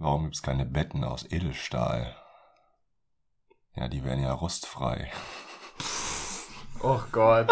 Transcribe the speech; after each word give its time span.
Warum 0.00 0.24
gibt's 0.24 0.40
keine 0.42 0.64
Betten 0.64 1.04
aus 1.04 1.26
Edelstahl? 1.30 2.16
Ja, 3.76 3.86
die 3.86 4.02
wären 4.02 4.22
ja 4.22 4.32
rostfrei. 4.32 5.10
Oh 6.82 7.00
Gott. 7.12 7.48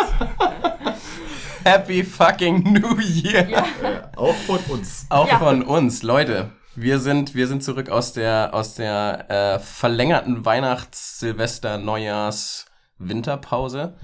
Happy 1.65 2.03
fucking 2.03 2.63
New 2.73 2.99
Year! 3.01 3.47
Ja, 3.51 4.11
auch 4.17 4.35
von 4.35 4.59
uns. 4.71 5.05
Auch 5.11 5.29
Ja. 5.29 5.39
von 5.39 5.63
uns, 5.63 6.03
Leute. 6.03 6.51
Wir 6.75 7.01
sind, 7.01 7.35
wir 7.35 7.49
sind 7.49 7.63
zurück 7.63 7.91
aus 7.91 8.15
der, 8.15 8.55
aus 8.55 8.77
der 8.77 9.27
äh, 9.31 9.59
verlängerten 9.59 10.47
Weihnachts-, 10.47 11.19
Silvester-, 11.21 11.77
Neujahrs-, 11.77 12.65
Winterpause. 12.97 13.95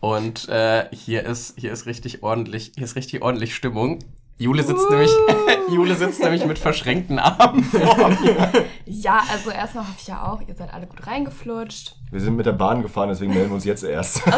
Und 0.00 0.50
äh, 0.50 0.90
hier 0.94 1.24
ist, 1.24 1.58
hier 1.58 1.72
ist 1.72 1.86
richtig 1.86 2.22
ordentlich, 2.22 2.72
hier 2.74 2.84
ist 2.84 2.96
richtig 2.96 3.22
ordentlich 3.22 3.54
Stimmung. 3.54 4.00
Jule 4.38 4.62
sitzt 4.62 4.90
nämlich, 4.90 5.10
Jule 5.70 5.94
sitzt 5.94 6.20
nämlich 6.20 6.44
mit 6.44 6.58
verschränkten 6.58 7.18
Armen 7.18 7.64
vor 7.64 8.08
mir. 8.08 8.66
Ja, 8.84 9.22
also 9.32 9.50
erstmal 9.50 9.84
hoffe 9.84 9.96
ich 9.98 10.06
ja 10.08 10.26
auch, 10.26 10.40
ihr 10.46 10.54
seid 10.54 10.74
alle 10.74 10.86
gut 10.86 11.06
reingeflutscht. 11.06 11.96
Wir 12.10 12.20
sind 12.20 12.36
mit 12.36 12.46
der 12.46 12.52
Bahn 12.52 12.82
gefahren, 12.82 13.08
deswegen 13.08 13.32
melden 13.34 13.50
wir 13.50 13.54
uns 13.56 13.64
jetzt 13.64 13.82
erst. 13.84 14.22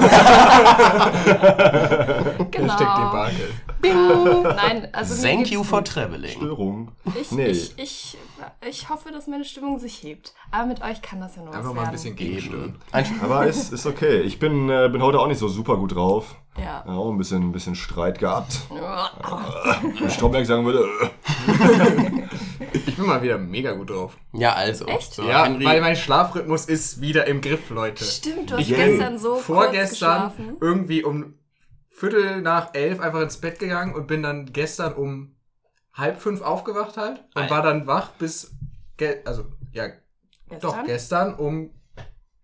Genau. 2.51 2.73
Hashtag 2.73 2.97
Debakel. 2.97 3.51
Bing. 3.81 4.43
Nein, 4.43 4.89
also 4.93 5.23
Thank 5.23 5.51
you 5.51 5.63
for 5.63 5.85
traveling. 5.85 6.31
Störung. 6.33 6.91
Ich, 7.21 7.31
Nee. 7.31 7.47
ich, 7.49 7.79
ich, 7.79 8.17
ich 8.67 8.89
hoffe, 8.89 9.11
dass 9.13 9.27
meine 9.27 9.45
Stimmung 9.45 9.79
sich 9.79 10.03
hebt. 10.03 10.33
Aber 10.51 10.67
mit 10.67 10.83
euch 10.83 11.03
kann 11.03 11.21
das 11.21 11.37
ja 11.37 11.43
nur 11.43 11.55
Einfach 11.55 11.69
was 11.71 11.75
mal 11.75 11.81
ein 11.83 11.87
werden. 11.87 11.93
bisschen 11.93 12.17
gegenstören. 12.17 12.77
Aber 13.23 13.47
ist, 13.47 13.73
ist 13.73 13.87
okay. 13.87 14.21
Ich 14.23 14.39
bin, 14.39 14.69
äh, 14.71 14.89
bin 14.91 15.03
heute 15.03 15.21
auch 15.21 15.27
nicht 15.29 15.39
so 15.39 15.49
super 15.49 15.77
gut 15.77 15.95
drauf. 15.95 16.37
Ja. 16.57 16.85
Ja, 16.87 16.93
auch 16.95 17.11
ein 17.11 17.19
bisschen, 17.19 17.43
ein 17.43 17.53
bisschen 17.53 17.75
Streit 17.75 18.19
gehabt. 18.19 18.61
Wenn 20.01 20.11
Stromberg 20.11 20.47
sagen 20.47 20.65
würde, 20.65 20.85
äh, 21.03 21.09
Ich 22.73 22.97
bin 22.97 23.07
mal 23.07 23.23
wieder 23.23 23.39
mega 23.39 23.73
gut 23.73 23.91
drauf. 23.91 24.17
Ja, 24.33 24.55
also. 24.55 24.87
Echt? 24.87 25.15
So, 25.15 25.23
ja, 25.29 25.45
Henry, 25.45 25.65
weil 25.65 25.81
mein 25.81 25.97
Schlafrhythmus 25.97 26.67
ist 26.67 27.01
wieder 27.01 27.27
im 27.27 27.41
Griff, 27.41 27.71
Leute. 27.71 28.05
Stimmt, 28.05 28.51
du 28.51 28.55
hast 28.55 28.61
Ich 28.63 28.69
bin 28.69 28.77
gestern 28.79 29.19
so 29.19 29.33
kurz 29.35 29.45
vorgestern 29.45 29.89
geschlafen. 30.33 30.57
irgendwie 30.61 31.05
um 31.05 31.35
Viertel 31.91 32.43
nach 32.43 32.75
elf 32.75 33.01
einfach 33.01 33.21
ins 33.21 33.39
Bett 33.39 33.59
gegangen 33.59 33.95
und 33.95 34.07
bin 34.07 34.23
dann 34.23 34.53
gestern 34.53 34.95
um 34.95 35.35
halb 35.93 36.21
fünf 36.21 36.43
aufgewacht 36.43 36.97
halt 36.97 37.19
und 37.35 37.43
Alter. 37.43 37.55
war 37.55 37.63
dann 37.63 37.87
wach 37.87 38.11
bis, 38.13 38.53
ge 38.97 39.19
also, 39.25 39.47
ja, 39.73 39.89
doch, 40.61 40.85
Gestern? 40.85 40.87
gestern 40.87 41.35
um 41.35 41.71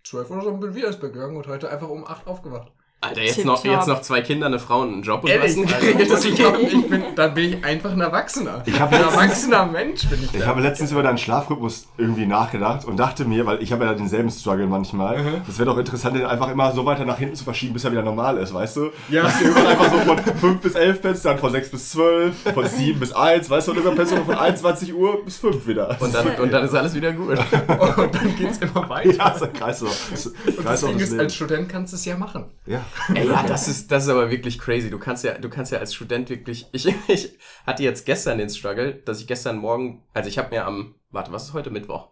zwölf 0.02 0.28
oder 0.30 0.42
so 0.42 0.52
bin 0.56 0.74
wieder 0.74 0.88
ins 0.88 0.98
Bett 0.98 1.12
gegangen 1.12 1.36
und 1.36 1.46
heute 1.46 1.70
einfach 1.70 1.88
um 1.88 2.04
acht 2.04 2.26
aufgewacht. 2.26 2.72
Alter, 3.08 3.22
jetzt 3.22 3.44
noch, 3.44 3.64
jetzt 3.64 3.88
noch 3.88 4.00
zwei 4.02 4.20
Kinder, 4.20 4.46
eine 4.46 4.58
Frau 4.58 4.80
und 4.82 4.92
einen 4.92 5.02
Job 5.02 5.24
und 5.24 5.30
Ehrlich, 5.30 5.56
was 5.56 6.10
also, 6.12 6.28
ich, 6.28 6.34
glaub, 6.36 6.58
ich 6.58 6.88
bin, 6.88 7.02
dann 7.16 7.34
bin 7.34 7.44
ich 7.54 7.64
einfach 7.64 7.92
ein 7.92 8.00
Erwachsener. 8.00 8.62
Ich 8.66 8.74
ein 8.80 8.90
letztens- 8.90 9.12
erwachsener 9.14 9.66
Mensch 9.66 10.08
bin 10.08 10.24
ich. 10.24 10.34
Ich 10.34 10.40
da. 10.40 10.46
habe 10.46 10.60
letztens 10.60 10.90
über 10.92 11.02
deinen 11.02 11.18
Schlafrhythmus 11.18 11.86
irgendwie 11.98 12.26
nachgedacht 12.26 12.84
und 12.84 12.96
dachte 12.96 13.24
mir, 13.24 13.46
weil 13.46 13.62
ich 13.62 13.72
habe 13.72 13.84
ja 13.84 13.94
denselben 13.94 14.30
Struggle 14.30 14.66
manchmal, 14.66 15.18
Mhm. 15.22 15.42
das 15.46 15.58
wäre 15.58 15.66
doch 15.70 15.78
interessant, 15.78 16.16
den 16.16 16.24
einfach 16.26 16.48
immer 16.50 16.72
so 16.72 16.84
weiter 16.86 17.04
nach 17.04 17.18
hinten 17.18 17.34
zu 17.36 17.44
verschieben, 17.44 17.72
bis 17.74 17.84
er 17.84 17.92
wieder 17.92 18.02
normal 18.02 18.38
ist, 18.38 18.52
weißt 18.54 18.76
du? 18.76 18.90
Ja. 19.10 19.22
Dass 19.22 19.38
du 19.38 19.44
irgendwann 19.44 19.66
einfach 19.66 19.90
so 19.92 19.98
von 19.98 20.18
5 20.18 20.60
bis 20.60 20.74
11 20.74 21.02
pennst, 21.02 21.24
dann 21.24 21.38
von 21.38 21.50
6 21.52 21.70
bis 21.70 21.90
12, 21.90 22.34
von 22.54 22.66
7 22.66 22.98
bis 23.00 23.12
1, 23.12 23.50
weißt 23.50 23.66
du, 23.68 23.70
und 23.72 23.76
irgendwann 23.78 23.96
pennst 23.96 24.12
du 24.12 24.24
von 24.24 24.34
21 24.34 24.94
Uhr 24.94 25.24
bis 25.24 25.36
5 25.38 25.66
wieder. 25.66 25.96
Und 26.00 26.14
dann, 26.14 26.26
und 26.36 26.52
dann 26.52 26.64
ist 26.64 26.74
alles 26.74 26.94
wieder 26.94 27.12
gut. 27.12 27.38
und 27.98 28.14
dann 28.14 28.36
geht's 28.36 28.58
immer 28.58 28.88
weiter. 28.88 29.12
ja, 29.12 29.34
so 29.38 29.44
ein 29.44 29.52
Kreislauf. 29.52 30.10
Und 30.46 30.82
Ding 30.88 30.98
ist, 30.98 31.18
als. 31.18 31.34
Student 31.34 31.68
kannst 31.68 31.92
du 31.92 31.96
es 31.96 32.04
ja 32.04 32.16
machen. 32.16 32.44
Ja. 32.66 32.80
Ey, 33.14 33.28
ja, 33.28 33.42
das 33.42 33.68
ist, 33.68 33.90
das 33.90 34.04
ist 34.04 34.08
aber 34.08 34.30
wirklich 34.30 34.58
crazy. 34.58 34.90
Du 34.90 34.98
kannst 34.98 35.24
ja, 35.24 35.38
du 35.38 35.48
kannst 35.48 35.72
ja 35.72 35.78
als 35.78 35.94
Student 35.94 36.30
wirklich, 36.30 36.66
ich, 36.72 36.86
ich 37.08 37.38
hatte 37.66 37.82
jetzt 37.82 38.06
gestern 38.06 38.38
den 38.38 38.50
Struggle, 38.50 38.94
dass 38.94 39.20
ich 39.20 39.26
gestern 39.26 39.58
Morgen, 39.58 40.02
also 40.12 40.28
ich 40.28 40.38
habe 40.38 40.50
mir 40.50 40.66
am, 40.66 40.94
warte, 41.10 41.32
was 41.32 41.44
ist 41.44 41.52
heute 41.52 41.70
Mittwoch? 41.70 42.10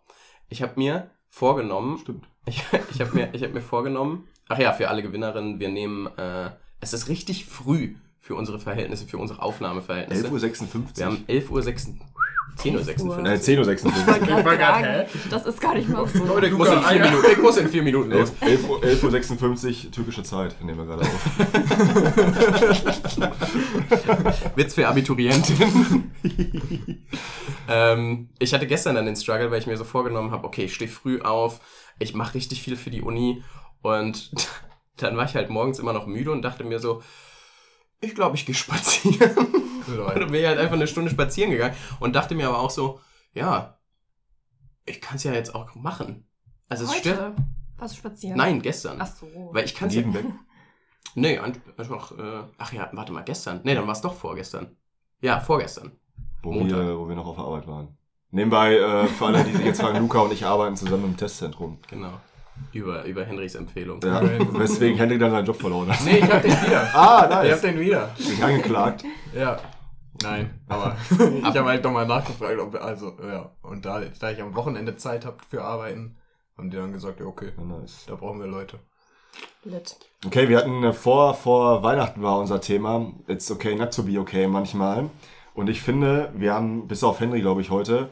Ich 0.49 0.63
habe 0.63 0.73
mir 0.77 1.11
vorgenommen, 1.29 1.99
Stimmt. 1.99 2.27
ich, 2.47 2.63
ich 2.91 3.01
habe 3.01 3.15
mir, 3.15 3.31
ich 3.33 3.43
habe 3.43 3.55
mir 3.55 3.63
vorgenommen, 3.63 4.29
ach 4.49 4.59
ja, 4.59 4.73
für 4.73 4.89
alle 4.89 5.03
Gewinnerinnen, 5.03 5.61
wir 5.61 5.69
nehmen, 5.69 6.07
äh, 6.19 6.51
es 6.81 6.93
ist 6.93 7.09
richtig 7.09 7.47
früh 7.47 7.95
für 8.19 8.35
unsere 8.37 8.59
Verhältnisse, 8.59 9.07
für 9.07 9.19
unsere 9.19 9.43
Aufnahmeverhältnisse. 9.43 10.29
11.56 10.29 10.75
Uhr. 10.75 10.85
Wir 10.95 11.07
haben 11.07 11.25
11 11.27 11.51
Uhr 11.51 11.63
6, 12.57 12.63
10 12.63 12.77
Uhr 12.77 12.85
56. 12.85 13.27
Äh, 13.27 13.59
10.56 13.61 13.85
Uhr. 13.87 13.93
Ich 14.39 14.45
war 14.45 14.57
gerade 14.57 15.07
das 15.31 15.47
ist 15.47 15.61
gar 15.61 15.75
nicht 15.75 15.89
mal 15.89 16.07
so. 16.07 16.25
Leute, 16.25 16.47
ich 16.47 16.53
muss 16.53 16.69
in 16.69 16.83
vier 16.83 17.01
Minuten, 17.01 17.27
ich 17.33 17.39
muss 17.39 17.57
in 17.57 17.69
vier 17.69 17.83
Minuten 17.83 18.11
los. 18.11 18.33
11 18.41 18.69
Uhr 18.69 18.83
11.56 18.83 19.87
Uhr 19.87 19.93
türkische 19.93 20.23
Zeit, 20.23 20.55
nehmen 20.63 20.79
wir 20.79 20.87
gerade 20.87 21.03
auf. 21.03 21.27
Witz 24.57 24.75
für 24.75 24.89
Abiturientinnen. 24.89 26.13
ähm, 27.69 28.29
ich 28.39 28.55
hatte 28.55 28.67
gestern 28.67 28.95
dann 28.95 29.07
den 29.07 29.17
Struggle, 29.17 29.51
weil 29.51 29.59
ich 29.61 29.67
mir 29.67 29.77
so 29.77 29.85
vorgenommen 29.85 30.31
habe, 30.31 30.47
okay, 30.47 30.65
ich 30.65 30.75
stehe 30.75 30.91
früh 30.91 31.21
auf, 31.21 31.61
ich 31.99 32.15
mache 32.15 32.35
richtig 32.35 32.63
viel 32.63 32.77
für 32.77 32.91
die 32.91 33.03
Uni 33.03 33.43
und 33.83 34.31
dann 34.97 35.17
war 35.17 35.25
ich 35.25 35.35
halt 35.35 35.51
morgens 35.51 35.79
immer 35.79 35.93
noch 35.93 36.07
müde 36.07 36.31
und 36.31 36.43
dachte 36.43 36.65
mir 36.65 36.79
so, 36.79 37.03
ich 38.03 38.15
glaube, 38.15 38.37
ich 38.37 38.45
gehe 38.45 38.55
spazieren. 38.55 39.31
Und 39.87 39.99
dann 39.99 40.31
bin 40.31 40.41
ich 40.41 40.47
halt 40.47 40.59
einfach 40.59 40.75
eine 40.77 40.87
Stunde 40.87 41.11
spazieren 41.11 41.51
gegangen 41.51 41.75
und 41.99 42.15
dachte 42.15 42.35
mir 42.37 42.49
aber 42.49 42.61
auch 42.61 42.71
so, 42.71 43.01
ja, 43.35 43.79
ich 44.87 45.01
kann 45.01 45.17
es 45.17 45.25
ja 45.25 45.33
jetzt 45.33 45.55
auch 45.57 45.75
machen. 45.75 46.25
Also 46.69 46.85
es 46.85 46.95
stört. 46.95 47.19
Heute? 47.21 47.35
Was 47.79 47.97
spazieren? 47.97 48.37
Nein, 48.37 48.63
gestern. 48.63 48.99
Ach 49.01 49.09
so. 49.09 49.27
Weil 49.53 49.65
ich 49.65 49.75
kann 49.75 49.89
es 49.89 49.95
ja. 49.95 50.01
Liebenbeck. 50.03 50.27
Nee, 51.15 51.37
ein- 51.39 51.61
einfach, 51.77 52.13
äh, 52.17 52.45
ach 52.57 52.73
ja, 52.73 52.89
warte 52.93 53.13
mal, 53.13 53.23
gestern. 53.23 53.61
Nee, 53.65 53.75
dann 53.75 53.87
war 53.87 53.93
es 53.93 54.01
doch 54.01 54.15
vorgestern. 54.15 54.77
Ja, 55.21 55.41
vorgestern. 55.41 55.93
Wo 56.43 56.53
Montag. 56.53 56.79
wir, 56.79 56.99
wo 56.99 57.07
wir 57.09 57.17
noch 57.17 57.27
auf 57.27 57.37
der 57.37 57.45
Arbeit 57.45 57.67
waren. 57.67 57.99
Nebenbei, 58.31 58.77
äh, 58.77 59.07
für 59.09 59.27
alle, 59.27 59.45
die 59.45 59.53
sich 59.53 59.67
jetzt 59.67 59.81
fragen, 59.83 59.99
Luca 60.01 60.21
und 60.21 60.33
ich 60.33 60.47
arbeiten 60.47 60.77
zusammen 60.77 61.05
im 61.05 61.17
Testzentrum. 61.17 61.79
Genau. 61.91 62.13
Über, 62.73 63.05
über 63.05 63.25
Henrys 63.25 63.55
Empfehlung. 63.55 64.01
Ja, 64.03 64.21
weswegen 64.55 64.97
Henry 64.97 65.19
dann 65.19 65.31
seinen 65.31 65.47
Job 65.47 65.61
verloren 65.61 65.89
hat. 65.91 66.05
Nee, 66.05 66.19
ich 66.19 66.31
hab 66.33 66.43
den 66.43 66.51
wieder. 66.53 66.95
Ah, 66.95 67.25
Ich 67.25 67.31
nice. 67.31 67.53
hab 67.53 67.61
den 67.63 67.81
wieder. 67.81 68.11
Bin 68.19 68.43
angeklagt. 68.43 69.05
Ja. 69.35 69.59
Nein, 70.23 70.61
aber 70.69 70.97
ich 71.11 71.45
habe 71.45 71.65
halt 71.65 71.83
nochmal 71.83 72.07
nachgefragt, 72.07 72.59
ob 72.61 72.75
also, 72.75 73.17
ja. 73.27 73.51
Und 73.63 73.85
da, 73.85 74.01
da 74.21 74.31
ich 74.31 74.41
am 74.43 74.55
Wochenende 74.55 74.95
Zeit 74.97 75.25
hab 75.25 75.43
für 75.47 75.65
Arbeiten, 75.65 76.17
haben 76.57 76.71
die 76.71 76.77
dann 76.77 76.93
gesagt, 76.93 77.19
ja, 77.21 77.27
okay, 77.27 77.53
Ja, 77.57 77.65
nice. 77.65 78.05
da 78.07 78.15
brauchen 78.15 78.39
wir 78.39 78.47
Leute. 78.47 78.79
Lit. 79.65 79.97
Okay, 80.27 80.49
wir 80.49 80.59
hatten 80.59 80.85
äh, 80.85 80.93
vor, 80.93 81.35
vor 81.35 81.83
Weihnachten 81.83 82.23
war 82.23 82.39
unser 82.39 82.61
Thema. 82.61 83.13
It's 83.27 83.51
okay 83.51 83.75
not 83.75 83.93
to 83.95 84.03
be 84.03 84.19
okay 84.21 84.47
manchmal. 84.47 85.09
Und 85.55 85.69
ich 85.71 85.81
finde, 85.83 86.31
wir 86.37 86.53
haben, 86.55 86.87
bis 86.89 87.03
auf 87.05 87.19
Henry, 87.21 87.41
glaube 87.41 87.63
ich, 87.63 87.71
heute, 87.71 88.11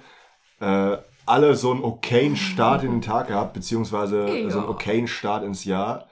äh, 0.61 0.97
alle 1.31 1.55
so 1.55 1.71
einen 1.71 1.83
okayen 1.85 2.37
Start 2.37 2.83
in 2.85 2.91
den 2.91 3.03
Tag 3.03 3.29
gehabt, 3.29 3.55
beziehungsweise 3.55 4.27
Ja. 4.29 4.51
so 4.51 4.59
einen 4.61 4.69
okayen 4.69 5.07
Start 5.09 5.45
ins 5.45 5.65
Jahr. 5.65 6.07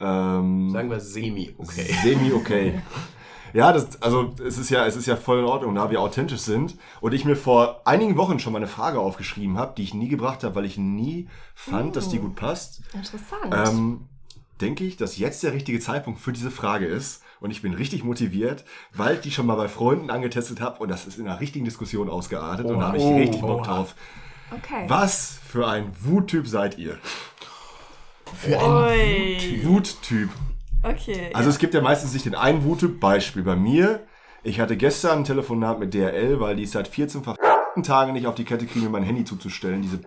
Ähm, 0.00 0.70
Sagen 0.70 0.90
wir 0.90 1.00
semi, 1.00 1.54
okay. 1.58 1.86
Semi 2.02 2.32
okay. 2.32 2.80
Ja, 3.54 3.72
das, 3.72 4.02
also 4.02 4.34
es 4.44 4.58
ist 4.58 4.68
ja, 4.70 4.84
es 4.86 4.96
ist 4.96 5.06
ja 5.06 5.16
voll 5.16 5.38
in 5.38 5.44
Ordnung, 5.46 5.74
da 5.74 5.90
wir 5.90 6.00
authentisch 6.00 6.40
sind. 6.40 6.76
Und 7.00 7.14
ich 7.14 7.24
mir 7.24 7.36
vor 7.36 7.80
einigen 7.86 8.16
Wochen 8.18 8.38
schon 8.38 8.52
mal 8.52 8.58
eine 8.58 8.66
Frage 8.66 8.98
aufgeschrieben 9.00 9.56
habe, 9.56 9.72
die 9.76 9.82
ich 9.82 9.94
nie 9.94 10.08
gebracht 10.08 10.44
habe, 10.44 10.54
weil 10.56 10.66
ich 10.66 10.76
nie 10.76 11.28
fand, 11.54 11.96
dass 11.96 12.10
die 12.10 12.18
gut 12.18 12.34
passt. 12.36 12.82
Interessant. 12.92 13.54
Ähm, 13.54 14.00
denke 14.60 14.84
ich, 14.84 14.96
dass 14.98 15.16
jetzt 15.16 15.42
der 15.42 15.54
richtige 15.54 15.80
Zeitpunkt 15.80 16.20
für 16.20 16.32
diese 16.32 16.50
Frage 16.50 16.84
ist. 16.86 17.22
Und 17.40 17.50
ich 17.50 17.62
bin 17.62 17.72
richtig 17.74 18.02
motiviert, 18.04 18.64
weil 18.94 19.14
ich 19.16 19.20
die 19.20 19.30
schon 19.30 19.46
mal 19.46 19.56
bei 19.56 19.68
Freunden 19.68 20.10
angetestet 20.10 20.60
habe 20.60 20.78
und 20.82 20.90
das 20.90 21.06
ist 21.06 21.18
in 21.18 21.26
einer 21.28 21.38
richtigen 21.40 21.64
Diskussion 21.64 22.10
ausgeartet. 22.10 22.66
und 22.66 22.78
da 22.80 22.88
habe 22.88 22.96
ich 22.98 23.04
Oh, 23.04 23.16
richtig 23.16 23.40
Bock 23.42 23.60
oha. 23.60 23.62
drauf. 23.64 23.94
Okay. 24.50 24.84
Was 24.88 25.38
für 25.46 25.66
ein 25.66 25.92
Wuttyp 26.00 26.46
seid 26.46 26.78
ihr? 26.78 26.98
Für 28.34 28.56
Ui. 28.56 29.60
Wuttyp. 29.64 30.30
Okay. 30.82 31.30
Also 31.32 31.50
es 31.50 31.58
gibt 31.58 31.74
ja 31.74 31.80
meistens 31.80 32.12
nicht 32.12 32.26
den 32.26 32.34
einen 32.34 32.64
Wuttyp. 32.64 33.00
Beispiel 33.00 33.42
bei 33.42 33.56
mir. 33.56 34.06
Ich 34.42 34.60
hatte 34.60 34.76
gestern 34.76 35.18
ein 35.18 35.24
Telefonat 35.24 35.80
mit 35.80 35.92
DRL, 35.94 36.38
weil 36.38 36.56
die 36.56 36.62
es 36.62 36.72
seit 36.72 36.86
14 36.86 37.24
verfickten 37.24 37.82
Tagen 37.82 38.12
nicht 38.12 38.26
auf 38.26 38.36
die 38.36 38.44
Kette 38.44 38.66
kriegen, 38.66 38.84
mir 38.84 38.90
mein 38.90 39.02
Handy 39.02 39.24
zuzustellen. 39.24 39.82
Diese 39.82 39.98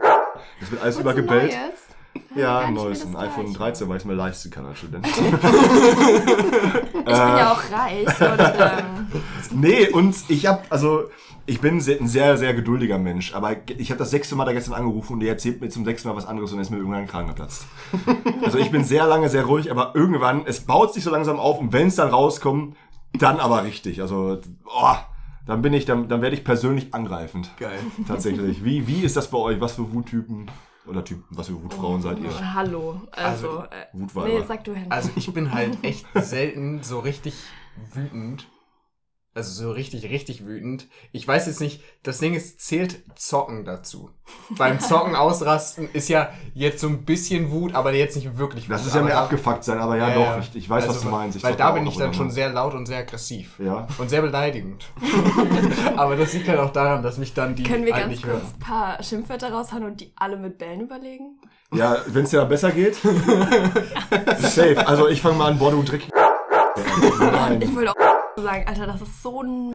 das 0.60 0.72
wird 0.72 0.82
alles 0.82 0.98
übergebellt. 0.98 1.52
Neues? 1.52 1.89
Ja, 2.36 2.60
Gar 2.60 2.68
ein 2.68 2.74
neues, 2.74 3.06
ein 3.06 3.16
iPhone 3.16 3.54
Gleiche. 3.54 3.86
13, 3.86 3.90
weil 3.90 3.98
ich 3.98 4.04
es 4.04 4.08
mir 4.08 4.14
leisten 4.14 4.52
kann 4.52 4.66
als 4.66 4.80
Student. 4.80 5.08
Ich 7.00 7.16
bin 7.16 7.16
ja 7.16 7.54
auch 7.54 7.64
reich 7.72 8.06
und 8.22 8.40
ähm, 8.60 9.60
Nee, 9.60 9.90
und 9.90 10.16
ich 10.28 10.46
habe, 10.46 10.62
also, 10.70 11.06
ich 11.48 11.60
bin 11.60 11.78
ein 11.78 12.08
sehr, 12.08 12.38
sehr 12.38 12.54
geduldiger 12.54 13.00
Mensch, 13.00 13.34
aber 13.34 13.56
ich 13.68 13.90
habe 13.90 13.98
das 13.98 14.12
sechste 14.12 14.36
Mal 14.36 14.46
da 14.46 14.54
gestern 14.54 14.76
angerufen 14.76 15.14
und 15.14 15.20
der 15.22 15.30
erzählt 15.30 15.60
mir 15.60 15.70
zum 15.70 15.86
sechsten 15.86 16.08
Mal 16.08 16.16
was 16.16 16.28
anderes 16.28 16.54
und 16.54 16.60
ist 16.60 16.70
mir 16.70 16.78
irgendwann 16.78 17.00
ein 17.00 17.08
Kragen 17.08 17.30
geplatzt. 17.30 17.66
Also 18.44 18.60
ich 18.60 18.70
bin 18.70 18.84
sehr 18.84 19.08
lange 19.08 19.28
sehr 19.30 19.46
ruhig, 19.46 19.72
aber 19.72 19.94
irgendwann, 19.96 20.44
es 20.46 20.60
baut 20.60 20.94
sich 20.94 21.04
so 21.04 21.10
langsam 21.10 21.40
auf 21.40 21.60
und 21.60 21.74
wenn 21.74 21.88
es 21.88 21.96
dann 21.96 22.10
rauskommt, 22.10 22.76
dann 23.14 23.40
aber 23.40 23.64
richtig. 23.64 24.02
Also, 24.02 24.40
oh, 24.66 24.96
dann 25.48 25.64
bin 25.64 25.74
ich, 25.74 25.86
dann, 25.86 26.08
dann 26.10 26.22
werde 26.22 26.36
ich 26.36 26.44
persönlich 26.44 26.94
angreifend. 26.94 27.50
Geil. 27.58 27.80
Tatsächlich. 28.08 28.64
Wie, 28.64 28.86
wie 28.88 29.02
ist 29.02 29.18
das 29.18 29.32
bei 29.32 29.40
euch? 29.40 29.60
Was 29.60 29.74
für 29.74 29.92
Wuttypen 29.92 30.46
oder 30.86 31.04
Typen, 31.04 31.26
was 31.30 31.48
für 31.48 31.62
Wutfrauen 31.62 32.02
seid 32.02 32.20
ihr? 32.20 32.54
hallo. 32.54 33.02
Also, 33.12 33.50
Also, 33.60 33.64
äh, 33.64 33.86
Wutweiber. 33.94 34.28
nee, 34.40 34.44
sag 34.48 34.64
du 34.64 34.74
hin. 34.74 34.88
Also 34.90 35.10
ich 35.16 35.32
bin 35.34 35.52
halt 35.54 35.78
echt 35.84 36.06
selten 36.16 36.82
so 36.84 37.00
richtig 37.00 37.34
wütend. 37.94 38.48
Also 39.40 39.64
so 39.64 39.72
richtig, 39.72 40.04
richtig 40.10 40.46
wütend. 40.46 40.88
Ich 41.12 41.28
weiß 41.28 41.48
jetzt 41.48 41.62
nicht, 41.62 41.82
das 42.04 42.20
Ding 42.20 42.34
ist, 42.34 42.60
zählt 42.62 43.00
Zocken 43.18 43.64
dazu. 43.66 44.12
Beim 44.58 44.80
Zocken 44.80 45.16
ausrasten 45.16 45.90
ist 45.94 46.10
ja 46.10 46.30
jetzt 46.54 46.82
so 46.82 46.88
ein 46.88 47.06
bisschen 47.06 47.52
Wut, 47.52 47.74
aber 47.74 47.94
jetzt 47.94 48.16
nicht 48.16 48.38
wirklich 48.38 48.70
Wut. 48.70 48.76
Das 48.76 48.86
ist 48.86 48.94
ja 48.94 49.02
mehr 49.02 49.18
abgefuckt 49.18 49.64
sein, 49.64 49.80
aber 49.80 49.96
ja, 49.96 50.10
Ja, 50.10 50.16
doch, 50.16 50.22
ja. 50.22 50.40
ich, 50.40 50.56
ich 50.56 50.70
weiß, 50.70 50.84
was 50.88 50.98
Also, 50.98 51.10
du 51.10 51.16
meinst. 51.16 51.38
Ich 51.38 51.44
weil 51.44 51.56
da 51.56 51.72
bin 51.72 51.88
ich 51.88 51.98
dann 51.98 52.14
schon 52.14 52.30
sehr 52.30 52.50
laut 52.52 52.74
und 52.74 52.86
sehr 52.86 53.00
aggressiv. 53.00 53.58
Ja. 53.60 53.88
Und 53.98 54.10
sehr 54.10 54.22
beleidigend. 54.22 54.86
aber 55.96 56.18
das 56.18 56.34
liegt 56.34 56.48
halt 56.50 56.60
auch 56.60 56.72
daran, 56.72 57.02
dass 57.02 57.18
mich 57.18 57.34
dann 57.34 57.56
die 57.56 57.64
Können 57.64 57.86
wir 57.86 57.94
halt 57.94 58.04
ganz 58.04 58.12
nicht 58.12 58.24
kurz 58.24 58.44
ein 58.54 58.60
paar 58.60 59.02
Schimpfwörter 59.02 59.52
raushauen 59.52 59.84
und 59.84 60.02
die 60.02 60.12
alle 60.18 60.38
mit 60.38 60.58
Bällen 60.58 60.82
überlegen? 60.82 61.40
Ja, 61.74 61.98
wenn 62.08 62.24
es 62.24 62.32
dir 62.32 62.40
dann 62.40 62.50
besser 62.50 62.72
geht. 62.72 62.96
Safe. 62.96 64.88
Also 64.88 65.08
ich 65.08 65.22
fange 65.22 65.38
mal 65.38 65.52
an, 65.52 65.60
boah, 65.60 65.72
du 65.72 65.84
Dreck. 65.84 66.08
Nein. 67.20 67.62
Ich 67.62 67.76
wollte 67.76 67.92
auch 67.92 68.19
sagen, 68.42 68.66
Alter, 68.68 68.88
das 68.88 69.02
ist 69.02 69.22
so 69.22 69.42
ein... 69.44 69.74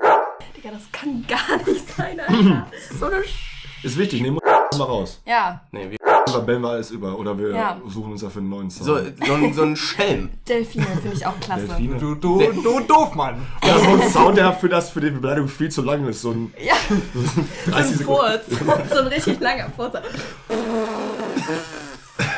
Digga, 0.57 0.71
das 0.71 0.83
kann 0.93 1.25
gar 1.29 1.57
nicht 1.71 1.97
sein, 1.97 2.19
Alter. 2.21 2.67
So 2.99 3.07
eine 3.07 3.23
Sch 3.25 3.67
Ist 3.83 3.99
wichtig, 3.99 4.23
nehmen 4.23 4.37
wir 4.43 4.79
mal 4.79 4.85
raus. 4.85 5.21
Ja, 5.27 5.61
Nee, 5.73 5.91
wie, 5.91 5.97
Oder 6.01 6.41
bellen 6.47 6.63
wir 6.63 6.71
alles 6.71 6.91
über. 6.91 7.17
Oder 7.19 7.39
wir 7.39 7.51
Ja. 7.51 7.81
suchen 7.87 8.13
uns 8.13 8.21
dafür 8.23 8.41
einen 8.41 8.51
neuen 8.51 8.71
Song. 8.71 8.87
so, 8.87 8.99
so, 9.27 9.35
ein, 9.35 9.53
so 9.55 9.63
ein 9.63 9.77
Schelm. 9.77 10.31
Delfine 10.49 10.87
finde 11.01 11.17
ich 11.17 11.27
auch 11.27 11.39
klasse. 11.41 11.67
Delfine. 11.67 11.97
Du, 11.99 12.15
du, 12.15 12.39
du 12.41 12.81
doof, 12.81 13.15
Mann. 13.15 13.41
Ja, 13.65 13.79
so 13.79 13.91
ein 13.91 14.11
Sound, 14.11 14.37
der 14.39 14.53
für 14.53 14.69
das, 14.69 14.91
für 14.91 15.01
die 15.01 15.11
Beleidigung 15.11 15.49
viel 15.49 15.71
zu 15.71 15.83
lang 15.83 16.07
ist. 16.09 16.23
So 16.23 16.31
ein 16.33 16.53
Ja, 16.63 16.75
30 17.67 17.67
so 17.67 17.73
ein 17.77 17.85
Sekunden. 17.99 18.05
Furz. 18.05 18.91
so 18.93 18.99
ein 19.01 19.07
richtig 19.09 19.41
langer 19.41 19.71
Furz. 19.77 19.95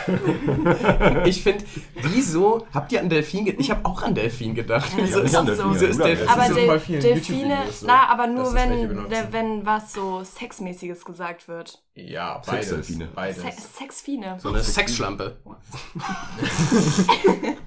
Ich 1.24 1.42
finde, 1.42 1.64
wieso 1.94 2.66
habt 2.72 2.92
ihr 2.92 3.00
an 3.00 3.08
Delfin 3.08 3.44
gedacht? 3.44 3.60
Ich 3.60 3.70
habe 3.70 3.84
auch 3.84 4.02
an 4.02 4.14
Delfin 4.14 4.54
gedacht. 4.54 4.90
Wieso 4.96 5.20
ist 5.20 5.34
Delfine? 5.34 5.56
so. 5.56 5.74
wieso 5.74 5.86
ist 5.86 5.98
Delfin? 5.98 6.28
Aber 6.28 6.48
Del 6.48 7.00
Delfine, 7.00 7.58
na, 7.82 8.08
aber 8.08 8.26
nur 8.26 8.54
wenn, 8.54 9.10
wenn 9.30 9.66
was 9.66 9.92
so 9.92 10.22
Sexmäßiges 10.22 11.04
gesagt 11.04 11.48
wird. 11.48 11.82
Ja, 11.94 12.40
beides. 12.46 12.68
Sexdelfine. 12.68 13.08
Beides. 13.14 13.42
Se 13.42 13.50
Sexfine. 13.78 14.36
so 14.38 14.50
eine 14.50 14.62
Sexschlampe. 14.62 15.38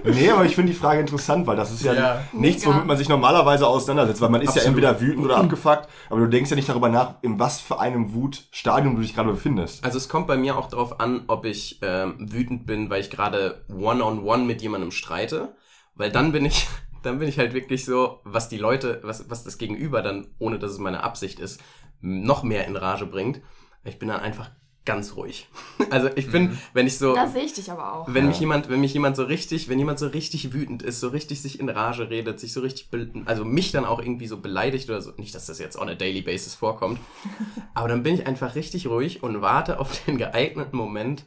Nee, 0.04 0.30
aber 0.30 0.44
ich 0.44 0.54
finde 0.54 0.72
die 0.72 0.78
Frage 0.78 1.00
interessant, 1.00 1.46
weil 1.46 1.56
das 1.56 1.70
ist 1.72 1.82
ja, 1.82 1.92
Ja. 1.94 2.24
nichts, 2.32 2.66
womit 2.66 2.86
man 2.86 2.96
sich 2.96 3.08
normalerweise 3.08 3.66
auseinandersetzt, 3.66 4.20
weil 4.20 4.30
man 4.30 4.40
ist 4.42 4.48
ja 4.56 4.62
Absolut. 4.62 4.68
entweder 4.68 5.00
wütend 5.00 5.24
oder 5.24 5.36
abgefuckt, 5.38 5.88
aber 6.08 6.20
du 6.20 6.26
denkst 6.26 6.50
ja 6.50 6.56
nicht 6.56 6.68
darüber 6.68 6.88
nach, 6.88 7.14
in 7.22 7.38
was 7.38 7.60
für 7.60 7.78
einem 7.80 8.14
Wutstadium 8.14 8.96
du 8.96 9.02
dich 9.02 9.14
gerade 9.14 9.30
befindest. 9.30 9.84
Also 9.84 9.98
es 9.98 10.08
kommt 10.08 10.26
bei 10.26 10.36
mir 10.36 10.56
auch 10.58 10.68
darauf 10.68 11.00
an, 11.00 11.24
ob 11.28 11.44
ich 11.44 11.78
ähm, 11.82 12.14
wütend 12.18 12.66
bin, 12.66 12.90
weil 12.90 13.00
ich 13.00 13.10
gerade 13.10 13.64
one-on-one 13.68 14.44
mit 14.44 14.62
jemandem 14.62 14.90
streite. 14.90 15.54
Weil 15.94 16.10
dann 16.10 16.32
bin 16.32 16.44
ich, 16.46 16.66
dann 17.02 17.18
bin 17.18 17.28
ich 17.28 17.38
halt 17.38 17.52
wirklich 17.52 17.84
so, 17.84 18.20
was 18.24 18.48
die 18.48 18.58
Leute, 18.58 19.00
was, 19.02 19.28
was 19.28 19.44
das 19.44 19.58
Gegenüber 19.58 20.02
dann, 20.02 20.28
ohne 20.38 20.58
dass 20.58 20.70
es 20.72 20.78
meine 20.78 21.02
Absicht 21.02 21.38
ist, 21.40 21.60
noch 22.00 22.42
mehr 22.42 22.66
in 22.66 22.76
Rage 22.76 23.06
bringt. 23.06 23.40
Ich 23.84 23.98
bin 23.98 24.08
dann 24.08 24.20
einfach 24.20 24.50
ganz 24.84 25.16
ruhig. 25.16 25.48
Also 25.90 26.08
ich 26.14 26.30
bin, 26.30 26.58
wenn 26.72 26.86
ich 26.86 26.98
so, 26.98 27.14
Da 27.14 27.26
sehe 27.26 27.42
ich 27.42 27.54
dich 27.54 27.70
aber 27.70 27.92
auch. 27.94 28.06
wenn 28.06 28.24
Ja. 28.24 28.28
mich 28.28 28.38
jemand, 28.38 28.68
wenn 28.68 28.80
mich 28.80 28.92
jemand 28.94 29.16
so 29.16 29.24
richtig, 29.24 29.68
wenn 29.68 29.78
jemand 29.78 29.98
so 29.98 30.06
richtig 30.06 30.52
wütend 30.52 30.82
ist, 30.82 31.00
so 31.00 31.08
richtig 31.08 31.42
sich 31.42 31.58
in 31.58 31.68
Rage 31.68 32.10
redet, 32.10 32.38
sich 32.38 32.52
so 32.52 32.60
richtig, 32.60 32.88
also 33.24 33.44
mich 33.44 33.72
dann 33.72 33.84
auch 33.84 33.98
irgendwie 33.98 34.26
so 34.28 34.36
beleidigt 34.40 34.88
oder 34.88 35.00
so, 35.02 35.12
nicht, 35.16 35.34
dass 35.34 35.46
das 35.46 35.58
jetzt 35.58 35.76
on 35.76 35.88
a 35.88 35.94
daily 35.94 36.22
basis 36.22 36.54
vorkommt, 36.54 37.00
aber 37.74 37.88
dann 37.88 38.02
bin 38.02 38.14
ich 38.14 38.26
einfach 38.26 38.54
richtig 38.54 38.86
ruhig 38.86 39.22
und 39.22 39.40
warte 39.42 39.80
auf 39.80 40.04
den 40.04 40.16
geeigneten 40.18 40.76
Moment, 40.76 41.24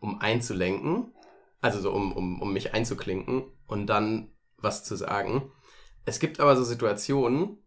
um 0.00 0.20
einzulenken, 0.20 1.12
also 1.60 1.80
so 1.80 1.92
um, 1.92 2.12
um, 2.12 2.42
um 2.42 2.52
mich 2.52 2.74
einzuklinken 2.74 3.44
und 3.66 3.86
dann 3.86 4.32
was 4.58 4.82
zu 4.82 4.96
sagen. 4.96 5.52
Es 6.04 6.18
gibt 6.18 6.40
aber 6.40 6.56
so 6.56 6.64
Situationen, 6.64 7.58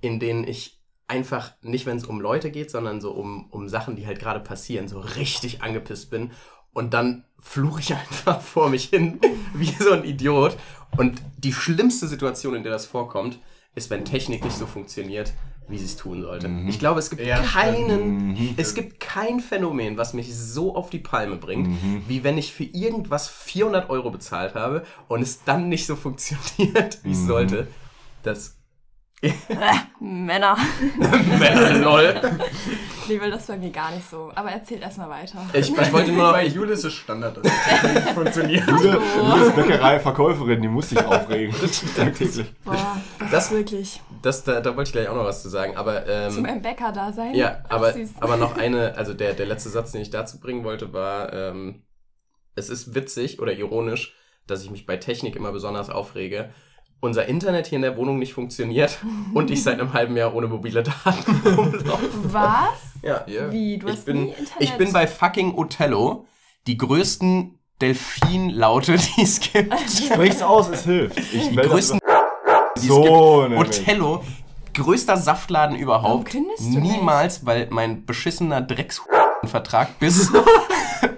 in 0.00 0.20
denen 0.20 0.46
ich 0.46 0.81
einfach 1.12 1.52
nicht, 1.60 1.84
wenn 1.84 1.98
es 1.98 2.06
um 2.06 2.20
Leute 2.20 2.50
geht, 2.50 2.70
sondern 2.70 3.00
so 3.02 3.12
um, 3.12 3.46
um 3.50 3.68
Sachen, 3.68 3.96
die 3.96 4.06
halt 4.06 4.18
gerade 4.18 4.40
passieren, 4.40 4.88
so 4.88 4.98
richtig 4.98 5.62
angepisst 5.62 6.10
bin. 6.10 6.30
Und 6.72 6.94
dann 6.94 7.24
fluche 7.38 7.80
ich 7.80 7.94
einfach 7.94 8.40
vor 8.40 8.70
mich 8.70 8.86
hin, 8.86 9.20
wie 9.54 9.70
so 9.70 9.92
ein 9.92 10.04
Idiot. 10.04 10.56
Und 10.96 11.20
die 11.36 11.52
schlimmste 11.52 12.08
Situation, 12.08 12.54
in 12.54 12.62
der 12.62 12.72
das 12.72 12.86
vorkommt, 12.86 13.38
ist, 13.74 13.90
wenn 13.90 14.04
Technik 14.04 14.42
nicht 14.42 14.56
so 14.56 14.66
funktioniert, 14.66 15.34
wie 15.68 15.78
sie 15.78 15.84
es 15.84 15.96
tun 15.96 16.22
sollte. 16.22 16.50
Ich 16.68 16.78
glaube, 16.78 16.98
es 16.98 17.08
gibt 17.08 17.22
Ja, 17.22 17.40
keinen, 17.40 18.36
es 18.56 18.74
gibt 18.74 19.00
kein 19.00 19.40
Phänomen, 19.40 19.96
was 19.96 20.12
mich 20.12 20.34
so 20.34 20.74
auf 20.74 20.90
die 20.90 20.98
Palme 20.98 21.36
bringt, 21.36 21.68
wie 22.08 22.24
wenn 22.24 22.36
ich 22.36 22.52
für 22.52 22.64
irgendwas 22.64 23.28
400 23.28 23.88
Euro 23.88 24.10
bezahlt 24.10 24.54
habe 24.54 24.82
und 25.08 25.22
es 25.22 25.44
dann 25.44 25.68
nicht 25.68 25.86
so 25.86 25.96
funktioniert, 26.06 26.98
wie 27.04 27.12
es 27.12 27.26
sollte. 27.26 27.68
Das 28.22 28.56
Männer. 30.00 30.56
Männer, 31.38 31.78
lol. 31.78 32.20
Nee, 33.08 33.20
will 33.20 33.30
das 33.30 33.46
bei 33.46 33.56
mir 33.56 33.70
gar 33.70 33.90
nicht 33.92 34.08
so. 34.08 34.32
Aber 34.34 34.50
erzählt 34.50 34.82
erstmal 34.82 35.08
weiter. 35.10 35.38
Ich, 35.52 35.70
ich 35.76 35.92
wollte 35.92 36.12
nur 36.12 36.32
Bei 36.32 36.46
Jule 36.46 36.72
ist 36.72 36.90
Standard, 36.92 37.36
dass 37.36 37.42
das 37.44 37.92
nicht 37.94 38.08
funktioniert. 38.14 38.68
Jule, 38.68 39.00
Jule 39.16 39.46
ist 39.46 39.56
Bäckerei-Verkäuferin, 39.56 40.60
die 40.62 40.68
muss 40.68 40.88
sich 40.90 41.04
aufregen. 41.04 41.54
Tagtäglich. 41.96 42.52
Boah, 42.64 43.00
das, 43.18 43.30
Das- 43.30 43.44
ist 43.46 43.50
wirklich 43.52 44.00
das, 44.22 44.44
da, 44.44 44.60
da 44.60 44.76
wollte 44.76 44.88
ich 44.88 44.92
gleich 44.92 45.08
auch 45.08 45.16
noch 45.16 45.24
was 45.24 45.42
zu 45.42 45.48
sagen, 45.48 45.76
aber 45.76 46.04
zum 46.30 46.44
ähm, 46.44 46.46
einem 46.46 46.62
Bäcker 46.62 46.92
da 46.92 47.10
sein. 47.12 47.34
ja, 47.34 47.58
aber, 47.68 47.92
aber 48.20 48.36
noch 48.36 48.56
eine, 48.56 48.96
also 48.96 49.14
der, 49.14 49.32
der 49.32 49.46
letzte 49.46 49.68
Satz, 49.68 49.90
den 49.90 50.00
ich 50.00 50.10
dazu 50.10 50.38
bringen 50.38 50.62
wollte, 50.62 50.92
war, 50.92 51.32
ähm, 51.32 51.82
es 52.54 52.68
ist 52.70 52.94
witzig 52.94 53.40
oder 53.40 53.52
ironisch, 53.52 54.14
dass 54.46 54.62
ich 54.62 54.70
mich 54.70 54.86
bei 54.86 54.96
Technik 54.96 55.34
immer 55.34 55.50
besonders 55.50 55.90
aufrege. 55.90 56.50
Unser 57.04 57.26
Internet 57.26 57.66
hier 57.66 57.76
in 57.76 57.82
der 57.82 57.96
Wohnung 57.96 58.20
nicht 58.20 58.32
funktioniert 58.32 58.98
und 59.34 59.50
ich 59.50 59.64
seit 59.64 59.80
einem 59.80 59.92
halben 59.92 60.16
Jahr 60.16 60.32
ohne 60.36 60.46
mobile 60.46 60.84
Daten 60.84 61.42
rumlaufe. 61.56 62.08
Was? 62.32 63.02
Ja. 63.02 63.24
Ja. 63.26 63.50
Wie? 63.50 63.76
Du 63.78 63.88
Ich 63.88 63.94
hast 63.94 64.04
bin, 64.06 64.22
nie 64.26 64.28
Internet? 64.30 64.52
ich 64.60 64.72
bin 64.74 64.92
bei 64.92 65.08
fucking 65.08 65.52
Othello, 65.56 66.26
die 66.68 66.78
größten 66.78 67.58
Delfinlaute, 67.80 68.94
die 69.16 69.22
es 69.22 69.40
gibt. 69.40 69.74
Sprich's 69.90 70.42
aus, 70.42 70.68
es 70.68 70.84
hilft. 70.84 71.18
Ich 71.18 71.48
Die 71.48 71.54
melde 71.56 71.70
größten 71.70 71.98
die 72.80 72.86
so, 72.86 73.42
es 73.46 73.48
gibt. 73.50 73.58
Othello, 73.80 74.22
größter 74.72 75.16
Saftladen 75.16 75.76
überhaupt. 75.76 76.30
kündigst 76.30 76.60
du 76.72 76.78
nicht? 76.78 76.92
Niemals, 76.98 77.44
weil 77.44 77.66
mein 77.70 78.06
beschissener 78.06 78.60
Drecksvertrag 78.60 79.98
bis, 79.98 80.30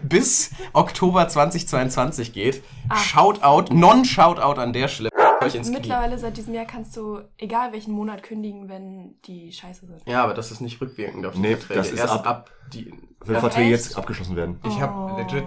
bis 0.03 0.51
Oktober 0.73 1.29
2022 1.29 2.33
geht. 2.33 2.63
Shoutout, 2.95 3.75
Non-Shoutout 3.75 4.59
an 4.59 4.73
der 4.73 4.89
Stelle. 4.89 5.11
Euch 5.47 5.55
ins 5.55 5.69
Knie. 5.69 5.77
Mittlerweile 5.79 6.19
seit 6.19 6.37
diesem 6.37 6.55
Jahr 6.55 6.65
kannst 6.65 6.97
du 6.97 7.21
egal 7.39 7.73
welchen 7.73 7.93
Monat 7.93 8.23
kündigen, 8.23 8.69
wenn 8.69 9.15
die 9.27 9.53
scheiße 9.53 9.87
sind. 9.87 10.03
Ja, 10.07 10.23
aber 10.25 10.35
das 10.35 10.51
ist 10.51 10.61
nicht 10.61 10.81
rückwirkend 10.81 11.25
auf 11.27 11.35
die 11.35 11.41
Nee, 11.41 11.57
Verträge. 11.57 11.79
das 11.81 11.91
ist 11.93 11.99
Erst 11.99 12.13
ab- 12.15 12.27
ab, 12.27 12.51
die. 12.73 12.93
Wenn 13.25 13.41
Verträge 13.41 13.75
echt? 13.75 13.85
jetzt 13.87 13.97
abgeschlossen 13.97 14.37
werden. 14.37 14.61
Ich 14.67 14.81
habe 14.81 15.23
legit 15.23 15.45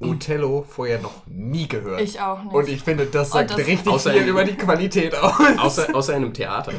Othello 0.00 0.62
vorher 0.68 1.00
noch 1.00 1.26
nie 1.26 1.66
gehört. 1.66 2.00
Ich 2.00 2.20
auch 2.20 2.42
nicht. 2.42 2.52
Und 2.54 2.68
ich 2.68 2.82
finde, 2.82 3.06
das 3.06 3.30
sagt 3.30 3.50
das- 3.50 3.58
richtig 3.66 4.00
viel 4.02 4.28
über 4.28 4.44
die 4.44 4.54
Qualität 4.54 5.14
aus. 5.16 5.34
außer, 5.58 5.94
außer 5.94 6.16
in 6.16 6.24
einem 6.24 6.34
Theater. 6.34 6.72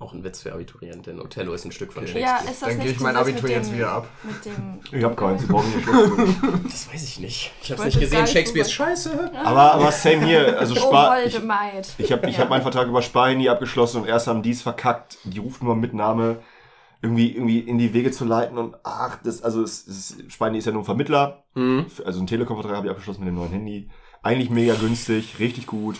Auch 0.00 0.14
ein 0.14 0.24
Witz 0.24 0.40
für 0.42 0.52
Abiturienten. 0.54 1.20
Othello 1.20 1.52
ist 1.52 1.64
ein 1.66 1.72
Stück 1.72 1.92
von 1.92 2.02
Okay. 2.04 2.12
Shakespeare. 2.14 2.42
ja, 2.44 2.50
ist 2.50 2.62
das 2.62 2.68
Dann 2.70 2.80
gehe 2.80 2.90
ich 2.90 3.00
mein 3.00 3.14
Abitur 3.16 3.42
mit 3.42 3.50
jetzt 3.52 3.68
dem, 3.70 3.76
wieder 3.76 3.92
ab. 3.92 4.08
Mit 4.24 4.44
dem, 4.46 4.80
Ich 4.98 5.04
hab 5.04 5.16
keinen, 5.16 5.38
sie 5.38 5.46
brauchen 5.46 5.70
nicht. 5.76 5.86
Das 6.72 6.92
weiß 6.92 7.04
ich 7.04 7.20
nicht. 7.20 7.52
Ich 7.62 7.70
hab's 7.70 7.82
wollte 7.82 7.98
nicht 7.98 8.10
gesehen. 8.10 8.26
Shakespeare 8.26 8.66
ist 8.66 8.72
scheiße. 8.72 9.30
Aber, 9.44 9.74
aber 9.74 9.92
same 9.92 10.24
hier. 10.24 10.58
Also 10.58 10.74
Oh, 10.82 10.92
holde 10.92 11.26
Ich, 11.26 11.34
ich 12.06 12.12
habe 12.12 12.28
ich 12.28 12.36
Ja. 12.36 12.42
hab 12.42 12.48
meinen 12.50 12.62
Vertrag 12.62 12.88
über 12.88 13.02
Sparhandy 13.02 13.48
abgeschlossen 13.50 14.00
und 14.02 14.08
erst 14.08 14.26
haben 14.26 14.42
die 14.42 14.50
es 14.52 14.62
verkackt, 14.62 15.18
die 15.24 15.38
Rufnummer 15.38 15.74
Mitnahme 15.74 16.38
irgendwie, 17.02 17.32
irgendwie 17.34 17.60
in 17.60 17.76
die 17.78 17.92
Wege 17.92 18.10
zu 18.10 18.24
leiten 18.24 18.56
und 18.58 18.76
ach, 18.82 19.18
das, 19.22 19.42
also 19.42 19.62
es, 19.62 19.86
es, 19.86 20.16
Sparhandy 20.28 20.58
ist 20.60 20.64
ja 20.66 20.72
nur 20.72 20.82
ein 20.82 20.86
Vermittler. 20.86 21.44
Mhm. 21.54 21.86
Also 22.06 22.18
einen 22.20 22.26
Telekom-Vertrag 22.26 22.76
habe 22.76 22.86
ich 22.86 22.90
abgeschlossen 22.90 23.20
mit 23.20 23.28
dem 23.28 23.34
neuen 23.36 23.52
Handy. 23.52 23.88
Eigentlich 24.22 24.48
mega 24.50 24.74
günstig, 24.74 25.38
richtig 25.38 25.66
gut. 25.66 25.96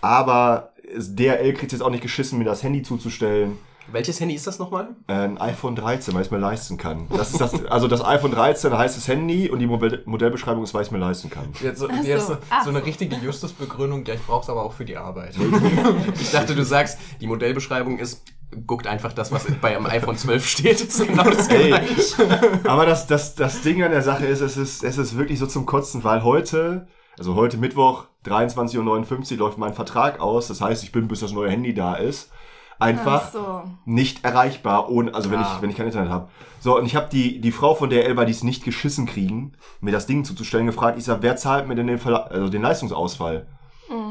Aber 0.00 0.71
es- 0.71 0.71
DRL 0.96 1.52
kriegt 1.54 1.72
jetzt 1.72 1.82
auch 1.82 1.90
nicht 1.90 2.02
geschissen, 2.02 2.38
mir 2.38 2.44
das 2.44 2.62
Handy 2.62 2.82
zuzustellen. 2.82 3.58
Welches 3.90 4.20
Handy 4.20 4.34
ist 4.34 4.46
das 4.46 4.58
nochmal? 4.58 4.90
Ein 5.08 5.38
iPhone 5.38 5.74
13, 5.74 6.14
weil 6.14 6.22
ich 6.22 6.28
es 6.28 6.30
mir 6.30 6.38
leisten 6.38 6.76
kann. 6.76 7.08
Das 7.10 7.30
ist 7.30 7.40
das, 7.40 7.64
also 7.66 7.88
das 7.88 8.04
iPhone 8.04 8.30
13 8.30 8.76
heißt 8.76 8.96
das 8.96 9.08
Handy 9.08 9.50
und 9.50 9.58
die 9.58 9.66
Modell, 9.66 10.02
Modellbeschreibung 10.06 10.62
ist, 10.62 10.72
weil 10.72 10.82
ich 10.82 10.88
es 10.88 10.92
mir 10.92 10.98
leisten 10.98 11.30
kann. 11.30 11.52
Jetzt, 11.60 11.80
so, 11.80 11.88
jetzt 11.90 12.28
so. 12.28 12.36
so, 12.64 12.70
eine 12.70 12.84
richtige 12.84 13.16
Justusbegründung, 13.16 14.04
ja, 14.04 14.14
ich 14.14 14.22
brauch's 14.22 14.48
aber 14.48 14.62
auch 14.62 14.72
für 14.72 14.84
die 14.84 14.96
Arbeit. 14.96 15.36
Ich 16.20 16.30
dachte, 16.30 16.54
du 16.54 16.64
sagst, 16.64 16.98
die 17.20 17.26
Modellbeschreibung 17.26 17.98
ist, 17.98 18.22
guckt 18.66 18.86
einfach 18.86 19.12
das, 19.12 19.32
was 19.32 19.46
bei 19.60 19.76
einem 19.76 19.86
iPhone 19.86 20.16
12 20.16 20.46
steht. 20.46 20.74
Das 20.74 20.82
ist 20.82 21.06
genau 21.06 21.24
das 21.24 21.48
Ey, 21.48 21.68
gleiche. 21.68 22.60
aber 22.64 22.86
das, 22.86 23.06
das, 23.06 23.34
das 23.34 23.62
Ding 23.62 23.82
an 23.82 23.90
der 23.90 24.02
Sache 24.02 24.26
ist, 24.26 24.40
es 24.40 24.56
ist, 24.56 24.84
es 24.84 24.98
ist 24.98 25.16
wirklich 25.16 25.38
so 25.38 25.46
zum 25.46 25.66
Kotzen, 25.66 26.04
weil 26.04 26.22
heute, 26.22 26.86
also 27.18 27.34
heute 27.34 27.56
Mittwoch, 27.58 28.06
23.59 28.26 29.32
Uhr 29.32 29.38
läuft 29.38 29.58
mein 29.58 29.74
Vertrag 29.74 30.20
aus. 30.20 30.48
Das 30.48 30.60
heißt, 30.60 30.82
ich 30.84 30.92
bin, 30.92 31.08
bis 31.08 31.20
das 31.20 31.32
neue 31.32 31.50
Handy 31.50 31.74
da 31.74 31.94
ist, 31.94 32.30
einfach 32.78 33.22
Ach 33.26 33.32
so. 33.32 33.62
nicht 33.84 34.24
erreichbar, 34.24 34.90
ohne, 34.90 35.14
also 35.14 35.30
wenn 35.30 35.40
Ah. 35.40 35.54
ich, 35.56 35.62
wenn 35.62 35.70
ich 35.70 35.76
kein 35.76 35.86
Internet 35.86 36.10
habe. 36.10 36.28
So, 36.60 36.76
und 36.78 36.86
ich 36.86 36.94
habe 36.96 37.08
die, 37.10 37.40
die 37.40 37.52
Frau 37.52 37.74
von 37.74 37.90
der 37.90 38.06
Elba, 38.06 38.24
die 38.24 38.32
es 38.32 38.42
nicht 38.44 38.64
geschissen 38.64 39.06
kriegen, 39.06 39.52
mir 39.80 39.92
das 39.92 40.06
Ding 40.06 40.24
zuzustellen, 40.24 40.66
gefragt, 40.66 40.98
ich 40.98 41.04
sag, 41.04 41.22
wer 41.22 41.36
zahlt 41.36 41.66
mir 41.68 41.74
denn 41.74 41.86
den, 41.88 41.98
Verla 41.98 42.24
also 42.24 42.48
den 42.48 42.62
Leistungsausfall? 42.62 43.46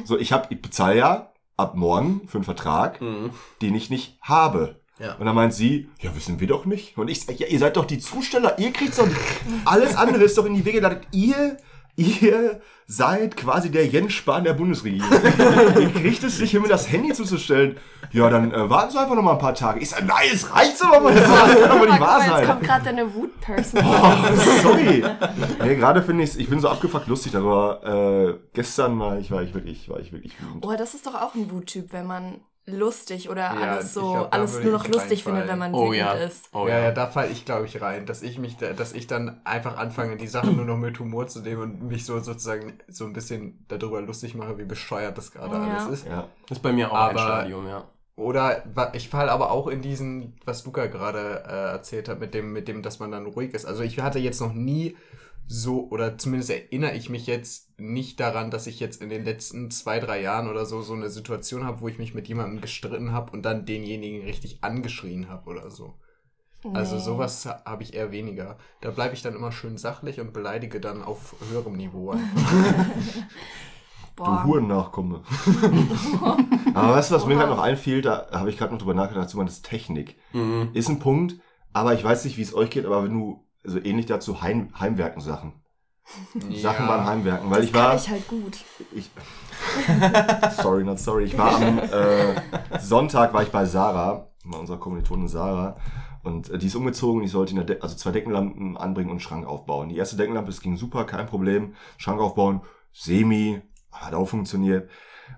So, 0.05 0.17
ich 0.17 0.31
hab, 0.31 0.51
ich 0.51 0.61
bezahle 0.61 0.97
ja, 0.97 1.31
ab 1.57 1.75
morgen 1.75 2.21
für 2.27 2.37
einen 2.37 2.43
Vertrag, 2.45 3.01
Mhm. 3.01 3.31
den 3.61 3.73
ich 3.75 3.89
nicht 3.89 4.17
habe. 4.21 4.79
Ja. 4.99 5.15
Und 5.15 5.25
dann 5.25 5.33
meint 5.35 5.53
sie, 5.53 5.89
ja, 5.99 6.15
wissen 6.15 6.39
wir 6.39 6.47
doch 6.47 6.65
nicht. 6.65 6.97
Und 6.97 7.09
ich 7.09 7.21
sag, 7.21 7.39
ja, 7.39 7.47
ihr 7.47 7.57
seid 7.57 7.77
doch 7.77 7.85
die 7.85 7.97
Zusteller, 7.97 8.59
ihr 8.59 8.71
kriegt 8.71 8.95
doch 8.99 9.07
alles 9.65 9.95
andere 9.95 10.23
ist 10.23 10.37
doch 10.37 10.45
in 10.45 10.53
die 10.53 10.63
Wege 10.65 10.79
geleitet. 10.81 11.07
Ihr, 11.11 11.57
ihr 11.95 12.61
seid 12.87 13.37
quasi 13.37 13.71
der 13.71 13.87
Jens 13.87 14.13
Spahn 14.13 14.43
der 14.43 14.53
Bundesregierung. 14.53 15.09
ihr 15.79 15.93
kriegt 15.93 16.23
es 16.23 16.39
nicht 16.39 16.51
hin, 16.51 16.61
mir 16.61 16.67
das 16.67 16.91
Handy 16.91 17.13
zuzustellen. 17.13 17.77
Ja, 18.11 18.29
dann 18.29 18.51
äh, 18.51 18.69
warten 18.69 18.91
Sie 18.91 18.99
einfach 18.99 19.15
noch 19.15 19.21
mal 19.21 19.33
ein 19.33 19.39
paar 19.39 19.55
Tage. 19.55 19.79
Ich 19.79 19.89
sag, 19.89 20.05
nein, 20.05 20.27
es 20.33 20.53
reicht 20.53 20.77
so 20.77 20.87
mal. 20.87 21.13
Das 21.13 21.23
kann 21.23 21.69
doch 21.69 21.79
wohl 21.79 21.87
nicht 21.87 21.99
wahr 21.99 22.19
mal, 22.19 22.27
jetzt 22.27 22.37
sein. 22.37 22.47
kommt 22.47 22.63
gerade 22.63 22.83
deine 22.85 23.13
Wut-Person. 23.13 23.81
Oh, 23.83 24.61
sorry. 24.61 25.03
Nee, 25.63 25.75
gerade 25.75 26.01
finde 26.01 26.23
ich 26.23 26.37
ich 26.37 26.49
bin 26.49 26.59
so 26.59 26.67
abgefuckt 26.67 27.07
lustig 27.07 27.31
darüber. 27.31 28.33
Äh, 28.33 28.39
gestern 28.53 28.99
war 28.99 29.17
ich, 29.17 29.31
war 29.31 29.41
ich 29.41 29.53
wirklich, 29.53 29.87
war 29.89 29.99
ich 29.99 30.11
wirklich 30.11 30.33
wütend. 30.41 30.65
Oh, 30.65 30.73
das 30.77 30.93
ist 30.93 31.05
doch 31.05 31.15
auch 31.15 31.35
ein 31.35 31.51
Wuttyp, 31.51 31.93
wenn 31.93 32.07
man 32.07 32.41
lustig 32.65 33.29
oder 33.29 33.41
Ja, 33.41 33.49
alles 33.53 33.93
so, 33.93 34.11
glaub, 34.13 34.33
alles 34.33 34.59
nur 34.63 34.71
noch 34.73 34.87
lustig 34.87 35.25
reinfallen. 35.25 35.37
findet, 35.37 35.47
wenn 35.49 35.59
man 35.59 35.73
Oh 35.73 35.85
wütend 35.91 35.97
ja. 35.97 36.13
ist. 36.13 36.49
Oh 36.53 36.67
ja, 36.67 36.77
ja. 36.77 36.83
ja, 36.85 36.91
da 36.91 37.07
falle 37.07 37.29
ich, 37.31 37.43
glaube 37.45 37.65
ich, 37.65 37.81
rein, 37.81 38.05
dass 38.05 38.21
ich 38.21 38.37
mich, 38.37 38.57
da, 38.57 38.73
dass 38.73 38.93
ich 38.93 39.07
dann 39.07 39.41
einfach 39.45 39.77
anfange, 39.77 40.15
die 40.17 40.27
Sachen 40.27 40.55
nur 40.55 40.65
noch 40.65 40.77
mit 40.77 40.99
Humor 40.99 41.27
zu 41.27 41.41
nehmen 41.41 41.61
und 41.61 41.83
mich 41.83 42.05
so 42.05 42.19
sozusagen 42.19 42.79
so 42.87 43.05
ein 43.05 43.13
bisschen 43.13 43.65
darüber 43.67 44.01
lustig 44.01 44.35
mache, 44.35 44.57
wie 44.57 44.65
bescheuert 44.65 45.17
das 45.17 45.31
gerade 45.31 45.55
Ja. 45.55 45.77
alles 45.77 45.87
ist. 46.01 46.07
Ja. 46.07 46.27
Das 46.47 46.57
ist 46.59 46.61
bei 46.63 46.71
mir 46.71 46.91
auch 46.91 46.95
ein 46.95 47.09
Aber- 47.11 47.19
Stadium, 47.19 47.67
ja. 47.67 47.83
Oder 48.17 48.63
ich 48.93 49.09
falle 49.09 49.31
aber 49.31 49.49
auch 49.51 49.67
in 49.67 49.81
diesen, 49.81 50.35
was 50.45 50.63
Luca 50.65 50.85
gerade 50.85 51.43
äh, 51.47 51.71
erzählt 51.71 52.07
hat, 52.07 52.19
mit 52.19 52.35
dem, 52.35 52.53
mit 52.53 52.67
dem, 52.67 52.83
dass 52.83 52.99
man 52.99 53.09
dann 53.11 53.25
ruhig 53.25 53.53
ist. 53.55 53.65
Also 53.65 53.81
ich 53.81 53.99
hatte 53.99 54.19
jetzt 54.19 54.39
noch 54.41 54.53
nie 54.53 54.95
so, 55.51 55.89
oder 55.89 56.17
zumindest 56.17 56.49
erinnere 56.49 56.95
ich 56.95 57.09
mich 57.09 57.27
jetzt 57.27 57.77
nicht 57.77 58.19
daran, 58.21 58.51
dass 58.51 58.67
ich 58.67 58.79
jetzt 58.79 59.01
in 59.01 59.09
den 59.09 59.25
letzten 59.25 59.69
zwei, 59.69 59.99
drei 59.99 60.21
Jahren 60.21 60.49
oder 60.49 60.65
so 60.65 60.81
so 60.81 60.93
eine 60.93 61.09
Situation 61.09 61.65
habe, 61.65 61.81
wo 61.81 61.89
ich 61.89 61.99
mich 61.99 62.13
mit 62.13 62.29
jemandem 62.29 62.61
gestritten 62.61 63.11
habe 63.11 63.33
und 63.33 63.43
dann 63.43 63.65
denjenigen 63.65 64.23
richtig 64.23 64.63
angeschrien 64.63 65.27
habe 65.27 65.49
oder 65.49 65.69
so. 65.69 65.95
Also 66.73 66.95
Nee. 66.95 67.01
sowas 67.01 67.45
habe 67.45 67.83
ich 67.83 67.93
eher 67.95 68.11
weniger. 68.11 68.57
Da 68.79 68.91
bleibe 68.91 69.13
ich 69.13 69.23
dann 69.23 69.35
immer 69.35 69.51
schön 69.51 69.77
sachlich 69.77 70.21
und 70.21 70.31
beleidige 70.31 70.79
dann 70.79 71.01
auf 71.03 71.35
höherem 71.49 71.75
Niveau. 71.75 72.15
Du 74.17 74.23
Boah. 74.23 74.43
Hurennachkomme. 74.43 75.23
aber 76.73 76.93
weißt 76.95 77.11
du, 77.11 77.15
was 77.15 77.25
mir 77.25 77.35
gerade 77.35 77.49
noch 77.49 77.61
einfiel? 77.61 78.01
Da 78.01 78.27
habe 78.31 78.49
ich 78.49 78.57
gerade 78.57 78.73
noch 78.73 78.79
drüber 78.79 78.93
nachgedacht, 78.93 79.25
dazu 79.25 79.41
das 79.41 79.61
Technik. 79.61 80.17
Mhm. 80.33 80.69
Ist 80.73 80.89
ein 80.89 80.99
Punkt, 80.99 81.35
aber 81.73 81.93
ich 81.93 82.03
weiß 82.03 82.25
nicht, 82.25 82.37
wie 82.37 82.41
es 82.41 82.53
euch 82.53 82.69
geht, 82.69 82.85
aber 82.85 83.03
wenn 83.05 83.13
du, 83.13 83.47
also 83.65 83.79
ähnlich 83.79 84.05
dazu 84.05 84.41
Heim, 84.41 84.69
Heimwerken-Sachen. 84.79 85.53
Sachen 86.55 86.87
beim 86.87 87.05
Heimwerken, 87.05 87.49
weil 87.49 87.59
das 87.59 87.67
ich 87.67 87.73
war. 87.73 87.89
kann 87.89 87.97
ich 87.97 88.09
halt 88.09 88.27
gut. 88.27 88.57
Ich, 88.93 89.09
sorry, 90.61 90.83
not 90.83 90.99
sorry. 90.99 91.25
Ich 91.25 91.37
war 91.37 91.55
am 91.55 91.79
äh, 91.79 92.79
Sonntag 92.79 93.33
war 93.33 93.43
ich 93.43 93.49
bei 93.49 93.65
Sarah, 93.65 94.27
bei 94.43 94.57
unserer 94.57 94.77
Kommilitonin 94.77 95.27
Sarah. 95.27 95.77
Und 96.23 96.49
äh, 96.49 96.57
die 96.57 96.67
ist 96.67 96.75
umgezogen, 96.75 97.23
ich 97.23 97.31
sollte 97.31 97.51
in 97.51 97.57
der 97.57 97.65
De 97.65 97.81
also 97.81 97.95
zwei 97.95 98.11
Deckenlampen 98.11 98.77
anbringen 98.77 99.09
und 99.09 99.15
einen 99.15 99.19
Schrank 99.21 99.45
aufbauen. 99.45 99.89
Die 99.89 99.97
erste 99.97 100.17
Deckenlampe, 100.17 100.51
das 100.51 100.61
ging 100.61 100.77
super, 100.77 101.05
kein 101.05 101.25
Problem. 101.25 101.75
Schrank 101.97 102.19
aufbauen, 102.19 102.61
semi, 102.91 103.61
hat 103.91 104.13
auch 104.13 104.27
funktioniert. 104.27 104.89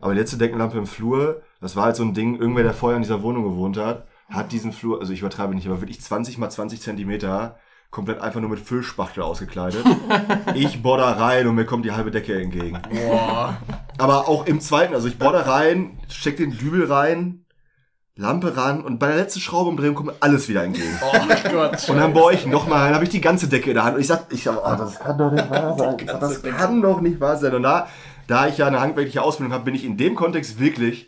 Aber 0.01 0.13
die 0.13 0.19
letzte 0.19 0.37
Deckenlampe 0.37 0.77
im 0.77 0.87
Flur, 0.87 1.41
das 1.61 1.75
war 1.75 1.85
halt 1.85 1.95
so 1.95 2.03
ein 2.03 2.13
Ding, 2.13 2.35
irgendwer, 2.35 2.63
der 2.63 2.73
vorher 2.73 2.97
in 2.97 3.03
dieser 3.03 3.21
Wohnung 3.21 3.43
gewohnt 3.43 3.77
hat, 3.77 4.07
hat 4.27 4.51
diesen 4.51 4.71
Flur, 4.71 4.99
also 4.99 5.13
ich 5.13 5.19
übertreibe 5.19 5.53
nicht, 5.53 5.67
aber 5.67 5.81
wirklich 5.81 6.01
20 6.01 6.37
mal 6.37 6.49
20 6.49 6.81
Zentimeter 6.81 7.57
komplett 7.93 8.21
einfach 8.21 8.41
nur 8.41 8.49
mit 8.49 8.59
Füllspachtel 8.59 9.23
ausgekleidet. 9.23 9.85
ich 10.55 10.81
bohr 10.81 10.97
da 10.97 11.11
rein 11.11 11.47
und 11.47 11.55
mir 11.55 11.65
kommt 11.65 11.85
die 11.85 11.91
halbe 11.91 12.09
Decke 12.11 12.41
entgegen. 12.41 12.81
Boah. 12.91 13.55
Aber 13.99 14.27
auch 14.27 14.47
im 14.47 14.59
zweiten, 14.59 14.95
also 14.95 15.07
ich 15.07 15.19
bohr 15.19 15.31
da 15.31 15.41
rein, 15.41 15.99
steck 16.09 16.37
den 16.37 16.57
Dübel 16.57 16.91
rein, 16.91 17.45
Lampe 18.15 18.57
ran 18.57 18.83
und 18.83 18.99
bei 18.99 19.07
der 19.07 19.17
letzten 19.17 19.39
Schraubenumdrehung 19.39 19.95
kommt 19.95 20.13
alles 20.19 20.49
wieder 20.49 20.63
entgegen. 20.63 20.99
Oh 21.01 21.51
Gott. 21.51 21.87
Und 21.87 21.97
dann 21.97 22.13
bohr 22.13 22.33
ich 22.33 22.47
nochmal 22.47 22.81
rein, 22.81 22.95
habe 22.95 23.03
ich 23.03 23.11
die 23.11 23.21
ganze 23.21 23.47
Decke 23.47 23.69
in 23.69 23.75
der 23.75 23.85
Hand 23.85 23.95
und 23.95 24.01
ich 24.01 24.07
sag, 24.07 24.25
ich 24.31 24.43
sag, 24.43 24.57
oh, 24.57 24.75
das 24.75 24.99
kann 24.99 25.17
doch 25.17 25.31
nicht 25.31 25.49
wahr 25.49 25.77
sein. 25.77 25.97
Sag, 26.05 26.19
das 26.19 26.41
kann 26.41 26.81
doch 26.81 26.99
nicht 26.99 27.19
wahr 27.19 27.37
sein. 27.37 27.53
Und 27.53 27.63
da, 27.63 27.87
da 28.25 28.47
ich 28.47 28.57
ja 28.57 28.65
eine 28.65 28.81
handwerkliche 28.81 29.21
Ausbildung 29.21 29.53
habe, 29.53 29.65
bin 29.65 29.75
ich 29.75 29.85
in 29.85 29.97
dem 29.97 30.15
Kontext 30.15 30.59
wirklich, 30.59 31.07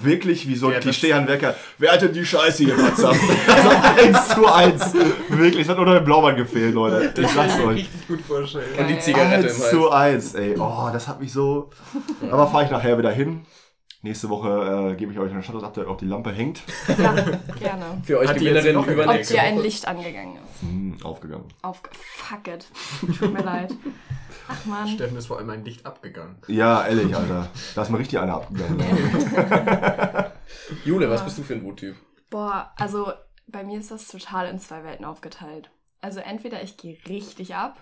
wirklich 0.00 0.48
wie 0.48 0.54
so 0.56 0.68
ein 0.68 0.74
Ja, 0.74 0.80
Klischeehandwerker. 0.80 1.54
Wer 1.78 1.92
hat 1.92 2.02
denn 2.02 2.12
die 2.12 2.24
Scheiße 2.24 2.64
hier 2.64 2.76
verzapft? 2.76 3.20
also 3.48 3.70
eins 3.70 4.28
zu 4.28 4.46
eins. 4.46 4.94
Wirklich, 5.28 5.62
es 5.62 5.68
hat 5.68 5.76
nur 5.76 5.86
noch 5.86 5.92
der 5.94 6.00
Blaumann 6.00 6.36
gefehlt, 6.36 6.74
Leute. 6.74 7.12
Ich 7.20 7.28
sag's 7.28 7.58
euch. 7.60 7.76
richtig 7.76 8.08
gut 8.08 8.20
vorstellen. 8.22 8.64
Und 8.78 8.88
die 8.88 8.98
Zigarette 8.98 9.46
im 9.46 9.52
Eins 9.52 9.60
Hals. 9.60 9.70
zu 9.70 9.90
eins, 9.90 10.34
ey. 10.34 10.54
Oh, 10.58 10.88
das 10.92 11.08
hat 11.08 11.20
mich 11.20 11.32
so. 11.32 11.70
Aber 12.30 12.46
fahre 12.46 12.64
ich 12.64 12.70
nachher 12.70 12.96
wieder 12.98 13.10
hin. 13.12 13.42
Nächste 14.04 14.28
Woche 14.30 14.90
äh, 14.92 14.96
gebe 14.96 15.12
ich 15.12 15.18
euch 15.20 15.30
ein 15.32 15.44
Status-Update, 15.44 15.86
ob 15.86 15.98
die 15.98 16.06
Lampe 16.06 16.32
hängt. 16.32 16.62
Ja, 16.88 17.12
gerne. 17.60 17.84
Für 18.04 18.18
euch 18.18 18.28
Hat 18.28 18.40
die 18.40 18.44
jetzt 18.44 18.64
Gewinnerinnen 18.64 18.74
noch 18.74 18.86
über 18.88 19.06
Ob 19.08 19.22
dir 19.22 19.40
ein. 19.42 19.58
Licht 19.62 19.86
angegangen 19.86 20.38
ist. 20.44 20.62
Hm, 20.62 20.96
aufgegangen. 21.04 21.44
Auf 21.62 21.82
Fuck 21.92 22.48
it. 22.48 22.66
Tut 23.16 23.32
mir 23.32 23.42
leid. 23.44 23.72
Ach 24.48 24.64
man. 24.66 24.88
Steffen 24.88 25.16
ist 25.16 25.26
vor 25.26 25.38
allem 25.38 25.50
ein 25.50 25.64
Licht 25.64 25.86
abgegangen. 25.86 26.36
Ja, 26.48 26.86
ehrlich, 26.86 27.14
Alter. 27.14 27.48
Da 27.74 27.82
ist 27.82 27.90
mal 27.90 27.98
richtig 27.98 28.18
einer 28.18 28.34
abgegangen. 28.34 28.80
Jule, 30.84 31.08
was 31.10 31.24
bist 31.24 31.38
du 31.38 31.42
für 31.42 31.54
ein 31.54 31.64
Wuttyp? 31.64 31.96
Boah, 32.30 32.72
also 32.76 33.12
bei 33.46 33.64
mir 33.64 33.78
ist 33.78 33.90
das 33.90 34.08
total 34.08 34.48
in 34.48 34.58
zwei 34.58 34.84
Welten 34.84 35.04
aufgeteilt. 35.04 35.70
Also 36.00 36.20
entweder 36.20 36.62
ich 36.62 36.76
gehe 36.76 36.98
richtig 37.08 37.54
ab, 37.54 37.78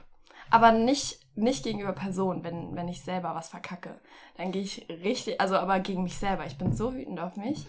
aber 0.50 0.73
nicht, 0.73 1.21
nicht 1.37 1.64
gegenüber 1.64 1.93
Personen, 1.93 2.45
wenn, 2.45 2.75
wenn 2.76 2.88
ich 2.88 3.02
selber 3.02 3.35
was 3.35 3.49
verkacke. 3.49 4.00
Dann 4.37 4.52
gehe 4.52 4.62
ich 4.62 4.87
richtig, 4.88 5.40
also 5.40 5.57
aber 5.57 5.81
gegen 5.81 6.02
mich 6.02 6.19
selber. 6.19 6.47
Ich 6.47 6.59
bin 6.59 6.73
so 6.75 6.95
wütend 6.95 7.21
auf 7.21 7.37
mich, 7.37 7.67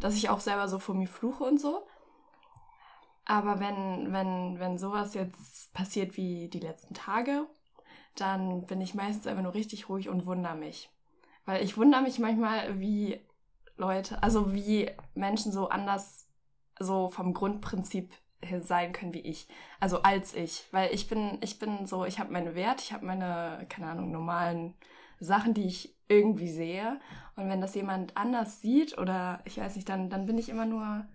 dass 0.00 0.14
ich 0.14 0.30
auch 0.30 0.40
selber 0.40 0.68
so 0.68 0.78
vor 0.78 0.94
mir 0.94 1.08
fluche 1.08 1.44
und 1.44 1.60
so. 1.60 1.86
Aber 3.26 3.58
wenn, 3.58 4.12
wenn, 4.12 4.60
wenn 4.60 4.78
sowas 4.78 5.14
jetzt 5.14 5.72
passiert 5.72 6.16
wie 6.16 6.48
die 6.48 6.60
letzten 6.60 6.94
Tage, 6.94 7.46
dann 8.16 8.66
bin 8.66 8.80
ich 8.80 8.94
meistens 8.94 9.26
einfach 9.26 9.42
nur 9.42 9.54
richtig 9.54 9.88
ruhig 9.88 10.08
und 10.08 10.26
wundere 10.26 10.54
mich. 10.54 10.90
Weil 11.44 11.62
ich 11.62 11.76
wundere 11.76 12.02
mich 12.02 12.18
manchmal, 12.18 12.80
wie 12.80 13.20
Leute, 13.76 14.22
also 14.22 14.54
wie 14.54 14.90
Menschen 15.14 15.52
so 15.52 15.68
anders, 15.68 16.28
so 16.78 17.08
vom 17.08 17.34
Grundprinzip 17.34 18.12
sein 18.62 18.92
können 18.92 19.14
wie 19.14 19.20
ich. 19.20 19.48
Also 19.80 20.02
als 20.02 20.34
ich. 20.34 20.64
Weil 20.70 20.92
ich 20.94 21.08
bin, 21.08 21.38
ich 21.42 21.58
bin 21.58 21.86
so, 21.86 22.04
ich 22.04 22.18
habe 22.18 22.32
meine 22.32 22.54
Werte, 22.54 22.82
ich 22.82 22.92
habe 22.92 23.06
meine, 23.06 23.66
keine 23.68 23.88
Ahnung, 23.88 24.10
normalen 24.10 24.74
Sachen, 25.18 25.54
die 25.54 25.66
ich 25.66 25.96
irgendwie 26.08 26.50
sehe. 26.50 27.00
Und 27.36 27.48
wenn 27.48 27.60
das 27.60 27.74
jemand 27.74 28.16
anders 28.16 28.60
sieht 28.60 28.98
oder 28.98 29.40
ich 29.44 29.58
weiß 29.58 29.76
nicht, 29.76 29.88
dann, 29.88 30.10
dann 30.10 30.26
bin 30.26 30.38
ich 30.38 30.48
immer 30.48 30.66
nur 30.66 31.06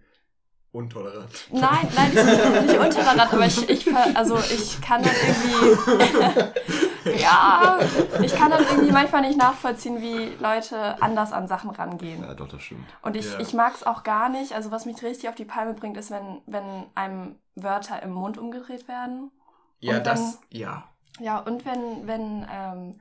Untolerant. 0.71 1.31
Nein, 1.51 1.87
nein, 1.95 2.13
nicht, 2.13 2.67
nicht 2.67 2.79
untertolerant, 2.79 3.33
aber 3.33 3.45
ich, 3.47 3.67
ich, 3.69 3.87
also 4.13 4.37
ich 4.37 4.79
kann 4.81 5.01
dann 5.01 5.15
irgendwie, 5.15 6.53
ja, 7.05 7.79
ich 8.21 8.33
kann 8.35 8.51
dann 8.51 8.63
irgendwie 8.63 8.91
manchmal 8.91 9.21
nicht 9.21 9.37
nachvollziehen, 9.37 10.01
wie 10.01 10.33
Leute 10.41 11.01
anders 11.01 11.31
an 11.31 11.47
Sachen 11.47 11.69
rangehen. 11.71 12.21
Ja, 12.23 12.33
doch, 12.33 12.47
das 12.47 12.61
stimmt. 12.61 12.85
Und 13.01 13.15
ich, 13.15 13.31
Ja. 13.31 13.39
ich 13.39 13.53
mag 13.53 13.73
es 13.75 13.83
auch 13.85 14.03
gar 14.03 14.29
nicht, 14.29 14.53
also 14.53 14.71
was 14.71 14.85
mich 14.85 15.01
richtig 15.03 15.29
auf 15.29 15.35
die 15.35 15.45
Palme 15.45 15.73
bringt, 15.73 15.97
ist, 15.97 16.11
wenn, 16.11 16.41
wenn 16.45 16.85
einem 16.95 17.35
Wörter 17.55 18.01
im 18.03 18.11
Mund 18.11 18.37
umgedreht 18.37 18.87
werden. 18.87 19.31
Ja, 19.79 19.97
Und 19.97 20.07
dann- 20.07 20.15
das, 20.17 20.39
ja. 20.49 20.83
Ja, 21.19 21.39
und 21.39 21.65
wenn, 21.65 22.07
wenn 22.07 22.47
ähm, 22.51 22.99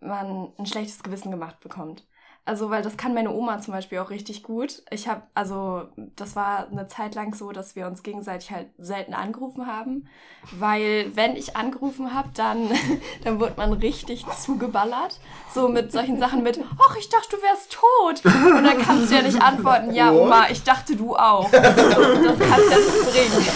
man 0.00 0.52
ein 0.58 0.66
schlechtes 0.66 1.02
Gewissen 1.02 1.30
gemacht 1.30 1.60
bekommt. 1.60 2.06
Also, 2.44 2.70
weil 2.70 2.82
das 2.82 2.96
kann 2.96 3.14
meine 3.14 3.30
Oma 3.30 3.60
zum 3.60 3.72
Beispiel 3.72 3.98
auch 3.98 4.10
richtig 4.10 4.42
gut. 4.42 4.82
Ich 4.90 5.06
habe, 5.06 5.22
also, 5.32 5.84
das 6.16 6.34
war 6.34 6.66
eine 6.68 6.88
Zeit 6.88 7.14
lang 7.14 7.34
so, 7.34 7.52
dass 7.52 7.76
wir 7.76 7.86
uns 7.86 8.02
gegenseitig 8.02 8.50
halt 8.50 8.66
selten 8.78 9.14
angerufen 9.14 9.68
haben. 9.68 10.08
Weil, 10.50 11.14
wenn 11.14 11.36
ich 11.36 11.54
angerufen 11.54 12.12
habe, 12.12 12.30
dann, 12.34 12.68
dann 13.24 13.38
wurde 13.38 13.54
man 13.56 13.72
richtig 13.74 14.26
zugeballert. 14.40 15.20
So 15.54 15.68
mit 15.68 15.92
solchen 15.92 16.18
Sachen 16.18 16.42
mit, 16.42 16.58
ach, 16.80 16.96
ich 16.96 17.08
dachte, 17.08 17.36
du 17.36 17.42
wärst 17.42 17.72
tot. 17.72 18.24
Und 18.24 18.64
dann 18.64 18.78
kannst 18.78 19.12
du 19.12 19.14
ja 19.14 19.22
nicht 19.22 19.40
antworten, 19.40 19.94
ja, 19.94 20.10
Oma, 20.10 20.48
ich 20.50 20.64
dachte, 20.64 20.96
du 20.96 21.14
auch. 21.14 21.48
So, 21.48 21.56
das 21.58 21.74
kannst 21.74 21.92
du 21.92 22.72
ja 22.72 22.78
nicht 22.78 23.04
bringen. 23.12 23.46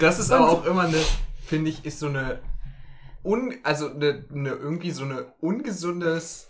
Das 0.00 0.18
ist 0.18 0.30
aber 0.30 0.50
auch 0.50 0.64
immer 0.64 0.82
eine, 0.82 1.04
finde 1.44 1.70
ich, 1.70 1.84
ist 1.84 1.98
so 1.98 2.06
eine, 2.06 2.40
un, 3.24 3.54
also 3.62 3.90
eine, 3.90 4.24
eine 4.32 4.50
irgendwie 4.50 4.90
so 4.90 5.04
eine 5.04 5.32
ungesundes, 5.40 6.47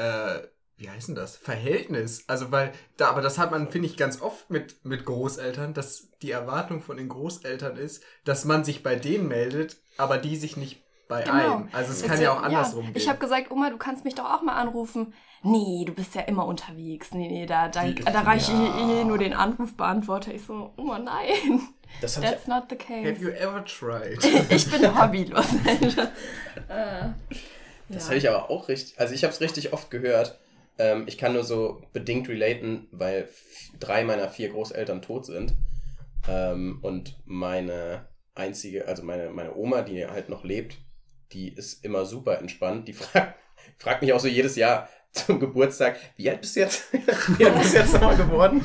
äh, 0.00 0.48
wie 0.76 0.88
heißt 0.88 1.08
denn 1.08 1.14
das? 1.14 1.36
Verhältnis. 1.36 2.24
Also, 2.26 2.50
weil, 2.50 2.72
da, 2.96 3.10
aber 3.10 3.20
das 3.20 3.38
hat 3.38 3.50
man, 3.50 3.70
finde 3.70 3.86
ich, 3.86 3.96
ganz 3.96 4.22
oft 4.22 4.48
mit, 4.48 4.84
mit 4.84 5.04
Großeltern, 5.04 5.74
dass 5.74 6.08
die 6.22 6.30
Erwartung 6.30 6.80
von 6.80 6.96
den 6.96 7.08
Großeltern 7.08 7.76
ist, 7.76 8.02
dass 8.24 8.46
man 8.46 8.64
sich 8.64 8.82
bei 8.82 8.96
denen 8.96 9.28
meldet, 9.28 9.76
aber 9.98 10.16
die 10.16 10.36
sich 10.36 10.56
nicht 10.56 10.82
bei 11.06 11.30
einem. 11.30 11.68
Also, 11.72 11.92
es 11.92 12.02
kann 12.02 12.12
Jetzt, 12.12 12.22
ja 12.22 12.32
auch 12.32 12.42
andersrum 12.42 12.84
ja, 12.84 12.90
gehen. 12.92 12.96
Ich 12.96 13.08
habe 13.08 13.18
gesagt, 13.18 13.50
Oma, 13.50 13.68
du 13.68 13.76
kannst 13.76 14.04
mich 14.04 14.14
doch 14.14 14.24
auch 14.24 14.42
mal 14.42 14.54
anrufen. 14.54 15.12
Nee, 15.42 15.84
du 15.86 15.92
bist 15.92 16.14
ja 16.14 16.22
immer 16.22 16.46
unterwegs. 16.46 17.12
Nee, 17.12 17.28
nee, 17.28 17.46
da, 17.46 17.68
da, 17.68 17.90
da 17.90 18.20
reiche 18.20 18.52
ich 18.52 18.58
eh 18.58 19.04
nur 19.04 19.18
den 19.18 19.34
Anrufbeantworter. 19.34 20.32
Ich 20.32 20.44
so, 20.44 20.72
Oma, 20.76 20.98
nein. 20.98 21.60
Das 22.00 22.14
That's 22.14 22.46
not 22.46 22.64
the 22.70 22.76
Have 22.76 23.14
case. 23.14 23.20
you 23.20 23.30
ever 23.30 23.64
tried? 23.64 24.18
Ich 24.50 24.70
bin 24.70 24.98
hobbylos. 24.98 25.46
äh, 26.68 27.08
Das 27.90 28.04
ja. 28.04 28.08
habe 28.10 28.18
ich 28.18 28.28
aber 28.28 28.50
auch 28.50 28.68
richtig, 28.68 28.98
also 28.98 29.14
ich 29.14 29.24
habe 29.24 29.32
es 29.32 29.40
richtig 29.40 29.72
oft 29.72 29.90
gehört, 29.90 30.38
Ähm, 30.78 31.04
ich 31.06 31.18
kann 31.18 31.34
nur 31.34 31.44
so 31.44 31.82
bedingt 31.92 32.26
relaten, 32.28 32.88
weil 32.90 33.28
drei 33.78 34.02
meiner 34.02 34.30
vier 34.30 34.48
Großeltern 34.48 35.02
tot 35.02 35.26
sind. 35.26 35.52
Ähm, 36.26 36.78
und 36.80 37.20
meine 37.26 38.08
einzige, 38.34 38.88
also 38.88 39.02
meine, 39.02 39.28
meine 39.28 39.54
Oma, 39.54 39.82
die 39.82 40.06
halt 40.06 40.30
noch 40.30 40.42
lebt, 40.42 40.78
die 41.32 41.48
ist 41.48 41.84
immer 41.84 42.06
super 42.06 42.38
entspannt. 42.38 42.88
Die 42.88 42.92
fragt, 42.94 43.34
fragt 43.76 44.00
mich 44.00 44.12
auch 44.14 44.20
so 44.20 44.28
jedes 44.28 44.56
Jahr 44.56 44.88
zum 45.12 45.38
Geburtstag, 45.40 45.98
wie 46.16 46.30
alt 46.30 46.40
bist 46.40 46.56
du 46.56 46.60
jetzt? 46.60 46.92
wie 47.38 47.44
alt 47.44 47.58
bist 47.58 47.74
du 47.74 47.78
jetzt 47.78 47.92
nochmal 47.92 48.16
geworden? 48.16 48.64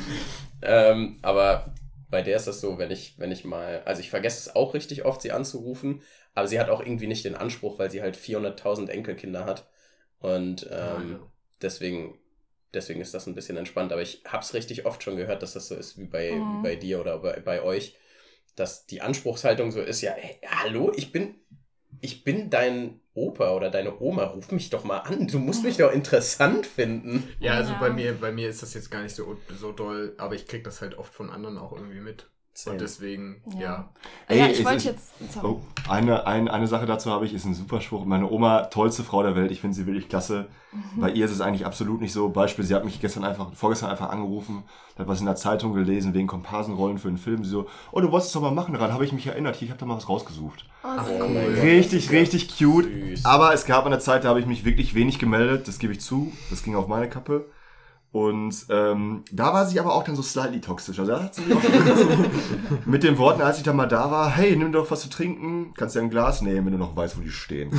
Ähm, 0.62 1.18
aber 1.20 1.74
bei 2.08 2.22
der 2.22 2.36
ist 2.36 2.46
das 2.46 2.60
so, 2.60 2.78
wenn 2.78 2.90
ich, 2.90 3.18
wenn 3.18 3.32
ich 3.32 3.44
mal, 3.44 3.82
also 3.84 4.00
ich 4.00 4.10
vergesse 4.10 4.38
es 4.38 4.56
auch 4.56 4.74
richtig 4.74 5.04
oft, 5.04 5.20
sie 5.20 5.32
anzurufen, 5.32 6.02
aber 6.36 6.46
sie 6.48 6.60
hat 6.60 6.70
auch 6.70 6.80
irgendwie 6.80 7.08
nicht 7.08 7.24
den 7.24 7.34
Anspruch, 7.34 7.80
weil 7.80 7.90
sie 7.90 8.02
halt 8.02 8.16
400.000 8.16 8.90
Enkelkinder 8.90 9.46
hat. 9.46 9.68
Und 10.20 10.68
ähm, 10.70 11.20
deswegen, 11.62 12.18
deswegen 12.74 13.00
ist 13.00 13.14
das 13.14 13.26
ein 13.26 13.34
bisschen 13.34 13.56
entspannt. 13.56 13.92
Aber 13.92 14.02
ich 14.02 14.22
hab's 14.26 14.54
richtig 14.54 14.86
oft 14.86 15.02
schon 15.02 15.16
gehört, 15.16 15.42
dass 15.42 15.54
das 15.54 15.68
so 15.68 15.74
ist 15.74 15.98
wie 15.98 16.04
bei, 16.06 16.44
Mhm. 16.46 16.52
wie 16.52 16.58
bei 16.58 16.76
dir 16.76 17.00
oder 17.00 17.18
bei, 17.18 17.40
bei 17.40 17.62
euch, 17.62 17.96
dass 18.54 18.86
die 18.86 19.02
Anspruchshaltung 19.02 19.72
so 19.72 19.80
ist, 19.82 20.00
ja, 20.02 20.12
hey, 20.12 20.40
hallo, 20.46 20.92
ich 20.96 21.12
bin, 21.12 21.34
ich 22.00 22.24
bin 22.24 22.50
dein 22.50 23.00
Opa 23.14 23.52
oder 23.54 23.70
deine 23.70 23.98
Oma, 24.00 24.24
ruf 24.24 24.52
mich 24.52 24.70
doch 24.70 24.84
mal 24.84 24.98
an. 25.00 25.28
Du 25.28 25.38
musst 25.38 25.64
mich 25.64 25.78
doch 25.78 25.92
interessant 25.92 26.66
finden. 26.66 27.28
Ja, 27.40 27.54
also 27.54 27.72
Ja. 27.72 27.78
bei 27.80 27.90
mir, 27.90 28.12
bei 28.14 28.32
mir 28.32 28.48
ist 28.48 28.62
das 28.62 28.74
jetzt 28.74 28.90
gar 28.90 29.02
nicht 29.02 29.14
so, 29.14 29.36
so 29.58 29.72
doll, 29.72 30.14
aber 30.18 30.34
ich 30.34 30.46
krieg 30.46 30.64
das 30.64 30.80
halt 30.82 30.96
oft 30.98 31.14
von 31.14 31.30
anderen 31.30 31.58
auch 31.58 31.72
irgendwie 31.72 32.00
mit. 32.00 32.26
Und 32.64 32.80
deswegen, 32.80 33.42
Ja. 33.52 33.60
ja. 33.60 33.88
Ey, 34.28 34.38
ja, 34.38 34.46
ich 34.46 34.64
wollte 34.64 34.84
jetzt. 34.88 35.12
Sorry. 35.30 35.46
Oh, 35.46 35.60
eine, 35.88 36.26
eine, 36.26 36.50
eine 36.52 36.66
Sache 36.66 36.86
dazu 36.86 37.10
habe 37.10 37.26
ich, 37.26 37.34
ist 37.34 37.44
ein 37.44 37.54
super 37.54 37.82
Spruch. 37.82 38.06
Meine 38.06 38.30
Oma, 38.30 38.62
tollste 38.62 39.04
Frau 39.04 39.22
der 39.22 39.36
Welt, 39.36 39.50
ich 39.52 39.60
finde 39.60 39.76
sie 39.76 39.86
wirklich 39.86 40.08
klasse. 40.08 40.46
Mhm. 40.72 41.00
Bei 41.00 41.10
ihr 41.10 41.26
ist 41.26 41.32
es 41.32 41.42
eigentlich 41.42 41.66
absolut 41.66 42.00
nicht 42.00 42.12
so. 42.14 42.30
Beispiel, 42.30 42.64
sie 42.64 42.74
hat 42.74 42.84
mich 42.84 42.98
gestern 43.00 43.24
einfach, 43.24 43.52
vorgestern 43.54 43.90
einfach 43.90 44.08
angerufen, 44.08 44.64
hat 44.98 45.06
was 45.06 45.20
in 45.20 45.26
der 45.26 45.36
Zeitung 45.36 45.74
gelesen 45.74 46.14
wegen 46.14 46.26
Komparsenrollen 46.26 46.96
für 46.98 47.08
einen 47.08 47.18
Film. 47.18 47.44
Sie 47.44 47.50
so, 47.50 47.66
oh, 47.92 48.00
du 48.00 48.10
wolltest 48.10 48.28
es 48.30 48.32
doch 48.32 48.40
mal 48.40 48.50
machen, 48.52 48.72
daran 48.72 48.92
habe 48.92 49.04
ich 49.04 49.12
mich 49.12 49.26
erinnert. 49.26 49.56
Hier, 49.56 49.66
ich 49.66 49.70
habe 49.70 49.80
da 49.80 49.84
mal 49.86 49.96
was 49.96 50.08
rausgesucht. 50.08 50.64
Oh, 50.82 50.86
Ach, 50.88 51.06
mein 51.06 51.18
Gott. 51.18 51.62
Richtig, 51.62 52.10
richtig 52.10 52.56
cute. 52.56 52.86
Süß. 52.86 53.24
Aber 53.26 53.52
es 53.52 53.66
gab 53.66 53.84
eine 53.84 53.98
Zeit, 53.98 54.24
da 54.24 54.30
habe 54.30 54.40
ich 54.40 54.46
mich 54.46 54.64
wirklich 54.64 54.94
wenig 54.94 55.18
gemeldet, 55.18 55.68
das 55.68 55.78
gebe 55.78 55.92
ich 55.92 56.00
zu. 56.00 56.32
Das 56.48 56.62
ging 56.62 56.74
auf 56.74 56.88
meine 56.88 57.08
Kappe. 57.08 57.50
Und 58.16 58.64
ähm, 58.70 59.24
da 59.30 59.52
war 59.52 59.66
sie 59.66 59.78
aber 59.78 59.92
auch 59.94 60.02
dann 60.02 60.16
so 60.16 60.22
slightly 60.22 60.58
toxisch. 60.62 60.98
Also 60.98 61.12
da 61.12 61.22
hat 61.24 61.34
sie 61.34 61.42
mich 61.42 61.54
auch 61.54 61.60
mit 62.86 63.02
den 63.02 63.18
Worten, 63.18 63.42
als 63.42 63.58
ich 63.58 63.62
dann 63.62 63.76
mal 63.76 63.84
da 63.84 64.10
war, 64.10 64.30
hey, 64.30 64.56
nimm 64.56 64.72
doch 64.72 64.90
was 64.90 65.02
zu 65.02 65.10
trinken, 65.10 65.74
kannst 65.76 65.96
ja 65.96 66.00
ein 66.00 66.08
Glas 66.08 66.40
nehmen, 66.40 66.64
wenn 66.64 66.72
du 66.72 66.78
noch 66.78 66.96
weißt, 66.96 67.18
wo 67.18 67.20
die 67.20 67.28
stehen. 67.28 67.70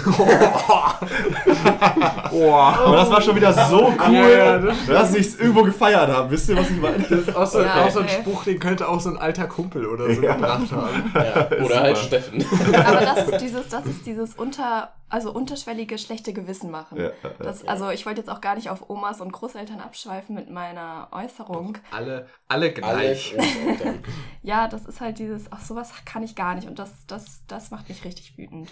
Aber 2.31 2.97
das 2.97 3.09
war 3.09 3.19
schon 3.21 3.35
wieder 3.35 3.51
so 3.51 3.87
cool, 4.07 4.13
Ja, 4.13 4.29
ja, 4.29 4.57
das 4.59 4.75
dass 4.85 5.15
ich 5.15 5.25
es 5.27 5.39
irgendwo 5.39 5.63
gefeiert 5.63 6.09
habe. 6.11 6.29
Wisst 6.29 6.49
ihr, 6.49 6.57
was 6.57 6.69
ich 6.69 6.79
meine? 6.79 6.99
Das 6.99 7.11
ist 7.11 7.35
auch 7.35 7.47
so, 7.47 7.61
Ja, 7.61 7.85
auch 7.85 7.89
so 7.89 7.99
ein. 8.01 8.09
Spruch, 8.09 8.43
den 8.43 8.59
könnte 8.59 8.87
auch 8.87 8.99
so 8.99 9.09
ein 9.09 9.17
alter 9.17 9.47
Kumpel 9.47 9.87
oder 9.87 10.13
so 10.13 10.21
Ja. 10.21 10.33
gebracht 10.35 10.71
haben. 10.71 11.11
Ja, 11.15 11.47
oder 11.65 11.79
halt 11.81 11.97
Steffen. 11.97 12.45
Aber 12.85 13.01
das 13.01 13.27
ist 13.29 13.41
dieses, 13.41 13.67
das 13.69 13.85
ist 13.87 14.05
dieses 14.05 14.35
unter, 14.35 14.89
also 15.09 15.31
unterschwellige 15.31 15.97
schlechte 15.97 16.33
Gewissen 16.33 16.69
machen. 16.69 16.97
Ja, 16.97 17.03
ja, 17.05 17.11
ja. 17.23 17.29
Das, 17.39 17.65
also 17.65 17.89
ich 17.89 18.05
wollte 18.05 18.19
jetzt 18.21 18.29
auch 18.29 18.41
gar 18.41 18.55
nicht 18.55 18.69
auf 18.69 18.89
Omas 18.89 19.21
und 19.21 19.31
Großeltern 19.31 19.79
abschweifen 19.79 20.35
mit 20.35 20.49
meiner 20.49 21.07
Äußerung. 21.11 21.77
Alle, 21.91 22.27
alle 22.47 22.65
Alle 22.65 22.71
gleich. 22.73 23.33
Großeltern. 23.35 24.03
Ja, 24.43 24.67
das 24.67 24.85
ist 24.85 25.01
halt 25.01 25.19
dieses, 25.19 25.51
ach 25.51 25.61
sowas 25.61 25.91
kann 26.05 26.23
ich 26.23 26.35
gar 26.35 26.55
nicht 26.55 26.67
und 26.67 26.79
das, 26.79 27.05
das, 27.07 27.41
das 27.47 27.71
macht 27.71 27.89
mich 27.89 28.03
richtig 28.05 28.37
wütend. 28.37 28.69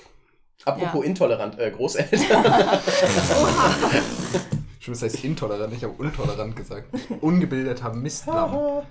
Apropos 0.63 1.03
Ja. 1.03 1.09
intolerant, 1.09 1.59
äh, 1.59 1.69
Großeltern. 1.71 2.19
Schon 4.85 4.93
das 4.93 5.01
heißt 5.01 5.23
intolerant, 5.25 5.73
ich 5.73 5.83
habe 5.83 5.93
untolerant 5.97 6.55
gesagt. 6.55 6.89
Ungebildeter 7.19 7.91
Mistlamm. 7.91 8.83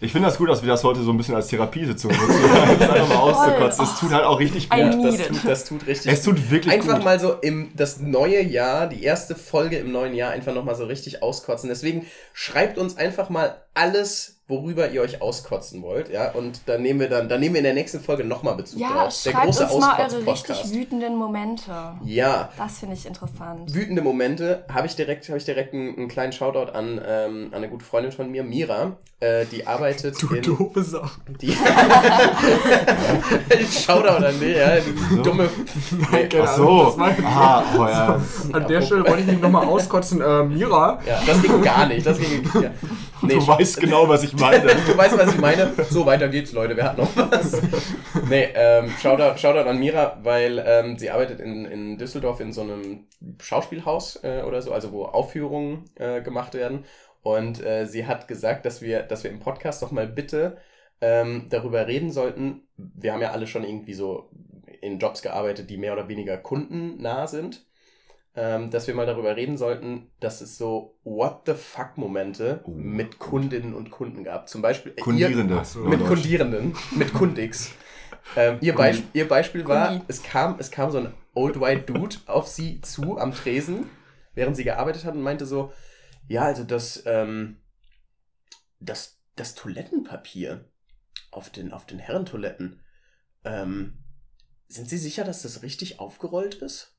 Ich 0.00 0.12
finde 0.12 0.28
das 0.28 0.38
gut, 0.38 0.48
dass 0.48 0.62
wir 0.62 0.68
das 0.68 0.84
heute 0.84 1.02
so 1.02 1.10
ein 1.10 1.16
bisschen 1.16 1.34
als 1.34 1.48
Therapiesitzung 1.48 2.12
nutzen. 2.12 2.40
das 2.78 2.88
einfach 2.88 3.08
mal 3.08 3.16
auszukotzen. 3.16 3.84
Es 3.84 3.98
tut 3.98 4.12
halt 4.12 4.24
auch 4.24 4.38
richtig 4.38 4.70
gut. 4.70 4.78
Das 4.78 5.26
tut, 5.26 5.44
das 5.44 5.64
tut 5.64 5.86
richtig 5.88 6.12
Es 6.12 6.22
tut 6.22 6.52
wirklich 6.52 6.72
einfach 6.72 6.94
gut. 6.98 7.04
mal 7.04 7.18
so 7.18 7.32
im 7.32 7.72
das 7.74 7.98
neue 7.98 8.40
Jahr, 8.44 8.86
die 8.86 9.02
erste 9.02 9.34
Folge 9.34 9.78
im 9.78 9.90
neuen 9.90 10.14
Jahr 10.14 10.30
einfach 10.30 10.54
nochmal 10.54 10.76
so 10.76 10.84
richtig 10.84 11.20
auskotzen. 11.20 11.68
Deswegen 11.68 12.06
schreibt 12.32 12.78
uns 12.78 12.96
einfach 12.96 13.28
mal 13.28 13.60
alles, 13.74 14.40
worüber 14.52 14.88
ihr 14.90 15.00
euch 15.02 15.20
auskotzen 15.20 15.82
wollt, 15.82 16.08
ja, 16.10 16.30
und 16.32 16.60
dann 16.66 16.82
nehmen 16.82 17.00
wir 17.00 17.08
dann, 17.08 17.28
dann 17.28 17.40
nehmen 17.40 17.54
wir 17.54 17.60
in 17.60 17.64
der 17.64 17.74
nächsten 17.74 17.98
Folge 18.00 18.22
nochmal 18.24 18.54
Bezug 18.54 18.78
Ja, 18.78 18.88
drauf. 19.04 19.12
schreibt 19.14 19.46
uns 19.46 19.58
mal 19.78 19.98
eure 20.00 20.26
richtig 20.26 20.70
wütenden 20.72 21.16
Momente. 21.16 21.72
Ja, 22.04 22.50
Das 22.56 22.78
finde 22.78 22.94
ich 22.94 23.06
interessant. 23.06 23.74
wütende 23.74 24.02
Momente 24.02 24.64
habe 24.72 24.86
ich 24.86 24.94
direkt, 24.94 25.26
habe 25.28 25.38
ich 25.38 25.44
direkt 25.44 25.72
einen, 25.74 25.96
einen 25.96 26.08
kleinen 26.08 26.32
Shoutout 26.32 26.70
an, 26.72 27.00
ähm, 27.04 27.46
an 27.50 27.54
eine 27.54 27.68
gute 27.68 27.84
Freundin 27.84 28.12
von 28.12 28.30
mir, 28.30 28.44
Mira, 28.44 28.96
äh, 29.20 29.46
die 29.46 29.66
arbeitet 29.66 30.20
Du 30.22 30.34
in, 30.34 30.42
doofe 30.42 30.82
Sau. 30.82 31.02
die 31.40 31.52
Shoutout 33.84 34.24
an 34.24 34.34
die, 34.40 34.50
ja, 34.52 34.76
die 34.80 35.22
dumme, 35.22 35.48
nee, 36.12 36.28
Ach 36.42 36.56
so. 36.56 36.96
Aha, 36.98 37.64
oh 37.78 37.86
ja. 37.86 38.20
An 38.52 38.66
der 38.68 38.82
Stelle 38.82 39.04
wollte 39.06 39.20
ich 39.20 39.26
mich 39.26 39.40
nochmal 39.40 39.66
auskotzen. 39.66 40.20
Äh, 40.20 40.42
Mira, 40.44 40.98
ja, 41.06 41.20
das 41.26 41.40
ging 41.42 41.62
gar 41.62 41.86
nicht, 41.86 42.04
das 42.06 42.18
ging, 42.18 42.42
ja. 42.60 42.70
Nee, 43.24 43.34
Du 43.34 43.46
weißt 43.46 43.80
genau, 43.80 44.08
was 44.08 44.24
ich 44.24 44.32
meine. 44.32 44.41
du 44.86 44.96
weißt, 44.96 45.18
was 45.18 45.34
ich 45.34 45.40
meine. 45.40 45.72
So, 45.88 46.04
weiter 46.06 46.28
geht's, 46.28 46.52
Leute. 46.52 46.76
Wer 46.76 46.84
hat 46.84 46.98
noch 46.98 47.16
was? 47.16 47.60
Nee, 48.28 48.48
ähm, 48.54 48.90
Shoutout, 49.00 49.38
Shoutout 49.38 49.68
an 49.68 49.78
Mira, 49.78 50.18
weil 50.22 50.62
ähm, 50.66 50.98
sie 50.98 51.10
arbeitet 51.10 51.40
in, 51.40 51.64
in 51.64 51.98
Düsseldorf 51.98 52.40
in 52.40 52.52
so 52.52 52.62
einem 52.62 53.06
Schauspielhaus 53.40 54.22
äh, 54.22 54.42
oder 54.46 54.62
so, 54.62 54.72
also 54.72 54.92
wo 54.92 55.04
Aufführungen 55.04 55.84
äh, 55.96 56.22
gemacht 56.22 56.54
werden. 56.54 56.84
Und 57.22 57.64
äh, 57.64 57.86
sie 57.86 58.06
hat 58.06 58.26
gesagt, 58.26 58.66
dass 58.66 58.82
wir, 58.82 59.02
dass 59.02 59.22
wir 59.22 59.30
im 59.30 59.38
Podcast 59.38 59.82
doch 59.82 59.92
mal 59.92 60.06
bitte 60.06 60.56
ähm, 61.00 61.46
darüber 61.50 61.86
reden 61.86 62.10
sollten. 62.10 62.62
Wir 62.76 63.12
haben 63.12 63.22
ja 63.22 63.30
alle 63.30 63.46
schon 63.46 63.64
irgendwie 63.64 63.94
so 63.94 64.30
in 64.80 64.98
Jobs 64.98 65.22
gearbeitet, 65.22 65.70
die 65.70 65.76
mehr 65.76 65.92
oder 65.92 66.08
weniger 66.08 66.36
kundennah 66.36 67.26
sind. 67.26 67.64
Ähm, 68.34 68.70
dass 68.70 68.86
wir 68.86 68.94
mal 68.94 69.04
darüber 69.04 69.36
reden 69.36 69.58
sollten, 69.58 70.10
dass 70.18 70.40
es 70.40 70.56
so 70.56 70.98
What 71.04 71.42
the 71.44 71.52
fuck 71.52 71.98
Momente 71.98 72.62
Oh. 72.64 72.70
mit 72.70 73.18
Kundinnen 73.18 73.74
und 73.74 73.90
Kunden 73.90 74.24
gab. 74.24 74.48
Zum 74.48 74.62
Beispiel 74.62 74.92
ihr, 74.96 75.02
Kundierende. 75.02 75.58
Ach 75.60 75.64
so. 75.66 75.80
mit. 75.80 76.00
Kundierenden, 76.06 76.74
mit 76.96 77.12
Kundix. 77.12 77.72
Ähm, 78.36 78.56
ihr, 78.62 78.74
Beisp 78.74 79.04
ihr 79.12 79.28
Beispiel 79.28 79.66
war, 79.68 79.88
Kundi. 79.88 80.04
es 80.08 80.22
kam, 80.22 80.56
es 80.58 80.70
kam 80.70 80.90
so 80.90 80.98
ein 80.98 81.12
Old 81.34 81.60
White 81.60 81.92
Dude 81.92 82.16
auf 82.26 82.48
sie 82.48 82.80
zu 82.80 83.18
am 83.18 83.32
Tresen, 83.34 83.90
während 84.34 84.56
sie 84.56 84.64
gearbeitet 84.64 85.04
hat 85.04 85.14
und 85.14 85.22
meinte 85.22 85.44
so, 85.44 85.70
ja, 86.26 86.42
also 86.42 86.64
das, 86.64 87.02
ähm, 87.04 87.58
das, 88.80 89.18
das 89.36 89.54
Toilettenpapier 89.54 90.64
auf 91.32 91.50
den, 91.50 91.72
auf 91.72 91.84
den 91.84 91.98
Herrentoiletten, 91.98 92.80
ähm, 93.44 93.98
sind 94.68 94.88
Sie 94.88 94.96
sicher, 94.98 95.24
dass 95.24 95.42
das 95.42 95.62
richtig 95.62 96.00
aufgerollt 96.00 96.54
ist? 96.54 96.91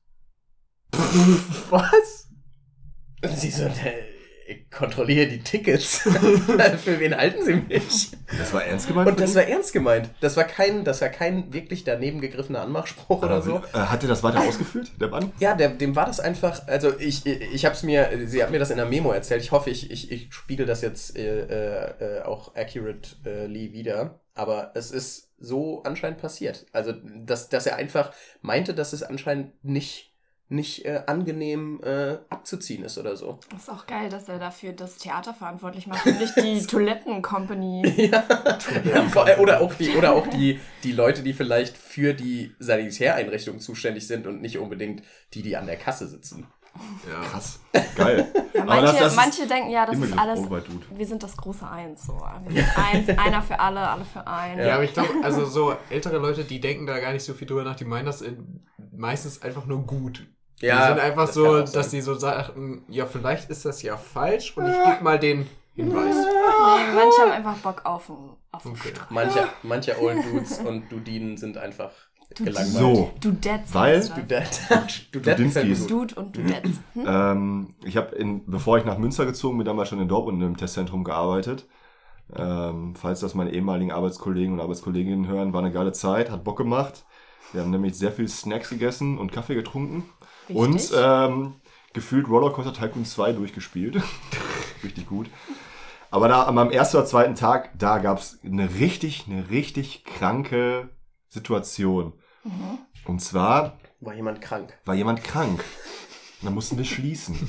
Was? 1.70 2.28
Sie 3.36 3.50
so, 3.50 3.64
"Ne, 3.64 3.94
ich 4.46 4.70
kontrolliere 4.70 5.26
die 5.26 5.40
Tickets. 5.40 5.98
Für 6.84 7.00
wen 7.00 7.16
halten 7.16 7.42
Sie 7.42 7.54
mich? 7.54 8.10
Das 8.38 8.52
war 8.52 8.62
ernst 8.64 8.86
gemeint? 8.86 9.08
Und 9.08 9.20
das 9.20 9.34
war 9.34 9.44
ernst 9.44 9.72
gemeint. 9.72 10.10
Das 10.20 10.36
war 10.36 10.44
kein, 10.44 10.84
das 10.84 11.00
war 11.00 11.08
kein 11.08 11.52
wirklich 11.52 11.84
daneben 11.84 12.20
gegriffener 12.20 12.60
Anmachspruch 12.60 13.22
oder 13.22 13.40
so. 13.40 13.62
Äh, 13.72 13.78
Hat 13.78 14.02
er 14.02 14.08
das 14.08 14.22
weiter 14.22 14.40
ausgeführt, 14.40 14.92
der 15.00 15.08
Mann? 15.08 15.32
Ja, 15.38 15.54
der, 15.54 15.70
dem 15.70 15.96
war 15.96 16.04
das 16.06 16.20
einfach, 16.20 16.66
also 16.68 16.98
ich, 16.98 17.24
ich 17.24 17.64
habe 17.64 17.74
es 17.74 17.82
mir, 17.82 18.10
sie 18.26 18.42
hat 18.42 18.50
mir 18.50 18.58
das 18.58 18.70
in 18.70 18.76
der 18.76 18.86
Memo 18.86 19.12
erzählt. 19.12 19.42
Ich 19.42 19.52
hoffe, 19.52 19.70
ich, 19.70 19.90
ich, 19.90 20.12
ich 20.12 20.32
spiegel 20.34 20.66
das 20.66 20.82
jetzt 20.82 21.16
äh, 21.16 22.18
äh, 22.18 22.22
auch 22.22 22.54
accurately 22.54 23.72
wieder. 23.72 24.20
Aber 24.34 24.72
es 24.74 24.90
ist 24.90 25.30
so 25.38 25.82
anscheinend 25.84 26.18
passiert. 26.20 26.66
Also, 26.72 26.92
dass, 26.92 27.48
dass 27.48 27.66
er 27.66 27.76
einfach 27.76 28.12
meinte, 28.42 28.74
dass 28.74 28.92
es 28.92 29.02
anscheinend 29.02 29.64
nicht, 29.64 30.13
nicht 30.48 30.84
äh, 30.84 31.02
angenehm 31.06 31.80
äh, 31.82 32.18
abzuziehen 32.28 32.84
ist 32.84 32.98
oder 32.98 33.16
so. 33.16 33.38
Das 33.50 33.62
ist 33.62 33.70
auch 33.70 33.86
geil, 33.86 34.08
dass 34.10 34.28
er 34.28 34.38
dafür 34.38 34.72
das 34.72 34.96
Theater 34.98 35.32
verantwortlich 35.34 35.86
macht 35.86 36.06
und 36.06 36.18
nicht 36.20 36.36
die 36.36 36.66
Toiletten-Company. 36.66 37.82
Ja. 38.04 38.24
ja 38.84 39.38
oder 39.38 39.60
auch, 39.60 39.74
die, 39.74 39.96
oder 39.96 40.12
auch 40.12 40.26
die, 40.26 40.60
die 40.82 40.92
Leute, 40.92 41.22
die 41.22 41.32
vielleicht 41.32 41.76
für 41.76 42.12
die 42.12 42.54
Sanitäreinrichtung 42.58 43.58
zuständig 43.60 44.06
sind 44.06 44.26
und 44.26 44.42
nicht 44.42 44.58
unbedingt 44.58 45.02
die, 45.32 45.42
die 45.42 45.56
an 45.56 45.66
der 45.66 45.76
Kasse 45.76 46.06
sitzen. 46.06 46.46
Ja. 47.08 47.20
Krass. 47.28 47.60
Geil. 47.96 48.26
Ja, 48.52 48.62
Aber 48.62 48.74
manche, 48.74 48.92
das- 48.92 48.98
das 48.98 49.16
manche 49.16 49.46
denken, 49.46 49.70
ja, 49.70 49.86
das 49.86 49.98
ist 49.98 50.18
alles, 50.18 50.40
wir 50.90 51.06
sind 51.06 51.22
das 51.22 51.36
große 51.36 51.68
Eins. 51.68 52.04
So. 52.04 52.20
Wir 52.48 52.64
sind 52.64 52.78
eins, 52.78 53.08
einer 53.18 53.42
für 53.42 53.60
alle, 53.60 53.88
alle 53.88 54.04
für 54.04 54.26
einen. 54.26 54.66
Ja, 54.66 54.74
aber 54.74 54.84
ich 54.84 54.92
glaube, 54.92 55.10
also 55.22 55.46
so 55.46 55.76
ältere 55.90 56.18
Leute, 56.18 56.44
die 56.44 56.60
denken 56.60 56.86
da 56.86 56.98
gar 56.98 57.12
nicht 57.12 57.24
so 57.24 57.32
viel 57.34 57.46
drüber 57.46 57.62
nach, 57.64 57.76
die 57.76 57.84
meinen 57.84 58.06
das 58.06 58.22
in, 58.22 58.66
meistens 58.92 59.40
einfach 59.42 59.66
nur 59.66 59.86
gut. 59.86 60.26
Die 60.64 60.86
sind 60.88 60.98
einfach 61.00 61.26
das 61.26 61.34
so, 61.34 61.64
sein. 61.64 61.72
dass 61.74 61.90
die 61.90 62.00
so 62.00 62.14
sagten, 62.14 62.84
ja, 62.88 63.06
vielleicht 63.06 63.50
ist 63.50 63.64
das 63.64 63.82
ja 63.82 63.96
falsch 63.96 64.56
und 64.56 64.66
ich 64.68 64.72
gebe 64.84 65.02
mal 65.04 65.18
den 65.18 65.46
Hinweis. 65.74 66.14
Nee, 66.14 66.94
manche 66.94 67.20
haben 67.22 67.32
einfach 67.32 67.56
Bock 67.58 67.82
auf 67.84 68.06
den, 68.06 68.16
auf 68.52 68.62
den 68.62 68.72
Okay. 68.72 68.88
Streit. 68.94 69.10
Manche, 69.10 69.48
manche 69.62 70.00
Old 70.00 70.18
Dudes 70.24 70.58
und 70.60 70.90
Dudinen 70.90 71.36
sind 71.36 71.58
einfach 71.58 71.90
Du, 72.36 72.44
gelangweilt. 72.44 72.72
So. 72.96 73.10
Du 73.20 73.32
Dets 73.32 73.74
Weil- 73.74 73.96
heißt 73.96 74.10
das. 74.10 74.16
Du 74.16 74.22
Dad. 74.26 75.06
Du 75.12 75.20
Dad 75.20 75.36
gefällt 75.36 75.68
mir 75.68 75.74
Dudinskis. 75.74 75.80
gut. 75.80 75.90
Dude 75.90 76.14
und 76.20 76.36
du 76.36 76.42
Dets. 76.42 76.70
Hm? 76.94 77.04
Ähm, 77.06 77.74
ich 77.84 77.96
habe, 77.96 78.16
bevor 78.46 78.78
ich 78.78 78.84
nach 78.84 78.98
Münster 78.98 79.26
gezogen 79.26 79.58
bin, 79.58 79.64
damals 79.66 79.88
schon 79.88 80.00
in 80.00 80.08
Dortmund 80.08 80.42
im 80.42 80.56
Testzentrum 80.56 81.04
gearbeitet. 81.04 81.66
Ähm, 82.34 82.94
falls 82.96 83.20
das 83.20 83.34
meine 83.34 83.50
ehemaligen 83.52 83.92
Arbeitskollegen 83.92 84.54
und 84.54 84.60
Arbeitskolleginnen 84.60 85.26
hören, 85.28 85.52
war 85.52 85.60
eine 85.60 85.72
geile 85.72 85.92
Zeit, 85.92 86.30
hat 86.30 86.42
Bock 86.44 86.56
gemacht. 86.56 87.04
Wir 87.52 87.60
haben 87.60 87.70
nämlich 87.70 87.94
sehr 87.96 88.10
viel 88.10 88.26
Snacks 88.26 88.70
gegessen 88.70 89.18
und 89.18 89.30
Kaffee 89.30 89.54
getrunken. 89.54 90.04
Wichtig. 90.48 90.56
Und 90.56 90.92
ähm, 90.96 91.54
gefühlt 91.92 92.28
Rollercoaster 92.28 92.72
Tycoon 92.74 93.04
2 93.04 93.32
durchgespielt. 93.32 93.96
richtig 94.82 95.06
gut. 95.06 95.28
Aber 96.10 96.28
da 96.28 96.46
am 96.46 96.70
ersten 96.70 96.98
oder 96.98 97.06
zweiten 97.06 97.34
Tag, 97.34 97.70
da 97.78 97.98
gab's 97.98 98.38
eine 98.44 98.74
richtig, 98.74 99.24
eine 99.28 99.50
richtig 99.50 100.04
kranke 100.04 100.90
Situation. 101.28 102.12
Mhm. 102.44 102.78
Und 103.06 103.20
zwar 103.20 103.78
War 104.00 104.14
jemand 104.14 104.40
krank? 104.40 104.78
war 104.84 104.94
jemand 104.94 105.24
krank. 105.24 105.64
Dann 106.44 106.54
mussten 106.54 106.76
wir 106.76 106.84
schließen. 106.84 107.36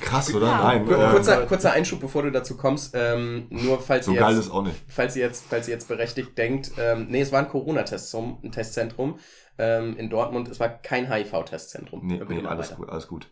Krass, 0.00 0.34
oder? 0.34 0.46
Ja. 0.46 0.62
Nein. 0.62 0.82
Ähm, 0.82 1.10
Kurzer, 1.10 1.46
kurzer 1.46 1.72
Einschub, 1.72 2.00
bevor 2.00 2.22
du 2.22 2.30
dazu 2.30 2.56
kommst. 2.56 2.92
Ähm, 2.94 3.46
nur 3.50 3.80
falls 3.80 4.06
so 4.06 4.12
ihr 4.12 4.20
geil 4.20 4.34
jetzt, 4.34 4.46
ist 4.46 4.50
auch 4.50 4.62
nicht. 4.62 4.76
falls 4.88 5.16
ihr 5.16 5.22
jetzt, 5.22 5.44
falls 5.48 5.68
ihr 5.68 5.74
jetzt 5.74 5.88
berechtigt 5.88 6.36
denkt, 6.36 6.72
ähm, 6.78 7.06
nee, 7.08 7.20
es 7.20 7.32
war 7.32 7.40
ein 7.40 7.48
Corona-Testzentrum, 7.48 8.38
ein 8.42 8.52
Testzentrum 8.52 9.18
ähm, 9.58 9.96
in 9.96 10.10
Dortmund. 10.10 10.48
Es 10.48 10.60
war 10.60 10.68
kein 10.68 11.10
HIV-Testzentrum. 11.10 12.06
Nee, 12.06 12.20
nee 12.28 12.44
alles 12.44 12.74
gut, 12.74 12.88
alles 12.88 13.06
gut. 13.08 13.30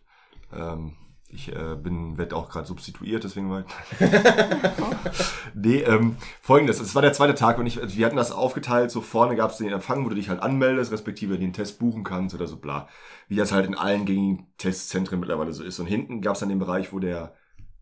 Ähm, 0.53 0.93
ich 1.27 1.53
äh, 1.55 1.75
bin, 1.75 2.17
werd 2.17 2.33
auch 2.33 2.49
gerade 2.49 2.67
substituiert, 2.67 3.23
deswegen 3.23 3.49
war 3.49 3.65
Nee, 5.53 5.79
ähm, 5.79 6.17
folgendes, 6.41 6.79
es 6.79 6.95
war 6.95 7.01
der 7.01 7.13
zweite 7.13 7.35
Tag 7.35 7.57
und 7.57 7.65
ich, 7.65 7.79
wir 7.97 8.05
hatten 8.05 8.15
das 8.15 8.31
aufgeteilt, 8.31 8.91
so 8.91 9.01
vorne 9.01 9.35
gab 9.35 9.51
es 9.51 9.57
den 9.57 9.71
Empfang, 9.71 10.05
wo 10.05 10.09
du 10.09 10.15
dich 10.15 10.29
halt 10.29 10.41
anmeldest, 10.41 10.91
respektive 10.91 11.37
den 11.39 11.53
Test 11.53 11.79
buchen 11.79 12.03
kannst 12.03 12.35
oder 12.35 12.47
so 12.47 12.57
bla. 12.57 12.87
Wie 13.27 13.35
das 13.35 13.51
halt 13.51 13.65
in 13.65 13.75
allen 13.75 14.05
gängigen 14.05 14.47
Testzentren 14.57 15.19
mittlerweile 15.19 15.51
so 15.51 15.63
ist. 15.63 15.79
Und 15.79 15.87
hinten 15.87 16.21
gab 16.21 16.33
es 16.35 16.41
dann 16.41 16.49
den 16.49 16.59
Bereich, 16.59 16.93
wo 16.93 16.99
der 16.99 17.33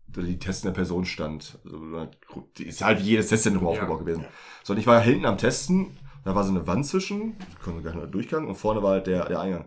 die 0.06 0.38
testende 0.38 0.74
Person 0.74 1.04
stand. 1.04 1.58
Also, 1.64 2.08
die 2.56 2.64
ist 2.64 2.82
halt 2.84 3.00
wie 3.00 3.08
jedes 3.08 3.28
Testzentrum 3.28 3.64
Ja. 3.64 3.70
aufgebaut 3.70 4.00
gewesen. 4.00 4.24
So, 4.62 4.72
und 4.72 4.78
ich 4.78 4.86
war 4.86 5.00
hinten 5.00 5.26
am 5.26 5.38
Testen, 5.38 5.98
da 6.24 6.34
war 6.34 6.44
so 6.44 6.50
eine 6.50 6.66
Wand 6.66 6.86
zwischen, 6.86 7.36
ich 7.50 7.58
konnte 7.60 7.82
gar 7.82 7.94
nicht 7.94 8.14
durchgang 8.14 8.46
und 8.46 8.54
vorne 8.54 8.82
war 8.82 8.92
halt 8.92 9.06
der, 9.06 9.26
der 9.26 9.40
Eingang. 9.40 9.64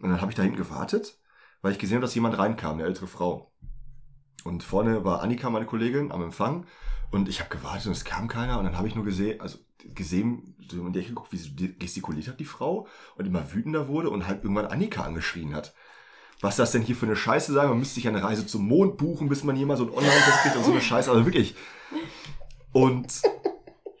Und 0.00 0.10
dann 0.10 0.20
habe 0.20 0.30
ich 0.30 0.36
da 0.36 0.42
hinten 0.42 0.58
gewartet, 0.58 1.18
weil 1.62 1.72
ich 1.72 1.78
gesehen 1.78 1.96
habe, 1.96 2.06
dass 2.06 2.14
jemand 2.14 2.38
reinkam, 2.38 2.74
eine 2.74 2.84
ältere 2.84 3.06
Frau. 3.06 3.52
Und 4.44 4.62
vorne 4.62 5.04
war 5.04 5.22
Annika, 5.22 5.50
meine 5.50 5.66
Kollegin, 5.66 6.12
am 6.12 6.22
Empfang. 6.22 6.66
Und 7.10 7.28
ich 7.28 7.40
habe 7.40 7.50
gewartet 7.50 7.86
und 7.86 7.92
es 7.92 8.04
kam 8.04 8.28
keiner. 8.28 8.58
Und 8.58 8.64
dann 8.64 8.76
habe 8.76 8.88
ich 8.88 8.94
nur 8.94 9.04
gesehen, 9.04 9.40
also 9.40 9.58
gesehen, 9.94 10.54
so 10.70 10.86
in 10.86 10.92
die 10.92 11.00
Ecke 11.00 11.10
geguckt, 11.10 11.32
wie 11.32 11.36
sie 11.36 11.78
gestikuliert 11.78 12.28
hat, 12.28 12.40
die 12.40 12.44
Frau. 12.44 12.86
Und 13.16 13.26
immer 13.26 13.52
wütender 13.52 13.88
wurde 13.88 14.10
und 14.10 14.26
halt 14.26 14.42
irgendwann 14.42 14.66
Annika 14.66 15.02
angeschrien 15.02 15.54
hat. 15.54 15.74
Was 16.40 16.56
das 16.56 16.70
denn 16.70 16.82
hier 16.82 16.94
für 16.94 17.06
eine 17.06 17.16
Scheiße 17.16 17.52
sei? 17.52 17.66
Man 17.66 17.78
müsste 17.78 17.96
sich 17.96 18.06
eine 18.06 18.22
Reise 18.22 18.46
zum 18.46 18.66
Mond 18.68 18.96
buchen, 18.96 19.28
bis 19.28 19.42
man 19.42 19.60
mal 19.66 19.76
so 19.76 19.84
ein 19.84 19.90
Online-Test 19.90 20.38
kriegt 20.42 20.56
und 20.56 20.64
so 20.64 20.70
eine 20.70 20.80
Scheiße. 20.80 21.10
Also 21.10 21.24
wirklich. 21.24 21.56
Und 22.72 23.22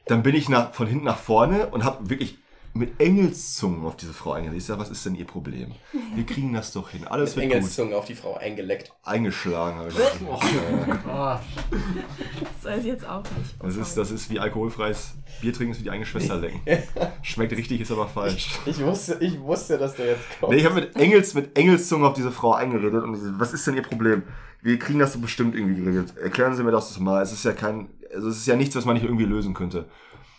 dann 0.06 0.22
bin 0.22 0.36
ich 0.36 0.48
nach, 0.48 0.72
von 0.72 0.86
hinten 0.86 1.04
nach 1.04 1.18
vorne 1.18 1.68
und 1.70 1.84
habe 1.84 2.10
wirklich 2.10 2.38
mit 2.74 3.00
Engelszungen 3.00 3.84
auf 3.84 3.96
diese 3.96 4.12
Frau 4.12 4.32
eingeredet. 4.32 4.58
Ich 4.60 4.66
sag, 4.66 4.78
was 4.78 4.90
ist 4.90 5.04
denn 5.04 5.14
ihr 5.14 5.26
Problem? 5.26 5.72
Wir 6.14 6.24
kriegen 6.24 6.52
das 6.52 6.72
doch 6.72 6.90
hin. 6.90 7.06
Alles 7.06 7.34
Mit 7.34 7.44
wird 7.44 7.46
gut. 7.46 7.56
Engelszungen 7.56 7.94
auf 7.94 8.04
die 8.04 8.14
Frau 8.14 8.36
eingeleckt. 8.36 8.92
Eingeschlagen. 9.02 9.78
Hab 9.78 9.88
ich 9.88 9.96
gesagt. 9.96 10.16
Oh, 11.08 11.36
Das 12.62 12.72
weiß 12.72 12.80
ich 12.80 12.86
jetzt 12.86 13.08
auch 13.08 13.22
nicht. 13.22 13.54
Das 13.62 13.76
ist, 13.76 13.96
das 13.96 14.10
ist 14.10 14.30
wie 14.30 14.38
alkoholfreies 14.38 15.14
Bier 15.40 15.52
trinken, 15.52 15.72
ist 15.72 15.80
wie 15.80 15.84
die 15.84 15.90
eigene 15.90 16.06
Schwester 16.06 16.36
lecken. 16.36 16.60
Schmeckt 17.22 17.52
richtig, 17.52 17.80
ist 17.80 17.90
aber 17.90 18.06
falsch. 18.08 18.58
Ich 18.66 18.80
wusste, 18.80 19.18
ich 19.20 19.40
wusste, 19.40 19.78
dass 19.78 19.94
der 19.96 20.06
jetzt 20.06 20.40
kommt. 20.40 20.52
Nee, 20.52 20.58
ich 20.58 20.64
habe 20.64 20.76
mit 20.76 20.96
Engels, 20.96 21.34
mit 21.34 21.56
Engelszungen 21.58 22.04
auf 22.06 22.14
diese 22.14 22.30
Frau 22.32 22.54
eingeredet 22.54 23.02
und 23.02 23.14
sie, 23.16 23.30
was 23.38 23.52
ist 23.52 23.66
denn 23.66 23.76
ihr 23.76 23.82
Problem? 23.82 24.22
Wir 24.62 24.78
kriegen 24.78 24.98
das 24.98 25.12
so 25.12 25.20
bestimmt 25.20 25.54
irgendwie 25.54 25.80
geregelt. 25.80 26.16
Erklären 26.16 26.54
Sie 26.56 26.62
mir 26.64 26.72
das 26.72 26.98
mal. 26.98 27.22
Es 27.22 27.32
ist 27.32 27.44
ja 27.44 27.52
kein, 27.52 27.90
also 28.14 28.28
es 28.28 28.38
ist 28.38 28.46
ja 28.46 28.56
nichts, 28.56 28.74
was 28.76 28.84
man 28.84 28.94
nicht 28.94 29.04
irgendwie 29.04 29.24
lösen 29.24 29.54
könnte. 29.54 29.88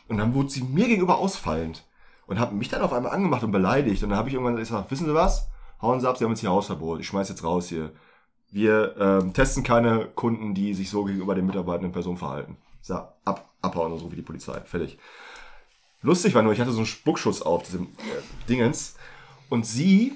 Und 0.10 0.18
dann 0.18 0.34
wurde 0.34 0.50
sie 0.50 0.64
mir 0.64 0.88
gegenüber 0.88 1.20
ausfallend 1.20 1.86
und 2.30 2.40
hat 2.40 2.54
mich 2.54 2.70
dann 2.70 2.84
auf 2.84 2.94
einmal 2.94 3.12
angemacht 3.12 3.44
und 3.44 3.52
beleidigt. 3.52 4.04
Und 4.04 4.10
dann 4.10 4.20
habe 4.20 4.30
ich 4.30 4.36
irgendwann 4.36 4.56
gesagt, 4.56 4.92
wissen 4.92 5.08
Sie 5.08 5.14
was? 5.16 5.50
Hauen 5.82 6.00
Sie 6.00 6.08
ab, 6.08 6.18
Sie 6.18 6.24
haben 6.24 6.32
jetzt 6.32 6.42
hier 6.42 6.52
Hausverbot. 6.52 7.00
Ich 7.00 7.08
schmeiß 7.08 7.28
jetzt 7.28 7.44
raus 7.44 7.68
hier. 7.68 7.92
Wir 8.52 8.96
ähm, 9.00 9.34
testen 9.34 9.64
keine 9.64 10.06
Kunden, 10.06 10.54
die 10.54 10.76
sich 10.76 10.90
so 10.92 11.04
gegenüber 11.06 11.34
den 11.34 11.48
mitarbeitenden 11.48 11.92
Personen 11.92 12.18
verhalten. 12.18 12.58
So, 12.82 12.96
ab, 13.26 13.50
abhauen 13.62 13.92
und 13.94 14.00
so 14.00 14.12
wie 14.12 14.16
die 14.16 14.22
Polizei. 14.22 14.60
Fertig. 14.62 15.00
Lustig 16.02 16.36
war 16.36 16.44
nur, 16.44 16.54
ich 16.54 16.62
hatte 16.62 16.72
so 16.72 16.78
einen 16.78 16.86
Spuckschuss 16.86 17.42
auf 17.42 17.64
diesem 17.64 17.86
äh, 17.86 18.48
Dingens. 18.48 18.96
Und 19.50 19.66
sie 19.66 20.16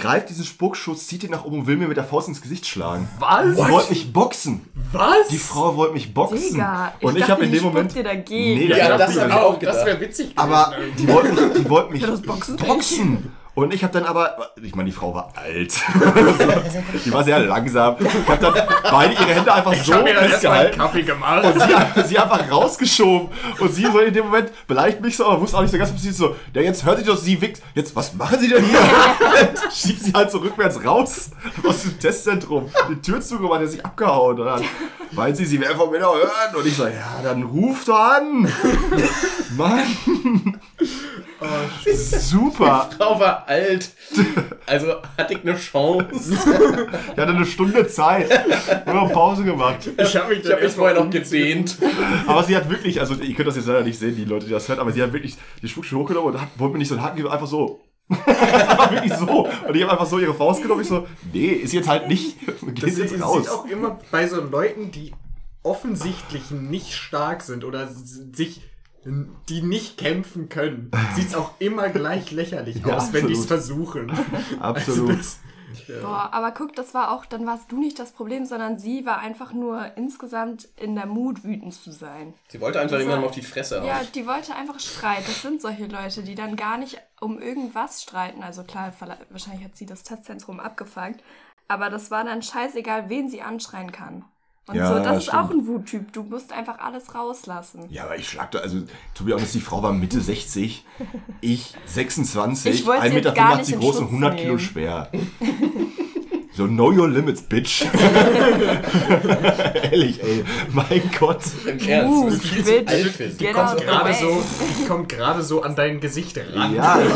greift 0.00 0.28
diesen 0.30 0.44
Spuckschuss, 0.44 1.06
zieht 1.06 1.22
ihn 1.24 1.30
nach 1.30 1.44
oben 1.44 1.60
und 1.60 1.66
will 1.66 1.76
mir 1.76 1.88
mit 1.88 1.96
der 1.96 2.04
Faust 2.04 2.28
ins 2.28 2.40
Gesicht 2.40 2.66
schlagen. 2.66 3.08
was? 3.18 3.56
Sie 3.56 3.68
wollte 3.72 3.90
mich 3.90 4.12
boxen. 4.12 4.62
Was? 4.92 5.28
Die 5.30 5.38
Frau 5.38 5.76
wollte 5.76 5.94
mich 5.94 6.12
boxen. 6.14 6.52
Digga, 6.54 6.92
ich 6.98 7.06
und 7.06 7.16
ich 7.16 7.30
habe 7.30 7.44
in 7.44 7.52
dem 7.52 7.62
Moment. 7.64 7.94
dir 7.94 8.02
dagegen. 8.04 8.58
Nee, 8.60 8.76
Ja, 8.76 8.96
das, 8.96 9.14
das 9.14 9.28
das 9.60 9.84
wäre 9.86 10.00
witzig 10.00 10.32
Aber 10.36 10.72
gewesen. 10.76 10.96
die 10.98 11.08
wollten 11.08 11.34
mich, 11.34 11.52
die 11.62 11.68
wollten 11.70 11.92
mich 11.92 12.02
Boxen 12.22 12.56
boxen. 12.56 13.32
Und 13.60 13.74
ich 13.74 13.84
habe 13.84 13.92
dann 13.92 14.04
aber, 14.04 14.52
ich 14.62 14.74
meine, 14.74 14.88
die 14.88 14.96
Frau 14.96 15.14
war 15.14 15.34
alt. 15.36 15.74
die 17.04 17.12
war 17.12 17.22
sehr 17.22 17.40
langsam. 17.40 17.96
Ich 18.00 18.28
habe 18.28 18.40
dann 18.40 18.54
beide 18.90 19.12
ihre 19.12 19.34
Hände 19.34 19.52
einfach 19.52 19.72
ich 19.72 19.82
so 19.82 19.92
festgehalten. 19.92 20.78
Kaffee 20.78 21.02
gemacht. 21.02 21.44
Und 21.44 21.60
sie, 21.60 22.08
sie 22.08 22.18
einfach 22.18 22.50
rausgeschoben. 22.50 23.28
Und 23.58 23.74
sie 23.74 23.84
so 23.84 23.98
in 23.98 24.14
dem 24.14 24.24
Moment 24.26 24.50
beleidigt 24.66 25.02
mich 25.02 25.14
so, 25.14 25.26
aber 25.26 25.42
wusste 25.42 25.58
auch 25.58 25.60
nicht 25.60 25.72
so 25.72 25.76
ganz, 25.76 25.92
was 25.92 26.00
sie 26.00 26.10
so, 26.10 26.36
ja, 26.54 26.62
jetzt 26.62 26.86
hört 26.86 26.98
sich 26.98 27.06
doch 27.06 27.18
sie 27.18 27.38
wichs. 27.38 27.60
Jetzt, 27.74 27.94
was 27.94 28.14
machen 28.14 28.40
sie 28.40 28.48
denn 28.48 28.64
hier? 28.64 28.78
Und 28.78 29.72
schiebt 29.74 30.04
sie 30.04 30.12
halt 30.14 30.30
so 30.30 30.38
rückwärts 30.38 30.82
raus 30.82 31.30
aus 31.62 31.82
dem 31.82 31.98
Testzentrum. 32.00 32.70
Die 32.88 33.02
Tür 33.02 33.20
zugemacht, 33.20 33.60
der 33.60 33.68
sich 33.68 33.84
abgehauen. 33.84 34.40
Und 34.40 34.46
dann 34.46 34.64
meint 35.10 35.36
sie, 35.36 35.44
sie 35.44 35.60
werden 35.60 35.76
von 35.76 35.90
mir 35.90 36.00
noch 36.00 36.14
hören. 36.14 36.56
Und 36.56 36.66
ich 36.66 36.76
so, 36.76 36.86
ja, 36.86 37.20
dann 37.22 37.42
ruf 37.42 37.84
doch 37.84 38.00
an. 38.00 38.50
Mann. 39.58 40.60
Super. 41.96 42.88
Die 42.92 42.96
Frau 42.96 43.18
war 43.18 43.48
alt. 43.48 43.90
Also 44.66 44.94
hatte 45.16 45.34
ich 45.34 45.40
eine 45.42 45.56
Chance. 45.56 46.32
Ich 47.12 47.18
hatte 47.18 47.32
eine 47.34 47.46
Stunde 47.46 47.86
Zeit. 47.88 48.28
Nur 48.86 48.94
noch 48.94 49.12
Pause 49.12 49.44
gemacht. 49.44 49.88
ich 49.96 50.16
habe 50.16 50.34
mich, 50.34 50.44
Ich 50.44 50.50
habe 50.52 50.62
mich 50.62 50.72
vorher 50.72 50.98
noch 51.02 51.10
gedehnt. 51.10 51.76
Aber 52.26 52.42
sie 52.44 52.56
hat 52.56 52.68
wirklich, 52.70 53.00
also 53.00 53.14
ihr 53.14 53.34
könnt 53.34 53.48
das 53.48 53.56
jetzt 53.56 53.66
leider 53.66 53.82
nicht 53.82 53.98
sehen, 53.98 54.16
die 54.16 54.24
Leute, 54.24 54.46
die 54.46 54.52
das 54.52 54.68
hören, 54.68 54.78
aber 54.78 54.92
sie 54.92 55.02
hat 55.02 55.12
wirklich 55.12 55.36
die 55.62 55.68
Spuckschuhe 55.68 56.00
hochgenommen 56.00 56.34
und 56.34 56.40
hat, 56.40 56.48
wollte 56.56 56.72
mir 56.74 56.78
nicht 56.78 56.88
so 56.88 56.94
einen 56.94 57.04
Haken 57.04 57.16
geben, 57.16 57.28
einfach 57.28 57.46
so. 57.46 57.80
das 58.08 58.78
war 58.78 58.90
wirklich 58.90 59.12
so. 59.14 59.46
Und 59.66 59.74
ich 59.76 59.82
habe 59.82 59.92
einfach 59.92 60.06
so 60.06 60.18
ihre 60.18 60.34
Faust 60.34 60.62
genommen. 60.62 60.80
Ich 60.82 60.88
so, 60.88 61.06
nee, 61.32 61.46
ist 61.48 61.72
jetzt 61.72 61.88
halt 61.88 62.08
nicht. 62.08 62.38
Gehst 62.46 62.82
Das 62.82 62.98
jetzt 62.98 63.10
sieht 63.10 63.22
raus. 63.22 63.48
auch 63.48 63.66
immer 63.66 63.98
bei 64.10 64.26
so 64.26 64.40
Leuten, 64.40 64.90
die 64.90 65.12
offensichtlich 65.62 66.50
nicht 66.50 66.94
stark 66.94 67.42
sind 67.42 67.64
oder 67.64 67.88
sich 67.88 68.62
die 69.04 69.62
nicht 69.62 69.96
kämpfen 69.98 70.48
können, 70.48 70.90
sieht's 71.14 71.34
auch 71.34 71.52
immer 71.58 71.88
gleich 71.88 72.30
lächerlich 72.30 72.84
Ja, 72.84 72.96
aus, 72.96 73.12
wenn 73.12 73.26
die 73.28 73.32
es 73.32 73.50
absolut. 73.50 73.88
versuchen. 73.88 74.10
Absolut. 74.60 75.10
Also 75.10 75.16
das, 75.18 75.38
Boah, 76.02 76.30
aber 76.32 76.50
guck, 76.50 76.74
das 76.74 76.94
war 76.94 77.12
auch, 77.12 77.24
dann 77.24 77.46
warst 77.46 77.70
du 77.70 77.78
nicht 77.78 77.98
das 78.00 78.10
Problem, 78.10 78.44
sondern 78.44 78.76
sie 78.76 79.06
war 79.06 79.18
einfach 79.20 79.52
nur 79.52 79.96
insgesamt 79.96 80.68
in 80.76 80.96
der 80.96 81.06
Mut, 81.06 81.44
wütend 81.44 81.72
zu 81.72 81.92
sein. 81.92 82.34
Sie 82.48 82.60
wollte 82.60 82.80
einfach 82.80 82.98
war- 83.06 83.22
auf 83.22 83.30
die 83.30 83.42
Fresse 83.42 83.78
hauen. 83.78 83.86
Ja, 83.86 84.00
die 84.12 84.26
wollte 84.26 84.54
einfach 84.56 84.80
Streit. 84.80 85.26
Das 85.28 85.42
sind 85.42 85.62
solche 85.62 85.86
Leute, 85.86 86.24
die 86.24 86.34
dann 86.34 86.56
gar 86.56 86.76
nicht 86.76 87.00
um 87.20 87.40
irgendwas 87.40 88.02
streiten. 88.02 88.42
Also 88.42 88.64
klar, 88.64 88.92
wahrscheinlich 89.30 89.64
hat 89.64 89.76
sie 89.76 89.86
das 89.86 90.02
Testzentrum 90.02 90.58
abgefangt. 90.58 91.22
Aber 91.68 91.88
das 91.88 92.10
war 92.10 92.24
dann 92.24 92.42
scheißegal, 92.42 93.08
wen 93.08 93.28
sie 93.30 93.42
anschreien 93.42 93.92
kann. 93.92 94.24
Und 94.70 94.76
Ja, 94.76 94.88
so, 94.96 95.02
das 95.02 95.16
ist 95.18 95.22
stimmt. 95.24 95.38
auch 95.42 95.50
ein 95.50 95.66
Wuttyp. 95.66 96.12
Du 96.12 96.22
musst 96.22 96.52
einfach 96.52 96.78
alles 96.78 97.14
rauslassen. 97.14 97.80
Ja, 97.90 98.04
aber 98.04 98.16
ich 98.16 98.28
schlag 98.28 98.50
da, 98.52 98.60
also, 98.60 98.78
to 99.14 99.24
be 99.24 99.32
honest, 99.34 99.54
die 99.54 99.60
Frau 99.60 99.82
war 99.82 99.92
Mitte 99.92 100.20
60, 100.20 100.84
ich 101.40 101.74
26, 101.86 102.74
Ich 102.74 102.86
wollte 102.86 103.02
1,85 103.06 103.08
sie 103.08 103.14
Meter 103.14 103.32
groß 103.32 103.96
und 103.96 104.02
Schutz 104.04 104.08
100 104.12 104.36
Kilo 104.36 104.46
nehmen. 104.48 104.58
schwer. 104.60 105.10
So, 106.52 106.66
know 106.66 106.90
your 106.92 107.08
limits, 107.08 107.42
bitch. 107.42 107.84
Ehrlich, 109.90 110.22
ey. 110.22 110.44
Mein 110.72 111.02
Gott. 111.18 111.40
Im 111.64 111.78
Ernst, 111.78 112.22
du 112.22 112.26
bist 112.26 112.42
viel 112.46 112.64
zu 112.64 112.72
bitch. 112.72 112.88
alt 112.88 113.06
für 113.06 113.30
sie. 113.30 113.36
Get 113.38 113.54
kommt 113.54 113.80
gerade 113.80 114.14
so, 114.14 114.42
die 114.78 114.84
kommt 114.86 115.08
gerade 115.08 115.42
so 115.42 115.62
an 115.62 115.74
dein 115.76 116.00
Gesicht 116.00 116.38
ran. 116.38 116.74
Ja. 116.74 116.98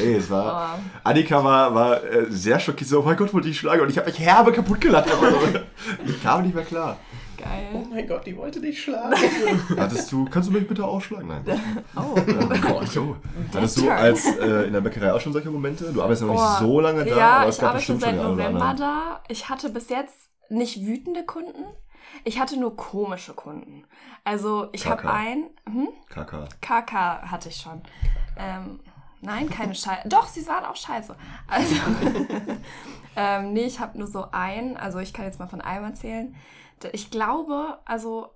Ey, 0.00 0.14
es 0.14 0.30
war. 0.30 0.78
Oh. 0.78 0.80
Annika 1.04 1.42
war, 1.44 1.74
war 1.74 2.02
äh, 2.04 2.26
sehr 2.30 2.58
schockiert. 2.60 2.88
So, 2.90 3.00
oh 3.00 3.02
mein 3.02 3.16
Gott, 3.16 3.32
wollte 3.34 3.48
ich 3.48 3.58
schlagen. 3.58 3.82
Und 3.82 3.90
ich 3.90 3.98
habe 3.98 4.08
mich 4.10 4.18
herbe 4.18 4.52
kaputt 4.52 4.80
gelacht. 4.80 5.10
Aber 5.12 5.30
so, 5.30 5.38
ich 6.06 6.22
kam 6.22 6.42
nicht 6.42 6.54
mehr 6.54 6.64
klar. 6.64 6.96
Oh 7.42 7.42
Geil. 7.42 7.86
mein 7.90 8.06
Gott, 8.06 8.26
die 8.26 8.36
wollte 8.36 8.60
dich 8.60 8.82
schlagen. 8.82 9.14
Hattest 9.78 10.12
du, 10.12 10.26
kannst 10.26 10.50
du 10.50 10.52
mich 10.52 10.68
bitte 10.68 10.84
ausschlagen? 10.84 11.28
Nein. 11.28 11.42
Oh. 11.96 12.14
Gott, 12.60 12.88
so. 12.88 13.16
Hattest 13.54 13.78
du 13.78 13.88
als 13.90 14.26
äh, 14.36 14.66
in 14.66 14.74
der 14.74 14.80
Bäckerei 14.82 15.12
auch 15.12 15.20
schon 15.20 15.32
solche 15.32 15.50
Momente? 15.50 15.90
Du 15.92 16.02
arbeitest 16.02 16.22
noch 16.26 16.32
nicht 16.32 16.42
Oh. 16.42 16.58
so 16.60 16.80
lange 16.80 17.04
da, 17.04 17.16
ja, 17.16 17.30
aber 17.38 17.48
es 17.48 17.54
ich 17.56 17.60
gab 17.60 17.68
arbeite 17.70 17.78
bestimmt 17.80 18.00
seit 18.02 18.10
schon 18.10 18.18
einen 18.20 18.34
oder 18.34 18.44
November 18.50 18.74
da. 18.78 19.20
Ich 19.28 19.48
hatte 19.48 19.70
bis 19.70 19.88
jetzt 19.88 20.28
nicht 20.50 20.84
wütende 20.84 21.24
Kunden, 21.24 21.64
Ich 22.24 22.38
hatte 22.38 22.58
nur 22.58 22.76
komische 22.76 23.32
Kunden. 23.32 23.84
Also 24.24 24.68
ich 24.72 24.86
habe 24.86 25.00
Kaka. 25.02 25.14
ein... 25.14 25.44
Hm? 25.66 25.88
Kaka. 26.10 26.46
KK 26.60 27.22
hatte 27.30 27.48
ich 27.48 27.56
schon. 27.56 27.80
Ähm, 28.36 28.80
nein, 29.20 29.50
keine 29.50 29.74
Scheiße. 29.74 30.08
Doch, 30.08 30.28
sie 30.28 30.46
waren 30.46 30.64
auch 30.64 30.76
scheiße. 30.76 31.14
Also, 31.46 31.74
ähm, 33.16 33.52
nee, 33.52 33.64
ich 33.64 33.80
habe 33.80 33.98
nur 33.98 34.08
so 34.08 34.30
einen. 34.32 34.76
Also 34.76 34.98
ich 34.98 35.12
kann 35.12 35.24
jetzt 35.24 35.38
mal 35.38 35.48
von 35.48 35.60
einem 35.60 35.84
erzählen. 35.84 36.34
Ich 36.92 37.10
glaube, 37.10 37.78
also, 37.84 38.30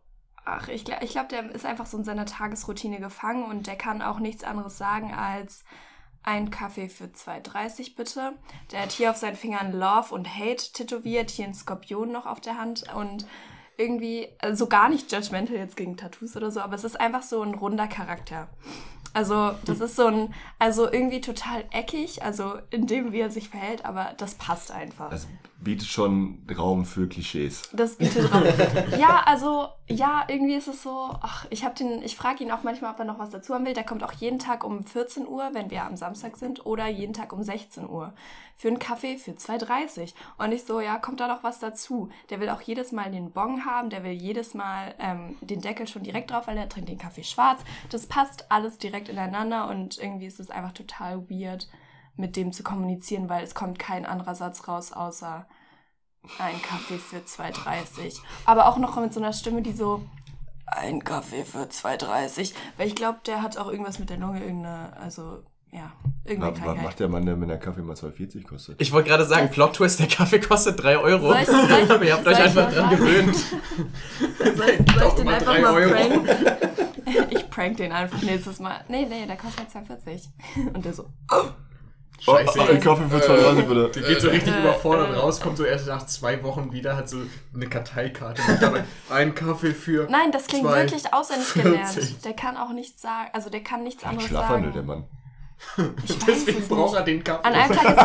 ach, 0.44 0.68
ich, 0.68 0.88
ich 0.88 1.11
glaube, 1.11 1.29
der 1.29 1.51
ist 1.55 1.66
einfach 1.66 1.87
so 1.87 1.97
in 1.97 2.05
seiner 2.05 2.27
Tagesroutine 2.27 3.01
gefangen 3.01 3.44
und 3.44 3.66
der 3.66 3.77
kann 3.77 4.03
auch 4.03 4.18
nichts 4.18 4.44
anderes 4.44 4.77
sagen 4.77 5.14
als 5.14 5.64
ein 6.23 6.51
Kaffee 6.51 6.88
für 6.88 7.05
2,30 7.05 7.97
bitte. 7.97 8.33
Der 8.73 8.83
hat 8.83 8.92
hier 8.92 9.11
auf 9.11 9.16
seinen 9.16 9.37
Fingern 9.37 9.73
Love 9.73 10.14
und 10.14 10.29
Hate 10.29 10.73
tätowiert, 10.73 11.31
hier 11.31 11.47
ein 11.47 11.55
Skorpion 11.55 12.11
noch 12.11 12.27
auf 12.27 12.40
der 12.40 12.59
Hand 12.59 12.85
und 12.94 13.27
irgendwie, 13.77 14.29
also 14.38 14.66
gar 14.66 14.88
nicht 14.88 15.12
judgmental 15.12 15.57
jetzt 15.57 15.77
gegen 15.77 15.97
Tattoos 15.97 16.37
oder 16.37 16.51
so, 16.51 16.61
aber 16.61 16.75
es 16.75 16.85
ist 16.85 16.99
einfach 17.01 17.23
so 17.23 17.42
ein 17.42 17.55
runder 17.55 17.88
Charakter. 17.88 18.49
Also, 19.14 19.53
das 19.64 19.81
ist 19.81 19.94
so 19.94 20.07
ein, 20.07 20.35
also 20.59 20.90
irgendwie 20.90 21.20
total 21.20 21.64
eckig, 21.70 22.22
also 22.22 22.55
in 22.70 22.88
dem, 22.88 23.12
wie 23.12 23.20
er 23.20 23.31
sich 23.31 23.48
verhält, 23.48 23.85
aber 23.85 24.12
das 24.16 24.35
passt 24.35 24.72
einfach. 24.72 25.09
Das 25.09 25.29
bietet 25.61 25.87
schon 25.87 26.44
Raum 26.57 26.85
für 26.85 27.09
Klischees. 27.09 27.62
Das 27.72 27.96
bietet 27.96 28.33
Raum. 28.33 28.42
ja, 28.98 29.22
also, 29.24 29.68
ja, 29.88 30.24
irgendwie 30.29 30.55
ist 30.55 30.66
es 30.66 30.83
so, 30.83 31.11
ach, 31.22 31.46
ich 31.50 31.64
habe 31.64 31.77
den, 31.77 32.03
ich 32.03 32.16
frage 32.16 32.42
ihn 32.42 32.50
auch 32.50 32.64
manchmal, 32.64 32.92
ob 32.92 32.98
er 32.98 33.05
noch 33.05 33.20
was 33.20 33.31
dazu 33.31 33.55
haben 33.55 33.64
will. 33.64 33.72
Der 33.72 33.85
kommt 33.85 34.03
auch 34.03 34.12
jeden 34.12 34.40
Tag 34.40 34.64
um 34.64 34.85
14 34.85 35.29
Uhr, 35.29 35.50
wenn 35.53 35.70
wir 35.70 35.85
am 35.85 35.96
Samstag 35.96 36.37
sind, 36.37 36.66
oder 36.66 36.88
jeden 36.88 37.14
Tag 37.14 37.33
um 37.33 37.42
16 37.42 37.88
Uhr. 37.88 38.12
Für 38.57 38.69
einen 38.69 38.79
Kaffee 38.79 39.19
für 39.19 39.33
2,30. 39.33 40.14
Und 40.38 40.53
ich 40.53 40.64
so, 40.64 40.81
ja, 40.81 40.99
kommt 40.99 41.21
da 41.21 41.29
noch 41.29 41.43
was 41.43 41.59
dazu? 41.59 42.11
Der 42.31 42.40
will 42.40 42.49
auch 42.49 42.61
jedes 42.61 42.93
Mal 42.93 43.11
den 43.11 43.33
Bon 43.33 43.64
haben, 43.64 43.90
der 43.90 44.05
will 44.05 44.12
jedes 44.12 44.55
Mal 44.55 44.95
ähm, 44.99 45.37
den 45.40 45.61
Deckel 45.61 45.87
schon 45.87 46.03
direkt 46.03 46.31
drauf, 46.31 46.47
weil 46.47 46.57
er 46.57 46.69
trinkt 46.69 46.88
den 46.88 46.99
Kaffee 46.99 47.25
schwarz. 47.25 47.62
Das 47.90 48.07
passt 48.07 48.51
alles 48.51 48.79
direkt 48.79 49.09
ineinander 49.09 49.69
und 49.69 49.99
irgendwie 49.99 50.27
ist 50.27 50.40
es 50.40 50.51
einfach 50.51 50.73
total 50.73 51.29
weird, 51.29 51.69
mit 52.17 52.37
dem 52.37 52.53
zu 52.53 52.62
kommunizieren, 52.62 53.29
weil 53.29 53.43
es 53.43 53.55
kommt 53.55 53.79
kein 53.79 54.07
anderer 54.07 54.35
Satz 54.35 54.69
raus, 54.69 54.93
außer 54.93 55.47
ein 56.38 56.62
Kaffee 56.62 56.99
für 56.99 57.19
2,30. 57.19 58.21
Aber 58.47 58.69
auch 58.69 58.79
noch 58.79 58.97
mit 58.97 59.12
so 59.12 59.21
einer 59.21 59.33
Stimme, 59.33 59.62
die 59.62 59.73
so, 59.73 60.03
ein 60.67 61.05
Kaffee 61.05 61.45
für 61.45 61.64
2,30. 61.64 62.55
Weil 62.77 62.88
ich 62.88 62.95
glaube, 62.95 63.21
der 63.27 63.43
hat 63.43 63.57
auch 63.57 63.69
irgendwas 63.69 63.99
mit 63.99 64.11
der 64.11 64.19
Lunge, 64.19 64.40
irgendeine, 64.40 64.97
also, 64.97 65.43
ja, 65.75 65.93
irgendeine 66.25 66.65
Was, 66.65 66.83
macht 66.83 67.01
der 67.01 67.09
Mann, 67.09 67.27
der 67.27 67.37
mit 67.37 67.51
einer 67.51 67.59
Kaffee 67.59 67.83
mal 67.83 67.95
2,40 67.97 68.47
kostet? 68.47 68.81
Ich 68.81 68.93
wollte 68.93 69.09
gerade 69.11 69.25
sagen, 69.25 69.51
Plot 69.51 69.75
Twist, 69.75 69.99
der 70.01 70.07
Kaffee 70.07 70.39
kostet 70.41 70.83
3 70.83 70.99
Euro. 70.99 71.29
Soll 71.29 71.39
ich- 71.41 71.47
soll 71.47 71.61
ich- 71.85 71.91
Aber 71.91 72.05
ihr 72.05 72.13
habt 72.15 72.27
euch 72.27 72.39
ich 72.39 72.45
einfach 72.45 72.73
dran 72.73 72.91
gewöhnt. 72.91 73.35
Soll, 73.37 74.57
soll 74.57 74.69
ich 75.09 75.15
den 75.15 75.29
einfach 75.29 75.61
mal 75.61 75.75
Euro. 75.75 75.91
pranken? 75.93 76.29
Ich 77.31 77.49
prank 77.51 77.77
den 77.77 77.93
einfach 77.93 78.21
nächstes 78.23 78.59
Mal. 78.59 78.81
Nee, 78.89 79.07
nee, 79.09 79.27
der 79.27 79.37
kostet 79.37 79.67
halt 79.75 79.89
2,40. 79.89 80.75
Und 80.75 80.85
der 80.85 80.93
so, 80.95 81.07
Scheiße. 82.21 82.59
Oh, 82.59 82.63
ein 82.63 82.81
Kaffee 82.81 83.09
für 83.09 83.17
2,30 83.19 83.63
bitte. 83.63 83.91
Der 84.01 84.03
geht 84.09 84.21
so 84.21 84.29
richtig 84.31 84.55
Äh, 84.55 84.61
überfordert 84.61 85.11
äh. 85.11 85.19
raus, 85.19 85.41
kommt 85.41 85.57
so 85.59 85.65
erst 85.65 85.87
nach 85.87 86.07
zwei 86.07 86.43
Wochen 86.43 86.73
wieder, 86.73 86.97
hat 86.97 87.09
so 87.09 87.19
eine 87.55 87.67
Karteikarte 87.69 88.41
mit 88.51 88.63
dabei. 88.63 88.85
Ein 89.11 89.35
Kaffee 89.35 89.75
für. 89.75 90.09
nein, 90.11 90.33
das 90.33 90.47
klingt 90.47 90.65
wirklich 90.65 91.13
auswendig 91.13 91.47
40. 91.49 91.63
gelernt. 91.65 92.25
Der 92.25 92.33
kann 92.33 92.57
auch 92.57 92.73
nichts 92.73 93.03
sagen, 93.03 93.29
also 93.33 93.51
der 93.51 93.63
kann 93.63 93.83
nichts 93.83 94.03
Ein 94.05 94.11
anderes 94.11 94.29
Schlafwandel, 94.29 94.73
sagen. 94.73 94.87
der 94.87 94.97
Mann. 94.97 95.05
Ich 96.05 96.17
weiß 96.17 96.25
Deswegen 96.27 96.59
es 96.59 96.69
braucht 96.69 96.90
nicht. 96.93 96.99
er 97.01 97.05
den 97.05 97.25
Kaffee. 97.25 97.45
An 97.49 97.55
einem 97.55 97.73
Tag 97.75 97.85
ist 97.88 97.97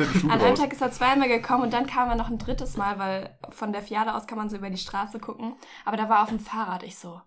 er 0.00 0.30
An 0.30 0.40
einem. 0.40 0.54
Tag 0.54 0.72
ist 0.72 0.82
er 0.82 0.90
zweimal 0.90 1.28
gekommen 1.28 1.64
und 1.64 1.72
dann 1.72 1.86
kam 1.86 2.08
er 2.08 2.16
noch 2.16 2.28
ein 2.28 2.38
drittes 2.38 2.76
Mal, 2.76 2.98
weil 2.98 3.36
von 3.50 3.72
der 3.72 3.82
Fiale 3.82 4.14
aus 4.14 4.26
kann 4.26 4.38
man 4.38 4.50
so 4.50 4.56
über 4.56 4.70
die 4.70 4.76
Straße 4.76 5.18
gucken. 5.18 5.54
Aber 5.84 5.96
da 5.96 6.08
war 6.08 6.18
er 6.18 6.22
auf 6.24 6.28
dem 6.28 6.40
Fahrrad. 6.40 6.82
Ich 6.82 6.98
so, 6.98 7.20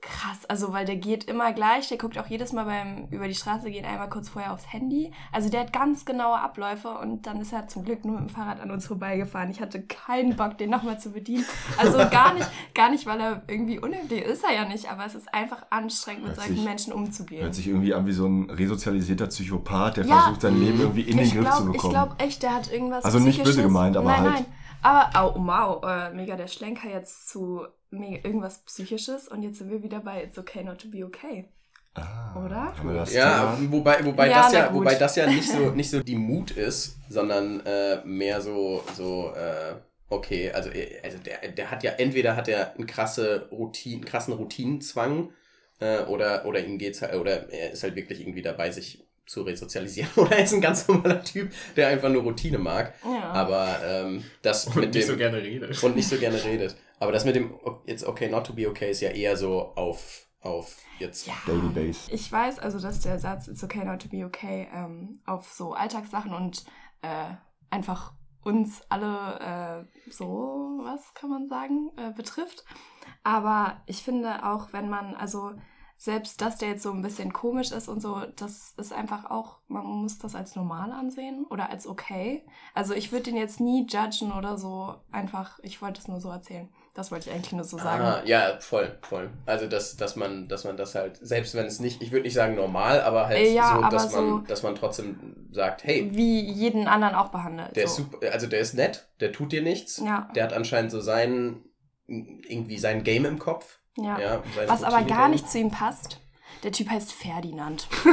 krass. 0.00 0.44
Also, 0.48 0.72
weil 0.72 0.84
der 0.86 0.96
geht 0.96 1.24
immer 1.24 1.52
gleich. 1.52 1.88
Der 1.88 1.98
guckt 1.98 2.18
auch 2.18 2.26
jedes 2.26 2.52
Mal 2.52 2.64
beim 2.64 3.08
über 3.10 3.26
die 3.26 3.34
Straße 3.34 3.70
gehen 3.70 3.84
einmal 3.84 4.08
kurz 4.08 4.28
vorher 4.28 4.52
aufs 4.52 4.72
Handy. 4.72 5.12
Also, 5.32 5.48
der 5.50 5.60
hat 5.60 5.72
ganz 5.72 6.04
genaue 6.04 6.38
Abläufe 6.38 6.88
und 6.88 7.26
dann 7.26 7.40
ist 7.40 7.52
er 7.52 7.66
zum 7.68 7.84
Glück 7.84 8.04
nur 8.04 8.20
mit 8.20 8.28
dem 8.30 8.34
Fahrrad 8.34 8.60
an 8.60 8.70
uns 8.70 8.86
vorbeigefahren. 8.86 9.50
Ich 9.50 9.60
hatte 9.60 9.82
keinen 9.82 10.36
Bock, 10.36 10.56
den 10.58 10.70
nochmal 10.70 11.00
zu 11.00 11.10
bedienen. 11.10 11.44
Also, 11.78 11.98
gar 12.10 12.34
nicht, 12.34 12.48
gar 12.74 12.90
nicht, 12.90 13.06
weil 13.06 13.20
er 13.20 13.42
irgendwie 13.48 13.78
unhöflich 13.78 14.22
ist. 14.22 14.44
Er 14.44 14.54
ja 14.54 14.64
nicht, 14.64 14.90
aber 14.90 15.04
es 15.04 15.14
ist 15.14 15.32
einfach 15.34 15.64
anstrengend, 15.70 16.22
mit 16.22 16.30
Hört 16.30 16.40
solchen 16.40 16.56
sich- 16.56 16.64
Menschen 16.64 16.92
umzugehen. 16.92 17.42
Hört 17.42 17.54
sich 17.54 17.66
irgendwie 17.66 17.92
an 17.94 18.06
wie 18.06 18.12
so 18.12 18.26
ein 18.26 18.50
resozialisierter 18.50 19.26
Psychopath, 19.26 19.96
der 19.98 20.06
Ja. 20.06 20.20
versucht, 20.20 20.42
sein 20.42 20.58
Leben 20.60 20.80
irgendwie 20.80 21.02
in 21.02 21.16
den 21.16 21.26
ich 21.26 21.32
Griff 21.34 21.42
glaub, 21.44 21.56
zu 21.56 21.66
Ich 21.66 21.72
bekommen. 21.72 21.92
glaube 21.94 22.14
echt, 22.18 22.42
der 22.42 22.54
hat 22.54 22.72
irgendwas. 22.72 23.04
Also 23.04 23.18
nicht 23.18 23.42
böse 23.42 23.62
gemeint, 23.62 23.96
aber 23.96 24.10
nein, 24.10 24.22
halt- 24.22 24.34
Nein, 24.34 24.46
aber, 24.80 25.34
oh, 25.36 25.40
wow, 25.44 25.82
äh, 25.84 26.14
mega 26.14 26.36
der 26.36 26.46
Schlenker 26.46 26.88
jetzt 26.88 27.28
zu 27.28 27.66
irgendwas 27.90 28.58
Psychisches 28.64 29.28
und 29.28 29.42
jetzt 29.42 29.58
sind 29.58 29.70
wir 29.70 29.82
wieder 29.82 30.00
bei 30.00 30.22
It's 30.24 30.38
okay 30.38 30.62
not 30.62 30.78
to 30.78 30.88
be 30.88 31.04
okay. 31.04 31.46
Ah, 31.94 32.36
Oder? 32.44 32.74
Ja, 33.10 33.56
Thema? 33.56 33.72
wobei, 33.72 34.04
wobei, 34.04 34.28
Ja, 34.28 34.42
das 34.42 34.52
ja, 34.52 34.74
wobei 34.74 34.94
das 34.94 35.16
ja 35.16 35.26
nicht 35.26 35.50
so, 35.50 35.70
nicht 35.70 35.90
so 35.90 36.00
die 36.00 36.14
Mut 36.14 36.50
ist, 36.52 36.96
sondern 37.08 37.60
äh, 37.66 38.04
mehr 38.04 38.40
so, 38.40 38.84
so 38.96 39.32
äh, 39.34 39.74
okay, 40.08 40.50
also, 40.52 40.70
äh, 40.70 41.00
also 41.02 41.18
der, 41.18 41.48
der 41.48 41.70
hat 41.70 41.82
ja, 41.82 41.92
entweder 41.92 42.36
hat 42.36 42.48
er 42.48 42.74
einen 42.74 42.86
krasse 42.86 43.48
Routine, 43.50 44.04
krassen 44.04 44.34
Routinenzwang 44.34 45.30
äh, 45.80 46.00
oder, 46.02 46.44
oder 46.46 46.64
ihm 46.64 46.78
geht's 46.78 47.02
halt, 47.02 47.14
oder 47.14 47.50
er 47.50 47.72
ist 47.72 47.82
halt 47.82 47.96
wirklich 47.96 48.20
irgendwie 48.20 48.42
dabei, 48.42 48.70
sich 48.70 49.04
zu 49.26 49.42
resozialisieren. 49.42 50.10
Oder 50.16 50.38
er 50.38 50.44
ist 50.44 50.54
ein 50.54 50.62
ganz 50.62 50.88
normaler 50.88 51.22
Typ, 51.22 51.52
der 51.76 51.88
einfach 51.88 52.08
nur 52.08 52.22
Routine 52.22 52.56
mag. 52.56 52.94
Ja. 53.04 53.30
Aber 53.32 53.78
ähm, 53.84 54.24
das 54.40 54.68
Und 54.68 54.76
mit 54.76 54.94
nicht 54.94 55.06
dem 55.06 55.12
so 55.12 55.16
gerne 55.18 55.42
redet. 55.42 55.82
und 55.82 55.96
nicht 55.96 56.08
so 56.08 56.16
gerne 56.16 56.42
redet. 56.42 56.76
Aber 57.00 57.12
das 57.12 57.24
mit 57.24 57.36
dem 57.36 57.54
It's 57.86 58.04
okay 58.04 58.28
not 58.28 58.46
to 58.46 58.52
be 58.52 58.68
okay 58.68 58.90
ist 58.90 59.00
ja 59.00 59.10
eher 59.10 59.36
so 59.36 59.72
auf, 59.76 60.26
auf 60.40 60.76
jetzt. 60.98 61.26
ja. 61.26 61.34
Daily 61.46 61.68
Base. 61.68 62.10
Ich 62.12 62.30
weiß 62.30 62.58
also, 62.58 62.78
dass 62.80 63.00
der 63.00 63.18
Satz 63.18 63.48
It's 63.48 63.62
okay 63.62 63.84
not 63.84 64.02
to 64.02 64.08
be 64.08 64.24
okay 64.24 64.68
ähm, 64.72 65.20
auf 65.26 65.52
so 65.52 65.74
Alltagssachen 65.74 66.32
und 66.32 66.64
äh, 67.02 67.34
einfach 67.70 68.12
uns 68.42 68.82
alle 68.88 69.86
äh, 69.86 70.10
so, 70.10 70.80
was 70.82 71.14
kann 71.14 71.30
man 71.30 71.48
sagen, 71.48 71.90
äh, 71.96 72.12
betrifft. 72.12 72.64
Aber 73.22 73.82
ich 73.86 74.02
finde 74.02 74.44
auch, 74.44 74.72
wenn 74.72 74.88
man, 74.88 75.14
also 75.14 75.52
selbst 75.98 76.40
dass 76.40 76.58
der 76.58 76.68
jetzt 76.68 76.84
so 76.84 76.92
ein 76.92 77.02
bisschen 77.02 77.32
komisch 77.32 77.72
ist 77.72 77.88
und 77.88 78.00
so, 78.00 78.22
das 78.36 78.72
ist 78.76 78.92
einfach 78.92 79.28
auch, 79.30 79.58
man 79.66 79.84
muss 79.84 80.18
das 80.18 80.36
als 80.36 80.54
normal 80.54 80.92
ansehen 80.92 81.44
oder 81.50 81.70
als 81.70 81.88
okay. 81.88 82.46
Also 82.72 82.94
ich 82.94 83.10
würde 83.10 83.24
den 83.24 83.36
jetzt 83.36 83.60
nie 83.60 83.84
judgen 83.86 84.32
oder 84.32 84.56
so, 84.56 84.94
einfach, 85.10 85.58
ich 85.62 85.82
wollte 85.82 86.00
es 86.00 86.06
nur 86.06 86.20
so 86.20 86.30
erzählen. 86.30 86.68
Das 86.98 87.12
wollte 87.12 87.30
ich 87.30 87.34
eigentlich 87.36 87.52
nur 87.52 87.62
so 87.62 87.78
sagen. 87.78 88.02
Ah, 88.02 88.22
ja, 88.24 88.58
voll, 88.58 88.98
voll. 89.02 89.30
Also 89.46 89.68
dass, 89.68 89.96
dass 89.96 90.16
man, 90.16 90.48
dass 90.48 90.64
man 90.64 90.76
das 90.76 90.96
halt, 90.96 91.16
selbst 91.22 91.54
wenn 91.54 91.64
es 91.66 91.78
nicht, 91.78 92.02
ich 92.02 92.10
würde 92.10 92.24
nicht 92.24 92.34
sagen 92.34 92.56
normal, 92.56 93.00
aber 93.02 93.28
halt 93.28 93.52
ja, 93.52 93.68
so, 93.76 93.82
aber 93.84 93.88
dass 93.96 94.12
man, 94.12 94.28
so- 94.28 94.38
dass 94.48 94.62
man 94.64 94.74
trotzdem 94.74 95.46
sagt, 95.52 95.84
hey, 95.84 96.10
Wie 96.12 96.40
jeden 96.40 96.88
anderen 96.88 97.14
auch 97.14 97.28
behandelt. 97.28 97.76
der 97.76 97.86
so. 97.86 98.02
ist 98.02 98.10
super, 98.10 98.32
also 98.32 98.48
der 98.48 98.58
ist 98.58 98.74
nett, 98.74 99.06
der 99.20 99.30
tut 99.30 99.52
dir 99.52 99.62
nichts, 99.62 99.98
Ja, 100.04 100.28
der 100.34 100.42
hat 100.42 100.52
anscheinend 100.52 100.90
so 100.90 101.00
sein, 101.00 101.62
irgendwie 102.08 102.78
sein 102.78 103.04
Game 103.04 103.24
im 103.26 103.38
Kopf. 103.38 103.78
ja. 103.96 104.18
Ja, 104.18 104.42
Was 104.66 104.82
aber 104.82 105.02
gar 105.04 105.28
nicht 105.28 105.48
zu 105.48 105.58
ihm 105.60 105.70
passt. 105.70 106.18
Der 106.64 106.72
Typ 106.72 106.90
heißt 106.90 107.12
Ferdinand. 107.12 107.86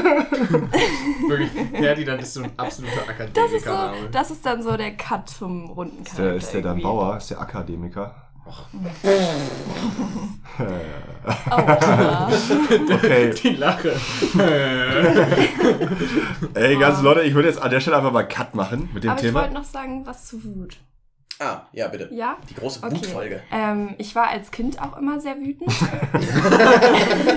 Wirklich, 1.28 1.50
Ferdinand 1.71 2.21
ist 2.21 2.34
so 2.36 2.43
ein 2.43 2.52
absoluter 2.58 3.02
Das 3.34 3.52
ist, 3.52 3.65
so, 3.65 3.71
das 4.12 4.30
ist 4.30 4.45
dann 4.45 4.62
so 4.62 4.78
der 4.78 4.95
Cut 4.95 5.30
zum 5.30 5.71
runden 5.71 6.04
Ist 6.04 6.12
Charakter. 6.12 6.24
der, 6.26 6.36
ist 6.36 6.54
der 6.54 6.62
dann. 6.62 6.82
Bauer? 6.82 7.17
Ist 7.17 7.32
der 7.32 7.39
Akademiker? 7.41 8.25
Oh. 8.47 8.53
Okay. 12.89 13.34
Die 13.43 13.55
Lache. 13.55 13.95
Ey, 16.53 16.77
ganz 16.77 17.01
Leute, 17.01 17.21
ich 17.23 17.34
würde 17.34 17.47
jetzt 17.47 17.60
an 17.62 17.71
der 17.71 17.79
Stelle 17.79 17.97
einfach 17.97 18.12
mal 18.12 18.27
Cut 18.27 18.53
machen 18.55 18.89
mit 18.93 19.03
dem 19.03 19.10
Aber 19.12 19.19
ich 19.19 19.25
Thema. 19.25 19.41
wollte 19.41 19.53
noch 19.55 19.63
sagen, 19.63 20.05
was 20.05 20.25
zu 20.25 20.43
Wut. 20.43 20.77
Ah, 21.39 21.63
ja, 21.73 21.88
bitte. 21.89 22.10
Ja? 22.13 22.38
Die 22.49 22.53
große 22.53 22.79
Okay. 22.84 22.95
Wutfolge. 22.95 23.41
Ähm, 23.51 23.95
ich 23.97 24.15
war 24.15 24.29
als 24.29 24.51
Kind 24.51 24.81
auch 24.81 24.95
immer 24.97 25.19
sehr 25.19 25.36
wütend. 25.38 25.69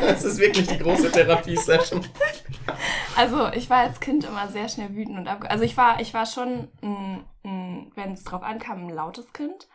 Das 0.02 0.24
ist 0.24 0.38
wirklich 0.38 0.66
die 0.66 0.78
große 0.78 1.10
Therapie-Session. 1.10 2.04
Also 3.16 3.48
ich 3.54 3.68
war 3.70 3.78
als 3.78 4.00
Kind 4.00 4.24
immer 4.24 4.48
sehr 4.48 4.68
schnell 4.68 4.94
wütend 4.94 5.18
und 5.18 5.28
abge 5.28 5.50
Also 5.50 5.64
ich 5.64 5.76
war, 5.76 6.00
ich 6.00 6.14
war 6.14 6.26
schon, 6.26 6.68
wenn 7.94 8.12
es 8.12 8.24
drauf 8.24 8.42
ankam, 8.42 8.86
ein 8.86 8.90
lautes 8.94 9.32
Kind. 9.32 9.68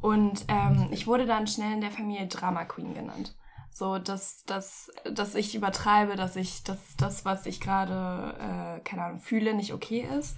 Und 0.00 0.44
ähm, 0.48 0.88
ich 0.90 1.06
wurde 1.06 1.26
dann 1.26 1.46
schnell 1.46 1.72
in 1.72 1.80
der 1.80 1.90
Familie 1.90 2.26
Drama 2.26 2.64
Queen 2.64 2.94
genannt. 2.94 3.36
So, 3.70 3.98
dass, 3.98 4.44
dass, 4.44 4.90
dass 5.04 5.34
ich 5.34 5.54
übertreibe, 5.54 6.16
dass 6.16 6.36
ich, 6.36 6.62
dass 6.64 6.96
das, 6.96 7.24
was 7.24 7.44
ich 7.46 7.60
gerade, 7.60 8.34
äh, 8.38 8.80
keine 8.80 9.04
Ahnung, 9.04 9.20
fühle, 9.20 9.54
nicht 9.54 9.74
okay 9.74 10.00
ist. 10.18 10.36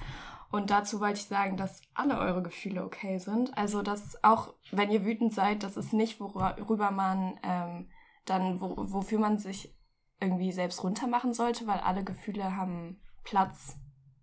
Und 0.50 0.70
dazu 0.70 1.00
wollte 1.00 1.20
ich 1.20 1.26
sagen, 1.26 1.56
dass 1.56 1.82
alle 1.94 2.18
eure 2.18 2.42
Gefühle 2.42 2.84
okay 2.84 3.18
sind. 3.18 3.56
Also, 3.56 3.82
dass 3.82 4.22
auch, 4.24 4.54
wenn 4.72 4.90
ihr 4.90 5.04
wütend 5.04 5.34
seid, 5.34 5.62
das 5.62 5.76
ist 5.76 5.92
nicht, 5.92 6.20
worüber 6.20 6.90
man 6.90 7.38
ähm, 7.42 7.90
dann, 8.24 8.60
wo, 8.60 8.74
wofür 8.76 9.18
man 9.18 9.38
sich 9.38 9.74
irgendwie 10.20 10.52
selbst 10.52 10.82
runtermachen 10.82 11.34
sollte, 11.34 11.66
weil 11.66 11.78
alle 11.78 12.02
Gefühle 12.02 12.56
haben 12.56 13.00
Platz 13.24 13.76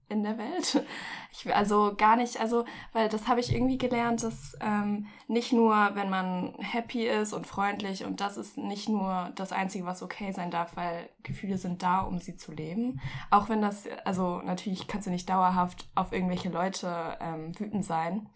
in 0.10 0.24
der 0.24 0.38
Welt. 0.38 0.86
Ich, 1.32 1.54
also 1.54 1.94
gar 1.98 2.16
nicht, 2.16 2.40
also, 2.40 2.64
weil 2.94 3.10
das 3.10 3.28
habe 3.28 3.40
ich 3.40 3.54
irgendwie 3.54 3.78
gelernt, 3.78 4.24
dass 4.24 4.56
ähm, 4.62 5.08
nicht 5.28 5.52
nur, 5.52 5.92
wenn 5.94 6.10
man 6.10 6.54
happy 6.60 7.08
ist 7.08 7.34
und 7.34 7.46
freundlich 7.46 8.06
und 8.06 8.22
das 8.22 8.38
ist 8.38 8.58
nicht 8.58 8.88
nur 8.88 9.32
das 9.36 9.52
Einzige, 9.52 9.86
was 9.86 10.02
okay 10.02 10.32
sein 10.32 10.52
darf, 10.52 10.78
weil 10.78 11.10
Gefühle 11.24 11.58
sind 11.58 11.84
da, 11.84 12.02
um 12.02 12.20
sie 12.20 12.38
zu 12.38 12.54
leben. 12.54 13.02
Auch 13.32 13.50
wenn 13.50 13.62
das, 13.62 13.84
also 14.06 14.42
natürlich 14.46 14.88
kannst 14.88 15.08
du 15.08 15.12
nicht 15.12 15.28
dauerhaft 15.28 15.90
auf 15.96 16.14
irgendwelche 16.14 16.50
Leute 16.50 17.18
ähm, 17.20 17.58
wütend 17.60 17.84
sein 17.84 18.30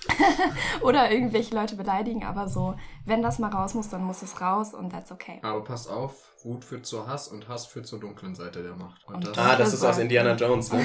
oder 0.82 1.10
irgendwelche 1.10 1.54
Leute 1.54 1.76
beleidigen, 1.76 2.24
aber 2.24 2.48
so, 2.48 2.74
wenn 3.04 3.22
das 3.22 3.38
mal 3.38 3.50
raus 3.50 3.74
muss, 3.74 3.88
dann 3.88 4.04
muss 4.04 4.22
es 4.22 4.40
raus 4.40 4.72
und 4.72 4.90
that's 4.90 5.12
okay. 5.12 5.40
Aber 5.42 5.62
pass 5.62 5.88
auf, 5.88 6.29
Wut 6.42 6.64
führt 6.64 6.86
zur 6.86 7.06
Hass 7.06 7.28
und 7.28 7.48
Hass 7.48 7.66
führt 7.66 7.86
zur 7.86 8.00
dunklen 8.00 8.34
Seite 8.34 8.62
der 8.62 8.74
Macht. 8.74 9.06
Und 9.06 9.26
das, 9.26 9.36
Ah, 9.36 9.56
das 9.56 9.74
ist 9.74 9.84
aus 9.84 9.98
Indiana 9.98 10.34
Jones, 10.34 10.72
ne? 10.72 10.80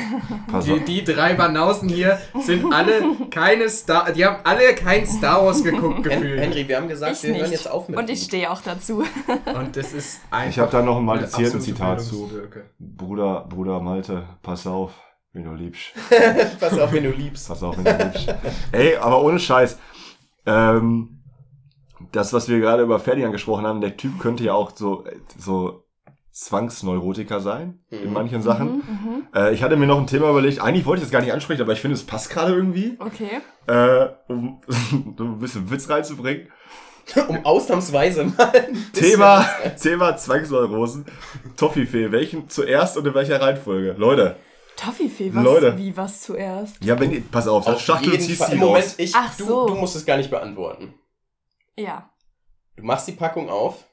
Pass 0.51 0.65
die, 0.65 0.73
auf. 0.73 0.83
die 0.83 1.03
drei 1.03 1.33
Banausen 1.33 1.87
hier 1.87 2.19
sind 2.41 2.73
alle 2.73 3.01
keine 3.31 3.69
Star, 3.69 4.11
die 4.11 4.25
haben 4.25 4.37
alle 4.43 4.75
kein 4.75 5.05
Star 5.07 5.45
Wars 5.45 5.63
geguckt 5.63 6.03
gefühlt. 6.03 6.39
Henry, 6.41 6.67
wir 6.67 6.75
haben 6.77 6.89
gesagt, 6.89 7.15
Ich 7.15 7.23
wir 7.23 7.31
hören 7.31 7.41
nicht. 7.43 7.51
jetzt 7.51 7.69
auf 7.71 7.87
mit 7.87 7.97
Und 7.97 8.09
ich 8.09 8.23
stehe 8.23 8.51
auch 8.51 8.61
dazu. 8.61 9.03
Und 9.55 9.77
das 9.77 9.93
ist 9.93 10.19
einfach. 10.29 10.49
Ich 10.49 10.59
habe 10.59 10.71
da 10.71 10.81
noch 10.81 10.97
ein 10.97 11.09
absolute 11.09 11.59
Zitat 11.59 12.01
zu. 12.01 12.29
Bruder, 12.77 13.45
Bruder 13.49 13.79
Malte, 13.79 14.27
pass 14.41 14.67
auf, 14.67 14.91
wenn 15.31 15.45
du 15.45 15.53
liebst. 15.53 15.93
Pass 16.59 16.77
auf, 16.77 16.91
wenn 16.91 17.03
du 17.05 17.11
liebst. 17.11 17.47
Pass 17.47 17.63
auf, 17.63 17.77
wenn 17.77 17.85
du 17.97 18.03
liebst. 18.05 18.27
Ey, 18.73 18.97
aber 18.97 19.21
ohne 19.21 19.39
Scheiß. 19.39 19.77
Ähm, 20.45 21.14
das, 22.15 22.33
was 22.33 22.47
wir 22.49 22.59
gerade 22.59 22.83
über 22.83 22.99
Ferdinand 22.99 23.33
gesprochen 23.33 23.65
haben, 23.65 23.81
der 23.81 23.97
Typ 23.97 24.19
könnte 24.19 24.43
ja 24.43 24.53
auch 24.53 24.71
so, 24.75 25.03
so 25.37 25.83
Zwangsneurotiker 26.31 27.39
sein, 27.39 27.79
in 27.89 28.07
Mhm. 28.07 28.13
manchen 28.13 28.41
Sachen. 28.41 28.67
Mhm, 28.67 28.75
mhm. 28.75 29.27
Äh, 29.33 29.53
ich 29.53 29.63
hatte 29.63 29.77
mir 29.77 29.87
noch 29.87 29.99
ein 29.99 30.07
Thema 30.07 30.29
überlegt, 30.29 30.59
eigentlich 30.61 30.85
wollte 30.85 30.99
ich 31.01 31.05
das 31.07 31.11
gar 31.11 31.21
nicht 31.21 31.31
ansprechen, 31.33 31.61
aber 31.61 31.73
ich 31.73 31.79
finde, 31.81 31.95
es 31.95 32.03
passt 32.03 32.29
gerade 32.29 32.53
irgendwie, 32.53 32.97
Okay. 32.99 33.41
äh, 33.67 34.07
um 34.31 34.59
so 35.17 35.23
ein 35.23 35.39
bisschen 35.39 35.69
Witz 35.71 35.89
reinzubringen. 35.89 36.47
Um 37.27 37.45
ausnahmsweise 37.45 38.23
mal 38.23 38.51
ein 38.51 38.73
bisschen 38.73 38.91
Thema, 39.11 39.45
Thema 39.79 40.17
Zwangsneurosen. 40.17 41.05
Toffifee, 41.55 42.11
welchen 42.11 42.49
zuerst 42.49 42.97
und 42.97 43.05
in 43.05 43.13
welcher 43.13 43.39
Reihenfolge? 43.39 43.93
Leute, 43.95 44.37
Toffifee, 44.75 45.29
was, 45.35 45.43
Leute. 45.43 45.77
wie 45.77 45.95
was 45.95 46.21
zuerst? 46.21 46.83
ja, 46.83 46.99
wenn 46.99 47.11
ihr, 47.11 47.21
pass 47.31 47.47
auf, 47.47 47.65
das 47.65 47.75
Auf 47.75 47.81
Schachtel 47.81 48.19
ziehst 48.19 48.51
du 48.51 48.55
Moment, 48.55 48.85
raus. 48.85 48.95
ich, 48.97 49.13
Ach 49.15 49.37
du, 49.37 49.43
so. 49.45 49.67
du 49.67 49.75
musst 49.75 49.95
es 49.95 50.03
gar 50.03 50.17
nicht 50.17 50.31
beantworten. 50.31 50.95
Ja. 51.77 52.11
Du 52.75 52.83
machst 52.83 53.07
die 53.07 53.13
Packung 53.13 53.49
auf, 53.49 53.87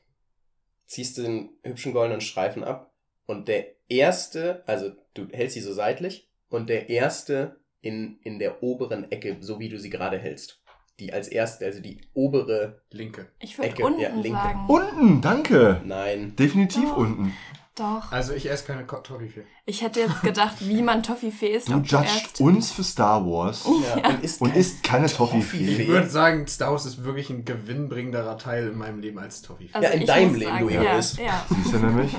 ziehst 0.87 1.19
den 1.19 1.51
hübschen 1.63 1.93
goldenen 1.93 2.21
Streifen 2.21 2.65
ab 2.65 2.93
und 3.27 3.49
der 3.49 3.67
erste, 3.89 4.63
also 4.67 4.93
du 5.15 5.29
hältst 5.33 5.55
sie 5.55 5.61
so 5.61 5.73
seitlich 5.73 6.31
und 6.49 6.69
der 6.69 6.89
erste 6.89 7.61
in, 7.81 8.19
in 8.23 8.39
der 8.39 8.63
oberen 8.63 9.11
Ecke, 9.11 9.37
so 9.41 9.59
wie 9.59 9.69
du 9.69 9.79
sie 9.79 9.91
gerade 9.91 10.19
hältst. 10.19 10.63
Die 11.01 11.13
als 11.13 11.29
erste, 11.29 11.65
also 11.65 11.81
die 11.81 12.01
obere, 12.15 12.83
Linke. 12.91 13.33
Ich 13.41 13.59
würde 13.59 13.71
Ecke, 13.71 13.85
unten 13.85 14.01
ja, 14.01 14.11
linke. 14.11 14.39
sagen. 14.39 14.67
Unten, 14.69 15.21
danke. 15.21 15.81
nein. 15.85 16.37
Definitiv 16.37 16.91
Doch. 16.91 16.99
unten. 16.99 17.33
Doch. 17.75 18.13
Also 18.13 18.35
ich 18.35 18.51
esse 18.51 18.65
keine 18.67 18.87
Toffifee. 18.87 19.47
Ich 19.65 19.81
hätte 19.81 20.01
jetzt 20.01 20.21
gedacht, 20.23 20.57
wie 20.61 20.83
man 20.83 21.03
Toffifee 21.03 21.47
isst. 21.55 21.69
Du 21.71 21.79
judgst 21.79 22.39
uns 22.41 22.71
für 22.71 22.85
Star 22.85 23.25
Wars 23.25 23.65
Ja, 23.65 24.11
und 24.11 24.23
isst, 24.23 24.43
und 24.43 24.51
kein- 24.51 24.61
isst 24.61 24.83
keine 24.83 25.07
Ich 25.07 25.15
Toffifee. 25.15 25.89
würde 25.89 26.11
sagen, 26.11 26.47
Star 26.47 26.73
Wars 26.73 26.85
ist 26.85 27.03
wirklich 27.03 27.31
ein 27.31 27.47
gewinnbringerer 27.47 28.37
Teil 28.37 28.69
in 28.69 28.77
meinem 28.77 28.99
Leben 29.01 29.19
als 29.19 29.41
Toffifee. 29.41 29.73
Also 29.75 29.89
Ja, 29.89 29.95
in 29.95 30.01
ich 30.03 30.07
deinem 30.07 30.35
Leben, 30.35 30.51
sagen, 30.53 30.69
du 30.69 30.75
ja, 30.75 30.83
Egoist. 30.83 31.19
ja. 31.19 31.47
Siehst 31.49 31.73
du 31.73 31.79
nämlich? 31.79 32.15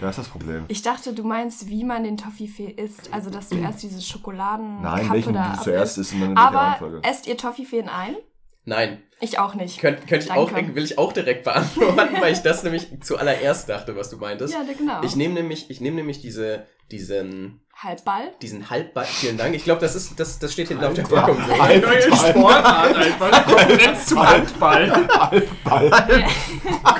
Da 0.00 0.10
ist 0.10 0.18
das 0.18 0.28
Problem. 0.28 0.64
Ich 0.68 0.82
dachte, 0.82 1.14
du 1.14 1.24
meinst, 1.24 1.68
wie 1.68 1.84
man 1.84 2.04
den 2.04 2.18
Toffifee 2.18 2.70
isst. 2.70 3.08
Also, 3.14 3.30
dass 3.30 3.48
du 3.48 3.56
erst 3.56 3.82
diese 3.82 4.02
Schokoladen. 4.02 4.82
Nein, 4.82 5.10
welchen 5.10 5.32
da 5.32 5.54
du 5.56 5.62
zuerst 5.62 5.96
isst 5.96 6.12
und 6.12 6.20
dann 6.20 6.30
in 6.32 6.36
Aber 6.36 6.58
Reihenfolge. 6.58 7.00
esst 7.02 7.26
ihr 7.26 7.38
Toffifee 7.38 7.78
in 7.78 7.88
ein? 7.88 8.16
Nein, 8.64 9.02
Ich 9.20 9.38
auch 9.40 9.54
nicht. 9.54 9.80
Könnt, 9.80 10.06
könnte 10.06 10.26
ich 10.26 10.30
auch, 10.32 10.52
will 10.52 10.84
ich 10.84 10.96
auch 10.98 11.12
direkt 11.12 11.44
beantworten, 11.44 12.20
weil 12.20 12.32
ich 12.32 12.40
das 12.42 12.62
nämlich 12.62 12.86
zuallererst 13.02 13.68
dachte, 13.68 13.96
was 13.96 14.08
du 14.10 14.16
meintest. 14.18 14.54
Ja, 14.54 14.60
genau. 14.76 15.00
Ich 15.02 15.16
nehme 15.16 15.34
nämlich, 15.34 15.68
ich 15.70 15.80
nehme 15.80 15.96
nämlich 15.96 16.20
diese, 16.20 16.66
diesen, 16.92 17.60
Halbball? 17.74 18.30
diesen 18.40 18.70
Halbball. 18.70 19.04
Vielen 19.04 19.36
Dank. 19.36 19.56
Ich 19.56 19.64
glaube, 19.64 19.80
das 19.80 19.96
ist, 19.96 20.18
das, 20.20 20.38
das 20.38 20.52
steht 20.52 20.68
hinten 20.68 20.84
auf 20.84 20.94
der 20.94 21.02
Halbball. 21.04 21.20
Packung. 21.34 21.44
so. 21.44 21.58
Halb- 21.60 21.84
Neue 21.86 22.02
Sportart 22.16 22.96
einfach. 22.96 23.44
Konkurrenz 23.46 24.06
zum 24.06 24.28
Handball. 24.28 25.08
Halbball. 25.20 25.90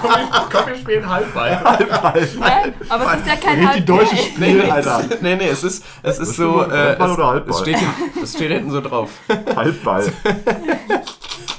Komm, 0.01 0.11
komm, 0.51 0.67
wir 0.67 0.75
spielen 0.77 1.09
Halbball. 1.09 1.61
Halbball. 1.63 2.29
Ja, 2.41 2.65
aber 2.89 3.13
es 3.15 3.21
ist 3.21 3.27
ja 3.29 3.37
kein 3.37 3.55
Red 3.55 3.63
die 3.63 3.67
Halbball. 3.67 3.99
deutsche 3.99 4.15
Nee, 4.17 4.23
Spiel, 4.23 4.55
nee, 4.65 4.71
Alter. 4.71 5.05
es, 5.11 5.21
nee, 5.23 5.37
nee, 5.37 5.49
es 5.49 5.63
ist, 5.63 5.85
es 6.03 6.19
ist 6.19 6.35
so, 6.37 6.63
äh, 6.65 6.71
Handball 6.99 7.11
es, 7.11 7.17
oder 7.17 7.27
Halbball? 7.29 7.51
es, 7.55 7.61
steht, 7.61 7.77
es 8.21 8.35
steht 8.35 8.51
hinten 8.51 8.71
so 8.73 8.81
drauf. 8.81 9.11
Halbball. 9.55 10.13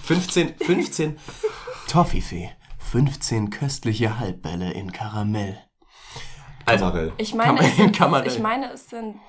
15, 0.03 0.55
15 0.57 1.17
Toffifee. 1.87 2.51
15 2.91 3.49
köstliche 3.49 4.19
Halbbälle 4.19 4.71
in 4.73 4.91
Karamell. 4.91 5.57
Also, 6.65 6.85
Kamarell. 6.85 7.13
Ich 7.17 7.33
meine, 7.33 7.61
es 7.61 7.75
sind, 7.77 7.97
ich 8.27 8.39
meine, 8.39 8.71
es 8.73 8.89
sind 8.89 9.19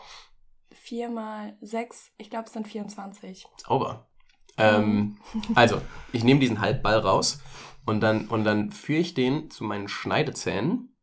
vier 0.73 1.09
mal 1.11 1.57
sechs. 1.61 2.11
Ich 2.19 2.29
glaube, 2.29 2.47
es 2.47 2.53
sind 2.53 2.67
24. 2.67 3.47
sauber. 3.65 4.09
Ähm, 4.57 5.19
also, 5.55 5.81
ich 6.13 6.25
nehme 6.25 6.41
diesen 6.41 6.61
Halbball 6.61 6.99
raus 6.99 7.41
und 7.87 8.01
dann, 8.01 8.27
und 8.27 8.45
dann 8.45 8.73
führe 8.73 9.01
ich 9.01 9.15
den 9.15 9.51
zu 9.51 9.63
meinen 9.63 9.89
Schneidezähnen 9.89 10.97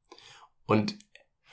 und 0.66 0.98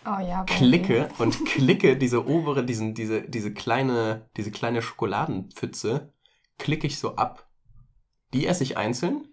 Oh 0.04 0.20
ja, 0.20 0.44
klicke 0.44 1.08
und 1.18 1.44
klicke 1.46 1.96
diese 1.96 2.26
obere, 2.26 2.64
diesen, 2.64 2.94
diese, 2.94 3.22
diese 3.22 3.52
kleine, 3.52 4.28
diese 4.36 4.50
kleine 4.50 4.82
Schokoladenpfütze, 4.82 6.12
klicke 6.58 6.86
ich 6.86 6.98
so 6.98 7.16
ab. 7.16 7.47
Die 8.34 8.46
esse 8.46 8.62
ich 8.62 8.76
einzeln 8.76 9.26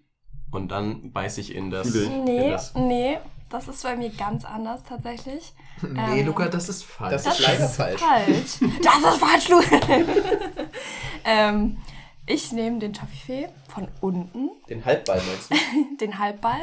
und 0.51 0.69
dann 0.69 1.11
beiße 1.11 1.41
ich 1.41 1.53
in 1.53 1.69
das. 1.71 1.93
Ich. 1.93 2.05
In 2.05 2.23
Nee, 2.23 2.49
das. 2.51 2.73
nee, 2.75 3.17
das 3.49 3.67
ist 3.67 3.83
bei 3.83 3.95
mir 3.95 4.09
ganz 4.09 4.45
anders 4.45 4.83
tatsächlich. 4.83 5.53
Nee, 5.81 6.21
Ähm, 6.21 6.25
Luca, 6.27 6.47
das 6.47 6.69
ist 6.69 6.85
falsch. 6.85 7.11
Das 7.23 7.25
ist 7.39 7.45
leider 7.45 7.67
falsch. 7.67 7.99
falsch. 8.01 8.59
Das 8.81 9.13
ist 9.13 9.19
falsch, 9.19 9.49
Lu. 9.49 9.59
ähm, 11.25 11.77
ich 12.25 12.51
nehme 12.51 12.79
den 12.79 12.93
Toffifee 12.93 13.49
von 13.67 13.87
unten, 14.01 14.49
Den 14.69 14.83
Halbball 14.85 15.21
meinst 15.27 15.51
du? 15.51 15.55
den 16.05 16.17
Halbball, 16.17 16.61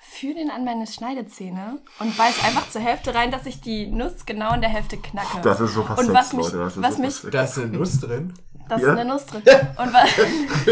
führe 0.00 0.34
den 0.34 0.50
an 0.50 0.64
meine 0.64 0.86
Schneidezähne 0.86 1.78
und 1.98 2.16
beiß 2.16 2.44
einfach 2.44 2.70
zur 2.70 2.82
Hälfte 2.82 3.14
rein, 3.14 3.30
dass 3.30 3.46
ich 3.46 3.60
die 3.60 3.86
Nuss 3.86 4.26
genau 4.26 4.54
in 4.54 4.60
der 4.60 4.70
Hälfte 4.70 4.96
knacke. 4.98 5.40
Das 5.42 5.60
ist 5.60 5.72
so 5.74 5.80
Und 5.80 5.86
passiert, 5.88 6.14
was 6.14 6.32
mich- 6.34 6.44
Leute. 6.52 6.58
Das 6.58 6.76
ist 6.76 6.82
was 6.82 6.96
so 6.96 7.02
mich-. 7.02 7.32
Da 7.32 7.42
ist 7.44 7.58
eine 7.58 7.66
Nuss 7.68 8.00
drin. 8.00 8.34
Da 8.68 8.76
ist 8.76 8.82
Ja. 8.82 8.92
eine 8.92 9.04
Nuss 9.04 9.26
drin. 9.26 9.42
Und 9.76 9.92
was, 9.92 10.08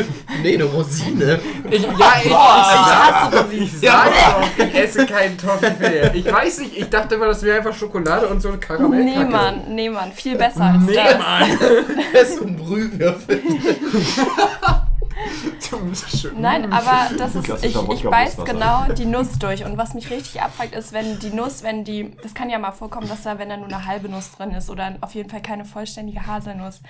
Nee, 0.42 0.54
eine 0.54 0.64
Rosine. 0.64 1.40
Ich, 1.70 1.82
ja, 1.82 1.90
ich, 2.20 2.26
ich 2.26 2.32
hasse 2.34 3.38
Rosinen. 3.42 3.62
ich 3.64 3.78
sage 3.80 4.10
doch, 4.26 4.64
ich 4.66 4.74
esse 4.74 5.06
keinen 5.06 5.38
Toffifee. 5.38 6.10
Ich 6.14 6.30
weiß 6.32 6.58
nicht, 6.60 6.76
ich 6.76 6.90
dachte 6.90 7.14
immer, 7.14 7.26
das 7.26 7.42
wäre 7.42 7.58
einfach 7.58 7.74
Schokolade 7.74 8.26
und 8.28 8.40
so 8.40 8.50
ein 8.50 8.60
Karamellkacke. 8.60 9.18
Nee, 9.24 9.30
Mann, 9.30 9.62
nee, 9.68 9.88
Mann, 9.90 10.12
viel 10.12 10.36
besser 10.36 10.64
als 10.64 10.82
Nee, 10.84 10.94
das. 10.94 11.18
Mann. 11.18 11.58
Das 12.12 12.28
ist 12.30 12.42
ein 12.42 12.56
Brühwürfel. 12.56 13.42
Nein, 16.38 16.72
aber 16.72 17.14
das 17.16 17.34
ist, 17.34 17.48
ich, 17.64 17.76
ich 17.76 18.02
beiß 18.04 18.36
genau 18.44 18.86
die 18.96 19.06
Nuss 19.06 19.38
durch. 19.38 19.64
Und 19.64 19.76
was 19.78 19.94
mich 19.94 20.10
richtig 20.10 20.42
abfuckt, 20.42 20.74
ist, 20.74 20.92
wenn 20.92 21.18
die 21.18 21.30
Nuss, 21.30 21.62
wenn 21.62 21.84
die, 21.84 22.16
das 22.22 22.34
kann 22.34 22.50
ja 22.50 22.58
mal 22.58 22.72
vorkommen, 22.72 23.08
dass 23.08 23.22
da, 23.22 23.38
wenn 23.38 23.48
da 23.48 23.56
nur 23.56 23.66
eine 23.68 23.86
halbe 23.86 24.08
Nuss 24.08 24.32
drin 24.32 24.50
ist 24.52 24.70
oder 24.70 24.94
auf 25.00 25.14
jeden 25.14 25.30
Fall 25.30 25.40
keine 25.42 25.64
vollständige 25.64 26.26
Haselnuss. 26.26 26.80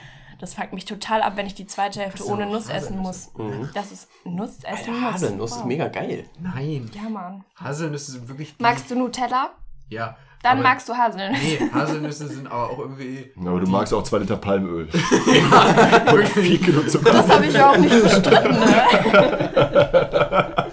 Das 0.44 0.52
fuckt 0.52 0.74
mich 0.74 0.84
total 0.84 1.22
ab, 1.22 1.32
wenn 1.36 1.46
ich 1.46 1.54
die 1.54 1.66
zweite 1.66 2.00
Hälfte 2.00 2.22
ohne 2.26 2.44
Nuss 2.44 2.68
essen 2.68 2.98
muss. 2.98 3.30
Das 3.72 3.90
ist 3.92 4.08
Nuss 4.24 4.58
essen 4.62 4.90
Alter, 4.90 4.90
muss. 4.92 5.12
Haselnuss 5.14 5.50
ist 5.52 5.58
Wow. 5.60 5.64
mega 5.64 5.88
geil. 5.88 6.24
Nein. 6.38 6.90
Ja, 6.92 7.08
Mann. 7.08 7.44
Haselnüsse 7.58 8.12
sind 8.12 8.28
wirklich. 8.28 8.54
die- 8.54 8.62
Magst 8.62 8.90
du 8.90 8.94
Nutella? 8.94 9.54
Ja. 9.88 10.18
Dann 10.42 10.58
aber- 10.58 10.62
magst 10.68 10.86
du 10.86 10.92
Haselnüsse. 10.94 11.42
Nee, 11.42 11.70
Haselnüsse 11.72 12.28
sind 12.28 12.46
aber 12.46 12.68
auch 12.68 12.78
irgendwie. 12.78 13.32
Aber 13.40 13.58
du 13.58 13.66
magst 13.66 13.94
auch 13.94 14.02
zwei 14.02 14.18
Liter 14.18 14.36
Palmöl. 14.36 14.92
wirklich 14.92 16.28
Vier 16.28 16.60
Kilo 16.60 16.82
Zucker. 16.82 17.10
Das 17.10 17.26
habe 17.30 17.46
ich 17.46 17.54
überhaupt 17.54 17.80
nicht 17.80 18.02
bestritten. 18.02 18.52
Ne? 18.52 18.84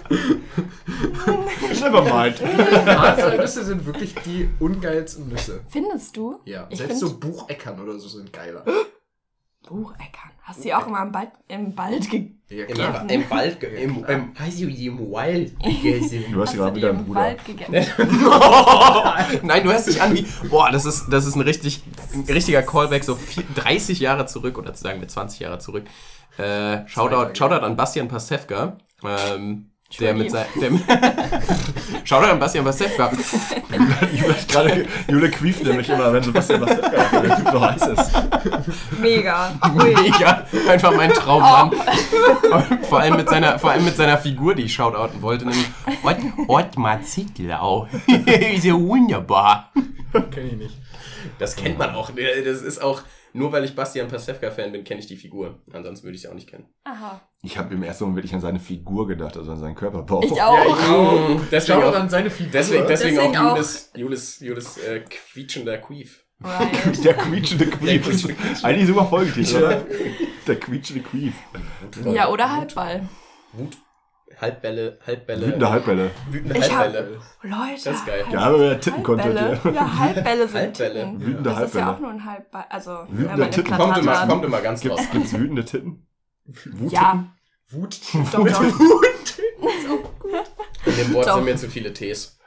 Never 1.80 2.02
mind. 2.02 2.42
Haselnüsse 2.42 3.64
sind 3.64 3.86
wirklich 3.86 4.14
die 4.26 4.50
ungeilsten 4.60 5.28
Nüsse. 5.30 5.62
Findest 5.68 6.14
du? 6.14 6.40
Ja, 6.44 6.66
Ich 6.68 6.76
selbst 6.76 6.98
find- 6.98 7.10
so 7.10 7.18
Bucheckern 7.18 7.80
oder 7.80 7.98
so 7.98 8.08
sind 8.08 8.30
geiler. 8.34 8.64
Bucheckern. 9.68 10.30
Hast 10.44 10.58
du 10.58 10.62
die 10.64 10.74
auch 10.74 10.86
immer 10.88 11.02
im 11.02 11.14
Wald, 11.14 11.30
im 11.48 11.76
Wald 11.78 12.10
ge 12.10 12.30
Ja, 12.48 12.64
Im, 12.64 12.74
klar. 12.74 13.04
im 13.08 13.30
Wald, 13.30 13.60
ge- 13.60 13.82
im, 13.84 14.04
im, 14.04 14.38
heißt 14.38 14.60
du 14.60 14.64
im 14.68 14.98
Wild 14.98 15.58
gegessen. 15.62 16.24
Du 16.32 16.40
hast 16.42 16.48
Hast 16.50 16.56
gerade 16.56 16.72
die 16.72 16.76
wieder 16.78 16.90
einen 16.90 16.98
im 16.98 17.04
Bruder. 17.06 17.20
Wald 17.20 17.44
gegessen? 17.44 17.72
Nein, 19.46 19.62
du 19.64 19.70
hörst 19.72 19.86
dich 19.86 20.02
an 20.02 20.14
wie, 20.14 20.26
boah, 20.48 20.70
das 20.70 20.84
ist, 20.84 21.06
das 21.10 21.26
ist 21.26 21.36
ein 21.36 21.42
richtig, 21.42 21.82
ein 22.12 22.24
richtiger 22.28 22.62
Callback, 22.62 23.04
so 23.04 23.14
vier, 23.14 23.44
30 23.54 24.00
Jahre 24.00 24.26
zurück, 24.26 24.58
oder 24.58 24.74
sagen 24.74 25.00
wir 25.00 25.08
20 25.08 25.40
Jahre 25.40 25.58
zurück. 25.58 25.84
Äh, 26.38 26.86
Shoutout. 26.88 27.34
Shoutout 27.36 27.64
an 27.64 27.76
Bastian 27.76 28.08
Pastewka. 28.08 28.78
Ähm, 29.04 29.70
Der 30.00 30.14
mit 30.14 30.30
sein, 30.30 30.46
der 30.60 30.70
mit 30.70 30.82
Schau 32.04 32.20
doch 32.20 32.28
an 32.28 32.38
Bastian 32.38 32.64
Pastewka. 32.64 33.12
Jule, 34.12 34.34
gerade, 34.48 34.86
Jule 35.08 35.30
quieft 35.30 35.62
nämlich 35.64 35.88
immer, 35.88 36.12
wenn 36.12 36.22
Sebastian 36.22 36.60
was 36.62 36.70
sagt, 36.70 36.92
der 36.92 37.36
Typ 37.36 37.48
so 37.50 37.60
heiß 37.60 37.86
ist. 37.86 38.12
Mega. 39.00 39.52
Mega. 39.74 40.46
Einfach 40.68 40.94
mein 40.96 41.10
Traummann. 41.10 41.70
Vor, 42.88 43.00
allem 43.00 43.16
mit 43.16 43.28
seiner, 43.28 43.58
vor 43.58 43.70
allem 43.70 43.84
mit 43.84 43.96
seiner 43.96 44.18
Figur, 44.18 44.54
die 44.54 44.64
ich 44.64 44.74
shoutouten 44.74 45.22
wollte. 45.22 45.46
Nämlich 45.46 45.66
Ott, 46.02 46.16
Ottmar 46.48 47.02
Zittlau. 47.02 47.88
ist 48.54 48.64
ja 48.64 48.74
wunderbar. 48.74 49.72
Kenn 50.30 50.46
ich 50.46 50.56
nicht. 50.56 50.78
Das 51.38 51.56
kennt 51.56 51.78
man 51.78 51.94
auch. 51.94 52.10
Das 52.10 52.62
ist 52.62 52.82
auch, 52.82 53.02
nur 53.32 53.52
weil 53.52 53.64
ich 53.64 53.74
Bastian 53.74 54.08
Pastewka-Fan 54.08 54.72
bin, 54.72 54.84
kenne 54.84 55.00
ich 55.00 55.06
die 55.06 55.16
Figur. 55.16 55.60
Ansonsten 55.72 56.04
würde 56.06 56.16
ich 56.16 56.22
sie 56.22 56.28
auch 56.28 56.34
nicht 56.34 56.48
kennen. 56.48 56.66
Aha. 56.84 57.20
Ich 57.42 57.58
habe 57.58 57.74
im 57.74 57.82
ersten 57.82 58.04
Moment 58.04 58.18
wirklich 58.18 58.34
an 58.34 58.40
seine 58.40 58.60
Figur 58.60 59.06
gedacht, 59.06 59.36
also 59.36 59.52
an 59.52 59.58
seinen 59.58 59.74
Körperbau. 59.74 60.22
Ich 60.22 60.32
auch. 60.32 60.36
Ja, 60.56 60.64
ich 60.66 60.72
auch. 60.90 61.40
Deswegen 61.50 61.80
Schau 61.80 61.88
auch, 61.88 61.94
an 61.94 62.08
seine 62.08 62.30
Figur. 62.30 62.52
deswegen, 62.52 62.86
deswegen, 62.86 63.16
Deswegen 63.16 63.36
auch 63.36 63.52
auch. 63.52 63.56
Julis, 63.56 63.90
Julis, 63.94 64.40
Julis 64.40 64.78
äh, 64.78 65.00
quietschender 65.00 65.78
Queef. 65.78 66.24
Right. 66.44 67.04
Der 67.04 67.14
quietschende 67.14 67.66
Der 67.66 67.78
Queef. 67.78 68.02
quietschende 68.04 68.34
Queef. 68.34 68.64
Eigentlich 68.64 68.86
super 68.88 69.06
Folgetitel, 69.06 69.56
oder? 69.56 69.84
Der 70.46 70.56
quietschende 70.56 71.02
Queef. 71.02 71.34
Ja, 72.12 72.28
oder 72.28 72.50
Halbball. 72.50 73.08
Wut. 73.52 73.76
Halbbälle, 74.42 74.98
Halbbälle. 75.06 75.46
Wütende 75.46 75.70
Halbbälle. 75.70 76.10
Wütende 76.30 76.58
Ich 76.58 76.64
hab- 76.70 76.78
Halbbälle. 76.80 77.18
Leute. 77.42 77.84
Das 77.84 77.94
ist 77.96 78.06
geil. 78.06 78.24
Ja, 78.32 78.38
aber 78.40 78.58
wer 78.60 78.80
Tippen-Content 78.80 79.38
Halbbälle. 79.40 79.60
hier. 79.62 79.72
Ja, 79.72 79.98
Halbbälle 79.98 80.48
sind 80.48 80.56
Halbbälle. 80.60 80.94
Titten. 81.00 81.20
Wütende 81.26 81.50
Das 81.50 81.60
ist 81.62 81.74
ja 81.74 81.80
Halbbälle. 81.86 81.96
auch 81.96 82.00
nur 82.00 82.10
ein 82.10 82.24
Halbball. 82.24 82.64
Also, 82.68 82.90
Wütende 83.08 83.50
Titten. 83.50 83.76
Kommt 83.76 83.98
immer, 83.98 84.26
kommt 84.26 84.44
immer 84.44 84.60
ganz 84.60 84.80
Gibt's, 84.80 84.98
raus. 85.00 85.06
gibt's 85.12 85.32
wütende 85.32 85.64
Titten? 85.64 86.06
Wuttitten? 86.44 86.88
Ja, 86.90 87.24
Wut. 87.70 88.00
doch, 88.32 88.46
doch. 88.46 88.62
In 90.84 90.96
dem 90.96 91.14
Wort 91.14 91.26
Doch. 91.28 91.36
sind 91.36 91.44
mir 91.44 91.56
zu 91.56 91.70
viele 91.70 91.92
Ts. 91.92 92.38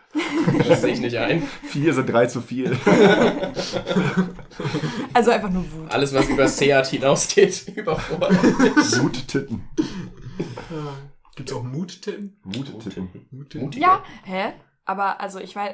Das 0.68 0.82
sehe 0.82 0.93
ich 0.93 1.00
nicht 1.00 1.18
ein. 1.18 1.43
Vier 1.64 1.93
sind 1.93 2.08
drei 2.12 2.26
zu 2.28 2.41
viel. 2.41 2.78
Also 5.14 5.32
einfach 5.32 5.50
nur 5.50 5.64
Wut. 5.72 5.91
Alles, 5.91 6.14
was 6.14 6.28
über 6.30 6.48
Seat 6.48 6.88
hinausgeht, 6.88 7.68
überfordert. 7.76 8.34
Wuttitten. 9.02 9.64
Gibt's 11.36 11.54
auch 11.54 11.64
Muttitten? 11.64 12.40
Wuttitten. 12.44 13.28
Muttitten? 13.32 13.66
Mutig. 13.66 13.82
Ja, 13.82 14.04
hä? 14.24 14.54
Aber 14.86 15.20
also 15.20 15.40
ich 15.40 15.56
weiß, 15.56 15.74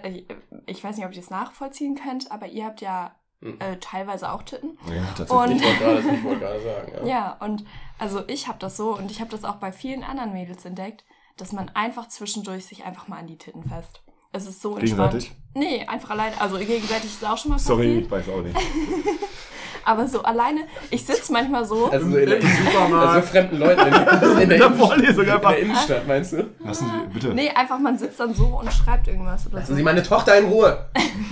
ich, 0.66 0.84
weiß 0.84 0.95
nicht, 0.97 1.05
ob 1.05 1.12
ihr 1.12 1.20
das 1.22 1.30
nachvollziehen 1.30 1.95
könnt, 1.95 2.32
aber 2.32 2.47
ihr 2.47 2.66
habt 2.66 2.82
ja 2.82 3.16
Hm. 3.43 3.59
äh, 3.59 3.78
teilweise 3.78 4.32
auch 4.32 4.43
Titten. 4.43 4.78
Ja, 4.88 5.01
Ich 5.01 5.26
tatsächlich. 5.26 5.80
gerade, 5.80 5.99
ich 5.99 6.24
wollte 6.24 6.39
gerade 6.41 6.62
sagen. 6.62 6.91
Ja. 6.93 7.05
Ja, 7.07 7.38
und 7.39 7.66
also 7.97 8.24
ich 8.28 8.47
habe 8.47 8.59
das 8.59 8.78
so 8.78 8.95
und 8.95 9.09
ich 9.09 9.20
habe 9.20 9.32
das 9.32 9.43
auch 9.43 9.55
bei 9.55 9.72
vielen 9.72 10.03
anderen 10.03 10.32
Mädels 10.32 10.64
entdeckt, 10.64 11.03
dass 11.38 11.51
man 11.51 11.70
einfach 11.70 12.07
zwischendurch 12.07 12.66
sich 12.68 12.84
einfach 12.86 13.07
mal 13.07 13.18
an 13.18 13.26
die 13.26 13.39
Titten 13.39 13.64
fest. 13.64 14.03
Es 14.32 14.45
ist 14.45 14.62
so 14.62 14.78
entspannt. 14.78 15.12
Gegenseitig? 15.14 15.32
Nee, 15.55 15.86
einfach 15.88 16.12
allein. 16.12 16.34
Also 16.39 16.57
gegenseitig 16.59 17.05
ist 17.05 17.26
auch 17.26 17.38
schon 17.38 17.49
mal 17.51 17.57
Sorry, 17.59 18.01
passiert. 18.01 18.05
ich 18.05 18.12
weiß 18.12 18.30
auch 18.30 18.41
nicht. 18.43 18.55
Aber 19.86 20.07
so 20.07 20.21
alleine, 20.23 20.61
ich 20.89 21.05
sitze 21.05 21.32
manchmal 21.32 21.65
so. 21.65 21.89
Also 21.89 22.09
so 22.09 22.17
in 22.17 22.29
der, 22.29 22.41
Supermarkt. 22.41 23.15
also 23.15 23.27
fremden 23.27 23.59
Leuten 23.59 23.82
in, 23.82 23.88
in, 23.88 23.93
der, 23.93 24.41
In 24.41 24.49
der 24.49 24.57
Innenstadt, 24.57 24.77
Vorlesung 24.77 25.23
in 25.25 25.41
der 25.41 25.57
Innenstadt, 25.57 26.07
meinst 26.07 26.34
du? 26.34 26.49
Lassen 26.63 26.86
Sie, 26.86 27.13
bitte. 27.13 27.34
Nee, 27.34 27.49
einfach 27.49 27.79
man 27.79 27.97
sitzt 27.97 28.19
dann 28.19 28.34
so 28.34 28.45
und 28.45 28.71
schreibt 28.71 29.07
irgendwas 29.07 29.45
oder 29.47 29.57
Lassen 29.57 29.71
so. 29.71 29.75
Sie 29.75 29.84
meine 29.84 30.03
Tochter 30.03 30.38
in 30.38 30.45
Ruhe. 30.45 30.86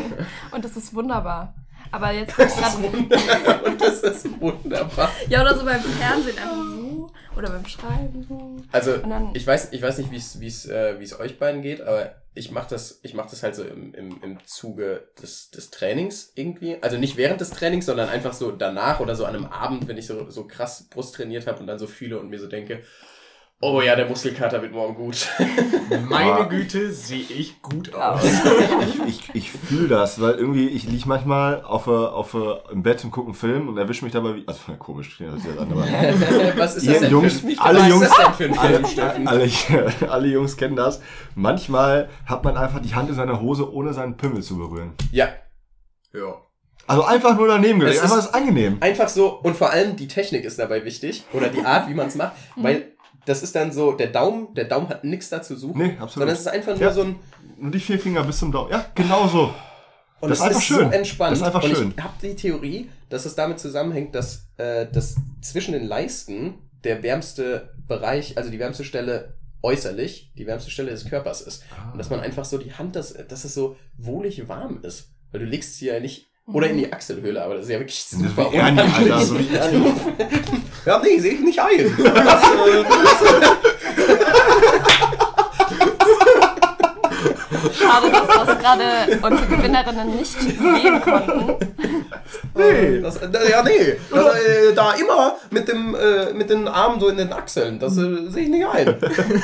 Und 0.51 0.65
das 0.65 0.75
ist 0.75 0.93
wunderbar. 0.93 1.53
Aber 1.91 2.11
jetzt 2.11 2.35
bin 2.37 2.47
ich 2.47 2.55
gerade. 2.55 3.59
Und 3.65 3.81
das 3.81 4.01
ist 4.01 4.41
wunderbar. 4.41 5.09
Ja, 5.27 5.41
oder 5.41 5.55
so 5.57 5.65
beim 5.65 5.79
Fernsehen 5.79 6.37
einfach 6.37 6.55
so. 6.55 7.11
Oder 7.37 7.49
beim 7.49 7.65
Schreiben 7.65 8.25
so. 8.27 8.57
Also, 8.71 8.95
ich 9.33 9.47
weiß, 9.47 9.69
ich 9.71 9.81
weiß 9.81 9.97
nicht, 9.99 10.11
wie 10.11 10.17
es, 10.17 10.39
wie 10.39 10.47
es, 10.47 10.67
äh, 10.67 10.99
wie 10.99 11.03
es 11.03 11.19
euch 11.19 11.39
beiden 11.39 11.61
geht, 11.61 11.81
aber 11.81 12.11
ich 12.35 12.51
mache 12.51 12.69
das, 12.69 12.99
ich 13.03 13.13
mach 13.13 13.29
das 13.29 13.43
halt 13.43 13.55
so 13.55 13.63
im, 13.63 13.93
im, 13.93 14.21
im 14.21 14.45
Zuge 14.45 15.09
des, 15.21 15.49
des 15.51 15.71
Trainings 15.71 16.31
irgendwie. 16.35 16.77
Also 16.81 16.97
nicht 16.97 17.17
während 17.17 17.41
des 17.41 17.49
Trainings, 17.49 17.85
sondern 17.85 18.09
einfach 18.09 18.33
so 18.33 18.51
danach 18.51 18.99
oder 18.99 19.15
so 19.15 19.25
an 19.25 19.35
einem 19.35 19.45
Abend, 19.45 19.87
wenn 19.87 19.97
ich 19.97 20.07
so, 20.07 20.29
so 20.29 20.45
krass 20.45 20.87
Brust 20.89 21.15
trainiert 21.15 21.47
habe 21.47 21.59
und 21.59 21.67
dann 21.67 21.79
so 21.79 21.87
fühle 21.87 22.19
und 22.19 22.29
mir 22.29 22.39
so 22.39 22.47
denke, 22.47 22.83
oh 23.61 23.81
ja, 23.81 23.95
der 23.95 24.07
Muskelkater 24.07 24.61
wird 24.61 24.71
morgen 24.73 24.95
gut. 24.95 25.27
Meine 26.09 26.47
Güte, 26.47 26.91
sehe 26.93 27.19
ich 27.21 27.61
gut 27.61 27.93
aus. 27.93 28.21
Ich, 28.23 28.99
ich, 29.07 29.29
ich 29.35 29.51
fühle 29.51 29.87
das, 29.87 30.21
weil 30.21 30.35
irgendwie, 30.35 30.67
ich 30.69 30.85
liege 30.85 31.03
manchmal 31.07 31.61
auf, 31.63 31.87
äh, 31.87 31.89
auf, 31.91 32.33
äh, 32.35 32.71
im 32.71 32.83
Bett 32.83 33.03
und 33.03 33.11
gucke 33.11 33.27
einen 33.27 33.35
Film 33.35 33.67
und 33.67 33.77
erwische 33.77 34.03
mich 34.05 34.13
dabei 34.13 34.35
wie. 34.35 34.47
Also, 34.47 34.61
komisch, 34.77 35.19
ja, 35.19 35.27
das 35.31 35.39
ist 35.41 35.47
ja 35.47 35.51
dann, 35.53 35.71
aber. 35.71 35.85
Was 36.57 36.75
ist 36.77 36.83
Ihr 36.85 36.91
das 36.93 37.01
denn 37.01 37.11
Jungs, 37.11 37.39
für 37.41 37.47
ein, 37.47 37.59
alle 37.59 37.79
was 37.79 37.87
Jungs- 37.89 38.05
ist 38.05 38.17
das 38.17 38.37
denn 38.37 38.53
für 38.53 38.61
ein 38.61 38.69
Film, 38.69 38.85
Steffen? 38.85 39.27
Alle, 39.27 39.49
alle 40.09 40.27
Jungs 40.27 40.57
kennen 40.57 40.75
das. 40.75 41.01
Manchmal 41.35 42.09
hat 42.25 42.43
man 42.43 42.55
einfach 42.57 42.79
die 42.81 42.95
Hand 42.95 43.09
in 43.09 43.15
seiner 43.15 43.41
Hose, 43.41 43.71
ohne 43.73 43.93
seinen 43.93 44.15
Pimmel 44.17 44.41
zu 44.43 44.57
berühren. 44.57 44.93
Ja, 45.11 45.29
Ja. 46.13 46.35
Also 46.87 47.03
einfach 47.03 47.35
nur 47.37 47.47
daneben 47.47 47.79
gelegt. 47.79 48.01
Einfach 48.01 48.15
ist- 48.17 48.23
das 48.25 48.29
ist 48.31 48.33
angenehm. 48.35 48.77
einfach 48.79 49.09
so, 49.09 49.39
und 49.41 49.55
vor 49.55 49.69
allem 49.69 49.95
die 49.95 50.07
Technik 50.07 50.43
ist 50.43 50.57
dabei 50.57 50.83
wichtig, 50.85 51.23
oder 51.33 51.47
die 51.49 51.63
Art, 51.63 51.87
wie 51.87 51.93
man 51.93 52.07
es 52.07 52.15
macht, 52.15 52.31
weil 52.55 52.93
das 53.25 53.43
ist 53.43 53.55
dann 53.55 53.71
so, 53.71 53.91
der 53.93 54.07
Daumen, 54.07 54.53
der 54.55 54.65
Daumen 54.65 54.89
hat 54.89 55.03
nichts 55.03 55.29
da 55.29 55.41
zu 55.41 55.55
suchen, 55.55 55.77
Nee, 55.81 55.91
absolut. 55.93 56.11
sondern 56.11 56.29
es 56.29 56.39
ist 56.41 56.47
einfach 56.47 56.73
nur 56.73 56.81
Ja. 56.81 56.91
so 56.93 57.01
ein, 57.03 57.15
Nur 57.57 57.71
die 57.71 57.79
vier 57.79 57.99
Finger 57.99 58.23
bis 58.23 58.39
zum 58.39 58.51
Daumen. 58.51 58.71
Ja, 58.71 58.85
genau 58.95 59.27
so. 59.27 59.53
und 60.21 60.29
Das 60.29 60.39
es 60.39 60.39
ist 60.39 60.41
einfach 60.47 60.59
ist 60.59 60.65
schön. 60.65 60.77
so 60.77 60.83
entspannt. 60.97 61.31
Das 61.33 61.39
ist 61.39 61.45
einfach 61.45 61.63
und 61.63 61.75
schön. 61.75 61.93
ich 61.97 62.03
habe 62.03 62.13
die 62.21 62.35
Theorie, 62.35 62.89
dass 63.09 63.25
es 63.25 63.35
damit 63.35 63.59
zusammenhängt, 63.59 64.15
dass, 64.15 64.47
äh, 64.57 64.87
dass 64.91 65.15
zwischen 65.41 65.73
den 65.73 65.85
Leisten 65.87 66.55
der 66.83 67.03
wärmste 67.03 67.73
Bereich, 67.87 68.37
also 68.37 68.49
die 68.49 68.59
wärmste 68.59 68.83
Stelle 68.85 69.33
äußerlich, 69.61 70.31
die 70.37 70.47
wärmste 70.47 70.71
Stelle 70.71 70.91
des 70.91 71.05
Körpers 71.05 71.41
ist. 71.41 71.63
Und 71.91 71.97
dass 71.97 72.09
man 72.09 72.21
einfach 72.21 72.45
so 72.45 72.57
die 72.57 72.73
Hand, 72.73 72.95
dass, 72.95 73.13
dass 73.27 73.43
es 73.43 73.53
so 73.53 73.75
wohlig 73.97 74.47
warm 74.47 74.79
ist. 74.83 75.09
Weil 75.31 75.41
du 75.41 75.45
legst 75.45 75.77
sie 75.77 75.87
ja 75.87 75.99
nicht, 75.99 76.27
oder 76.47 76.69
in 76.69 76.77
die 76.77 76.91
Achselhöhle, 76.93 77.43
aber 77.43 77.55
das 77.55 77.65
ist 77.65 77.71
ja 77.71 77.79
wirklich 77.79 77.99
Das 78.09 78.13
ist 78.13 78.21
Ja, 80.89 80.97
nee, 80.97 81.19
sehe 81.19 81.33
ich 81.33 81.41
nicht 81.41 81.61
ein. 81.61 81.69
Schade, 87.79 88.11
dass 88.11 88.27
das 88.27 88.57
gerade 88.57 89.19
unsere 89.21 89.47
Gewinnerinnen 89.49 90.15
nicht 90.15 90.31
sehen 90.41 90.99
konnten. 90.99 91.57
Nee. 92.55 93.01
Das, 93.01 93.19
ja, 93.21 93.61
nee. 93.61 93.97
Das, 94.09 94.35
äh, 94.35 94.73
da 94.73 94.93
immer 94.93 95.35
mit, 95.51 95.67
dem, 95.67 95.93
äh, 95.93 96.33
mit 96.33 96.49
den 96.49 96.67
Armen 96.67 96.99
so 96.99 97.09
in 97.09 97.17
den 97.17 97.33
Achseln. 97.33 97.77
Das 97.77 97.95
äh, 97.95 98.27
sehe 98.29 98.45
ich 98.45 98.49
nicht 98.49 98.65
ein. 98.65 98.95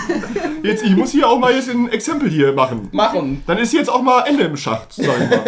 Jetzt, 0.64 0.82
ich 0.84 0.96
muss 0.96 1.12
hier 1.12 1.30
auch 1.30 1.38
mal 1.38 1.54
jetzt 1.54 1.70
ein 1.70 1.90
Exempel 1.90 2.28
hier 2.28 2.54
machen. 2.54 2.90
Machen. 2.92 3.44
Dann 3.46 3.60
ist 3.60 3.72
jetzt 3.72 3.92
auch 3.92 4.02
mal 4.02 4.24
Ende 4.24 4.46
im 4.46 4.58
Schacht, 4.58 4.94
sag 4.94 5.06
ich 5.06 5.30
mal. 5.30 5.44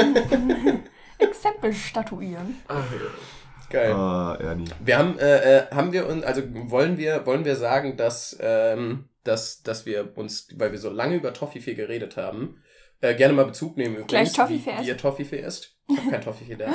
Exempel 1.18 1.74
statuieren. 1.74 2.62
Ach, 2.68 2.76
ja. 2.76 3.37
Geil. 3.70 3.92
ah, 3.92 4.38
Ernie. 4.40 4.66
Wir 4.80 4.98
haben, 4.98 5.20
äh, 5.20 5.58
äh, 5.58 5.66
haben 5.72 5.92
wir 5.92 6.08
uns, 6.08 6.24
also 6.24 6.42
wollen 6.54 6.98
wir, 6.98 7.26
wollen 7.26 7.46
wir 7.46 7.56
sagen, 7.56 7.98
dass, 7.98 8.38
ähm, 8.40 9.10
dass, 9.24 9.62
dass 9.64 9.86
wir 9.86 10.18
uns, 10.18 10.48
weil 10.56 10.72
wir 10.72 10.80
so 10.80 10.90
lange 10.90 11.16
über 11.16 11.34
Toffifee 11.34 11.74
geredet 11.74 12.16
haben, 12.18 12.62
äh, 13.02 13.14
gerne 13.14 13.34
mal 13.34 13.46
Bezug 13.46 13.78
nehmen 13.78 13.96
übrigens, 13.96 14.10
Gleich 14.10 14.34
Toffifee 14.34 14.72
wie, 14.78 14.84
wie 14.84 14.88
ihr 14.88 14.98
Toffifee 14.98 15.40
isst. 15.40 15.76
Ich 15.90 15.98
habe 15.98 16.12
kein 16.12 16.22
Toffifee 16.22 16.56
da. 16.56 16.68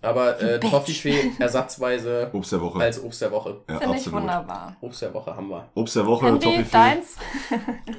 Aber 0.00 0.40
äh. 0.42 0.58
Toffifee 0.60 1.32
ersatzweise 1.38 2.30
Obst 2.32 2.52
der 2.52 2.60
Woche. 2.60 2.80
als 2.80 3.02
Obst 3.02 3.20
der 3.20 3.30
Woche. 3.30 3.60
ja, 3.68 3.78
Finde 3.78 3.96
ich 3.96 4.00
absolut. 4.00 4.20
wunderbar. 4.22 4.76
Obst 4.80 5.02
der 5.02 5.14
Woche 5.14 5.36
haben 5.36 5.48
wir. 5.48 5.68
Obst 5.74 5.96
der 5.96 6.06
Woche, 6.06 6.26
Andy, 6.28 6.44
Toffifee. 6.44 6.72
deins? 6.72 7.16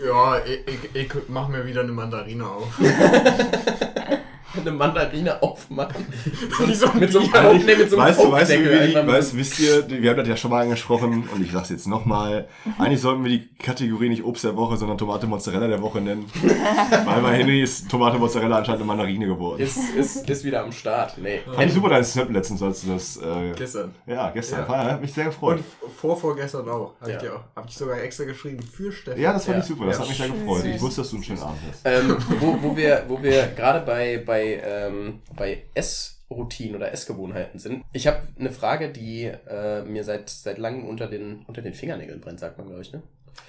Ja, 0.05 0.37
ich, 0.45 0.67
ich, 0.67 0.95
ich 0.95 1.13
mach 1.27 1.47
mir 1.47 1.65
wieder 1.65 1.81
eine 1.81 1.91
Mandarine 1.91 2.47
auf. 2.47 2.79
Eine 4.59 4.71
Mandarine 4.71 5.41
aufmachen. 5.41 6.05
Wie 6.65 6.73
so 6.73 6.87
ein 6.87 6.99
mit 6.99 7.11
so 7.11 7.19
einem, 7.19 7.31
Bier. 7.31 7.53
Nee, 7.65 7.75
mit 7.75 7.89
so 7.89 7.97
einem 7.97 8.07
weißt 8.09 8.23
du, 8.23 8.31
weißt 8.31 8.51
du, 8.51 8.55
wie 8.59 8.87
die, 8.87 9.07
weißt, 9.07 9.35
wisst 9.37 9.59
ihr, 9.59 9.87
wir 9.89 10.09
haben 10.11 10.17
das 10.17 10.27
ja 10.27 10.37
schon 10.37 10.51
mal 10.51 10.61
angesprochen 10.63 11.27
und 11.33 11.43
ich 11.43 11.51
sag's 11.51 11.69
jetzt 11.69 11.87
nochmal. 11.87 12.47
Eigentlich 12.77 13.01
sollten 13.01 13.23
wir 13.23 13.31
die 13.31 13.47
Kategorie 13.57 14.09
nicht 14.09 14.23
Obst 14.23 14.43
der 14.43 14.55
Woche, 14.55 14.77
sondern 14.77 14.97
Tomate 14.97 15.25
Mozzarella 15.27 15.67
der 15.67 15.81
Woche 15.81 16.01
nennen. 16.01 16.25
Weil 17.05 17.21
bei 17.21 17.33
Henry 17.37 17.61
ist 17.63 17.89
Tomate 17.89 18.17
Mozzarella 18.19 18.57
anscheinend 18.57 18.81
eine 18.81 18.87
Mandarine 18.87 19.25
geworden. 19.25 19.61
Ist, 19.61 19.77
ist, 19.97 20.29
ist 20.29 20.43
wieder 20.43 20.63
am 20.63 20.71
Start. 20.71 21.17
Nee. 21.17 21.39
Fand 21.45 21.67
ich 21.67 21.73
super, 21.73 21.89
dein 21.89 22.03
Snap 22.03 22.29
letztens, 22.31 22.61
als 22.61 22.81
du 22.81 22.93
das, 22.93 23.17
äh, 23.17 23.53
Gestern. 23.57 23.93
ja, 24.05 24.29
gestern, 24.31 24.59
Ja. 24.61 24.69
War, 24.69 24.85
hat 24.85 25.01
mich 25.01 25.13
sehr 25.13 25.25
gefreut. 25.25 25.57
Und 25.57 25.59
f- 25.61 25.95
vor 25.99 26.15
vorgestern 26.17 26.67
auch. 26.69 26.93
Hab 27.01 27.07
Ja. 27.09 27.15
ich 27.15 27.21
dir 27.21 27.35
auch. 27.35 27.41
Hab 27.55 27.67
ich 27.67 27.75
sogar 27.75 27.99
extra 28.01 28.25
geschrieben 28.25 28.61
für 28.61 28.91
Steffen. 28.91 29.21
ja, 29.21 29.33
das 29.33 29.45
fand 29.45 29.57
Ja. 29.57 29.63
ich 29.63 29.67
super, 29.67 29.85
das 29.87 29.95
Ja. 29.97 30.01
hat 30.03 30.09
mich 30.09 30.17
sehr 30.17 30.27
gefreut. 30.29 30.65
Ich 30.65 30.81
wusste, 30.81 31.01
dass 31.01 31.09
du 31.09 31.15
einen 31.17 31.23
schönen 31.23 31.41
Abend 31.41 31.57
hast. 31.69 31.81
ähm, 31.85 32.17
wo, 32.39 32.57
wo 32.61 32.77
wir, 32.77 33.03
wo 33.07 33.21
wir 33.21 33.47
gerade 33.55 33.85
bei, 33.85 34.21
bei, 34.25 34.42
ähm, 34.51 35.21
bei 35.35 35.63
Essroutinen 35.73 36.75
oder 36.75 36.91
Essgewohnheiten 36.91 37.59
sind. 37.59 37.83
Ich 37.93 38.07
habe 38.07 38.27
eine 38.37 38.51
Frage, 38.51 38.91
die 38.91 39.25
äh, 39.25 39.83
mir 39.83 40.03
seit, 40.03 40.29
seit 40.29 40.57
langem 40.57 40.87
unter 40.87 41.07
den, 41.07 41.43
unter 41.45 41.61
den 41.61 41.73
Fingernägeln 41.73 42.21
brennt, 42.21 42.39
sagt 42.39 42.57
man, 42.57 42.67
glaube 42.67 42.81
ich, 42.81 42.91
ne? 42.91 43.01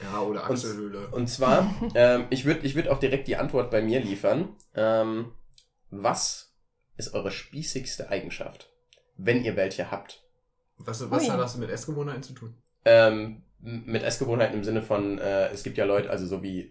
Ja, 0.03 0.21
oder 0.23 0.45
Achselhöhle. 0.45 1.09
Und 1.09 1.29
zwar, 1.29 1.75
ähm, 1.95 2.27
ich 2.31 2.45
würde 2.45 2.67
ich 2.67 2.75
würd 2.75 2.89
auch 2.89 2.99
direkt 2.99 3.29
die 3.29 3.37
Antwort 3.37 3.71
bei 3.71 3.83
mir 3.83 4.01
liefern. 4.01 4.57
Ähm, 4.75 5.33
was 5.91 6.55
ist 6.97 7.15
eure 7.15 7.31
spießigste 7.31 8.09
Eigenschaft? 8.09 8.71
Wenn 9.17 9.45
ihr 9.45 9.57
welche 9.57 9.91
habt. 9.91 10.23
Was, 10.79 11.09
was 11.11 11.31
hat 11.31 11.39
das 11.39 11.57
mit 11.57 11.71
Essgewohnheiten 11.71 12.23
zu 12.23 12.33
tun? 12.33 12.57
Ähm, 12.85 13.44
mit 13.65 14.03
Essgewohnheiten 14.03 14.55
im 14.59 14.65
Sinne 14.65 14.83
von, 14.83 15.19
äh, 15.19 15.49
es 15.49 15.62
gibt 15.62 15.79
ja 15.79 15.85
Leute, 15.87 16.11
also 16.11 16.27
so 16.27 16.43
wie, 16.43 16.71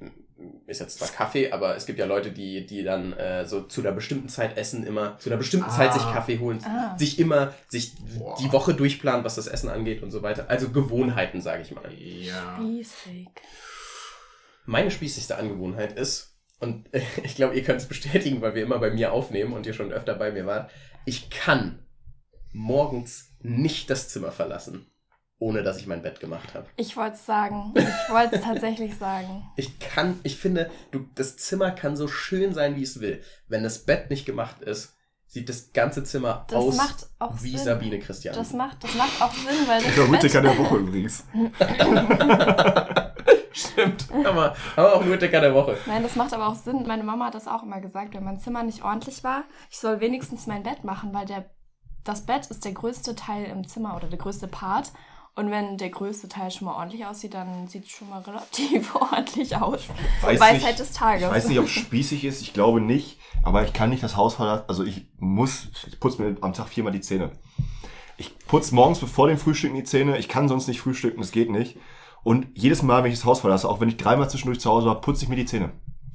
ist 0.68 0.80
jetzt 0.80 1.00
zwar 1.00 1.08
Kaffee, 1.08 1.52
aber 1.52 1.76
es 1.76 1.86
gibt 1.88 1.98
ja 1.98 2.06
Leute, 2.06 2.32
die, 2.32 2.66
die 2.68 2.84
dann 2.84 3.14
äh, 3.14 3.46
so 3.46 3.62
zu 3.64 3.82
einer 3.82 3.91
bestimmten 3.94 4.30
Zeit 4.30 4.58
essen, 4.58 4.86
immer 4.86 5.18
zu 5.18 5.30
einer 5.30 5.38
bestimmten 5.38 5.70
Ah. 5.70 5.76
Zeit 5.76 5.94
sich 5.94 6.04
Kaffee 6.04 6.38
holen, 6.39 6.60
Ah. 6.66 6.96
sich 6.98 7.18
immer, 7.20 7.54
sich 7.68 7.96
Boah. 8.20 8.38
die 8.39 8.52
Woche 8.52 8.74
durchplanen, 8.76 9.26
was 9.26 9.36
das 9.36 9.48
Essen 9.48 9.70
angeht 9.70 10.04
und 10.04 10.12
so 10.12 10.22
weiter. 10.22 10.46
Also 10.50 10.70
Gewohnheiten, 10.70 11.41
sage 11.41 11.64
ich 11.64 11.72
mal. 11.74 11.91
Ja. 11.94 12.56
Spießig. 12.58 13.30
Meine 14.66 14.91
spießigste 14.91 15.36
Angewohnheit 15.38 15.98
ist, 15.98 16.38
und 16.60 16.89
ich 17.24 17.36
glaube, 17.36 17.56
ihr 17.56 17.64
könnt 17.64 17.82
es 17.82 17.88
bestätigen, 17.88 18.41
weil 18.41 18.54
wir 18.56 18.64
immer 18.64 18.80
bei 18.80 18.91
mir 18.91 19.12
aufnehmen 19.14 19.54
und 19.54 19.66
ihr 19.66 19.74
schon 19.74 19.91
öfter 19.91 20.14
bei 20.16 20.32
mir 20.32 20.46
wart, 20.46 20.70
ich 21.06 21.30
kann 21.30 21.80
morgens 22.54 23.34
nicht 23.41 23.89
das 23.89 24.10
Zimmer 24.10 24.32
verlassen, 24.32 24.86
ohne 25.44 25.62
dass 25.62 25.78
ich 25.78 25.88
mein 25.88 26.02
Bett 26.02 26.22
gemacht 26.22 26.54
habe. 26.54 26.68
Ich 26.78 26.96
wollte 26.96 27.16
es 27.16 27.26
sagen. 27.26 27.74
Ich 27.76 28.14
wollte 28.14 28.38
es 28.38 28.41
tatsächlich 28.44 28.96
sagen. 28.96 29.44
Ich 29.58 29.78
kann, 29.78 30.18
ich 30.24 30.38
finde, 30.38 30.72
du, 30.91 31.06
das 31.16 31.36
Zimmer 31.36 31.72
kann 31.72 31.98
so 31.98 32.08
schön 32.08 32.54
sein, 32.54 32.78
wie 32.78 32.84
es 32.84 33.02
will. 33.02 33.22
Wenn 33.50 33.62
das 33.62 33.80
Bett 33.80 34.10
nicht 34.10 34.26
gemacht 34.26 34.62
ist, 34.62 34.96
sieht 35.28 35.50
das 35.50 35.74
ganze 35.74 36.06
Zimmer 36.06 36.46
Das 36.48 36.58
aus 36.58 36.78
macht 36.78 37.08
auch 37.20 37.34
wie 37.41 37.58
Sinn. 37.58 37.66
Sabine 37.66 38.00
Christian. 38.00 38.36
Das 38.36 38.54
macht, 38.54 38.82
das 38.86 38.96
macht 38.96 39.22
auch 39.22 39.34
Sinn, 39.34 39.68
weil 39.68 39.84
das 39.84 39.96
Der 39.96 40.08
Rüttiker 40.08 40.41
Bett, 40.41 40.52
der 40.52 40.58
Woche 40.64 40.78
übrigens. 40.78 41.26
Stimmt, 43.52 44.08
aber, 44.26 44.56
aber 44.78 44.96
auch 44.96 45.04
nur 45.04 45.18
Decker 45.18 45.41
der 45.41 45.54
Woche. 45.54 45.76
Nein, 45.86 46.04
das 46.04 46.16
macht 46.16 46.34
aber 46.34 46.48
auch 46.48 46.56
Sinn. 46.56 46.88
Meine 46.88 47.04
Mama 47.04 47.26
hat 47.26 47.36
das 47.36 47.50
auch 47.50 47.64
immer 47.64 47.82
gesagt, 47.82 48.16
wenn 48.16 48.24
mein 48.24 48.39
Zimmer 48.39 48.64
nicht 48.64 48.84
ordentlich 48.84 49.26
war, 49.26 49.44
ich 49.70 49.78
soll 49.78 50.00
wenigstens 50.00 50.48
mein 50.48 50.64
Bett 50.64 50.86
machen, 50.86 51.14
weil 51.14 51.26
der, 51.26 51.50
das 52.06 52.26
Bett 52.26 52.46
ist 52.48 52.64
der 52.64 52.72
größte 52.72 53.14
Teil 53.16 53.44
im 53.44 53.68
Zimmer 53.68 53.98
oder 53.98 54.08
der 54.08 54.20
größte 54.20 54.48
Part. 54.48 54.94
Und 55.36 55.50
wenn 55.50 55.78
der 55.78 55.90
größte 55.90 56.28
Teil 56.30 56.52
schon 56.52 56.66
mal 56.66 56.76
ordentlich 56.76 57.06
aussieht, 57.08 57.34
dann 57.34 57.68
sieht 57.68 57.86
es 57.86 57.90
schon 57.92 58.08
mal 58.10 58.22
relativ 58.22 58.94
ordentlich 59.02 59.56
aus. 59.56 59.82
Weiß 60.22 60.40
Weisheit 60.40 60.64
nicht- 60.64 60.80
des 60.80 60.92
Tages. 60.92 61.24
Ich 61.24 61.30
weiß 61.32 61.48
nicht, 61.48 61.58
ob 61.60 61.66
es 61.66 61.72
spießig 61.72 62.24
ist, 62.24 62.42
ich 62.42 62.54
glaube 62.54 62.80
nicht, 62.82 63.18
aber 63.44 63.64
ich 63.66 63.74
kann 63.74 63.90
nicht 63.90 64.04
das 64.04 64.16
Haus 64.16 64.36
verlassen. 64.36 64.66
Also 64.68 64.84
ich 64.84 65.08
muss, 65.18 65.70
ich 65.88 66.00
putze 66.00 66.22
mir 66.22 66.38
am 66.42 66.54
Tag 66.54 66.68
viermal 66.70 66.94
die 66.94 67.02
Zähne. 67.02 67.32
Ich 68.18 68.38
putze 68.46 68.76
morgens 68.76 69.00
bevor 69.00 69.28
dem 69.28 69.40
Frühstücken 69.40 69.76
die 69.76 69.84
Zähne. 69.84 70.18
Ich 70.20 70.30
kann 70.30 70.48
sonst 70.48 70.68
nicht 70.68 70.82
frühstücken, 70.82 71.20
das 71.20 71.32
geht 71.32 71.50
nicht. 71.50 71.78
Und 72.24 72.48
jedes 72.54 72.84
Mal, 72.84 73.04
wenn 73.04 73.12
ich 73.12 73.18
das 73.18 73.26
Haus 73.26 73.40
verlasse, 73.42 73.68
auch 73.68 73.80
wenn 73.82 73.90
ich 73.90 73.98
dreimal 73.98 74.30
zwischendurch 74.30 74.60
zu 74.60 74.70
Hause 74.70 74.86
war, 74.88 75.02
putze 75.02 75.24
ich 75.24 75.30
mir 75.30 75.36
die 75.36 75.46
Zähne. 75.46 75.72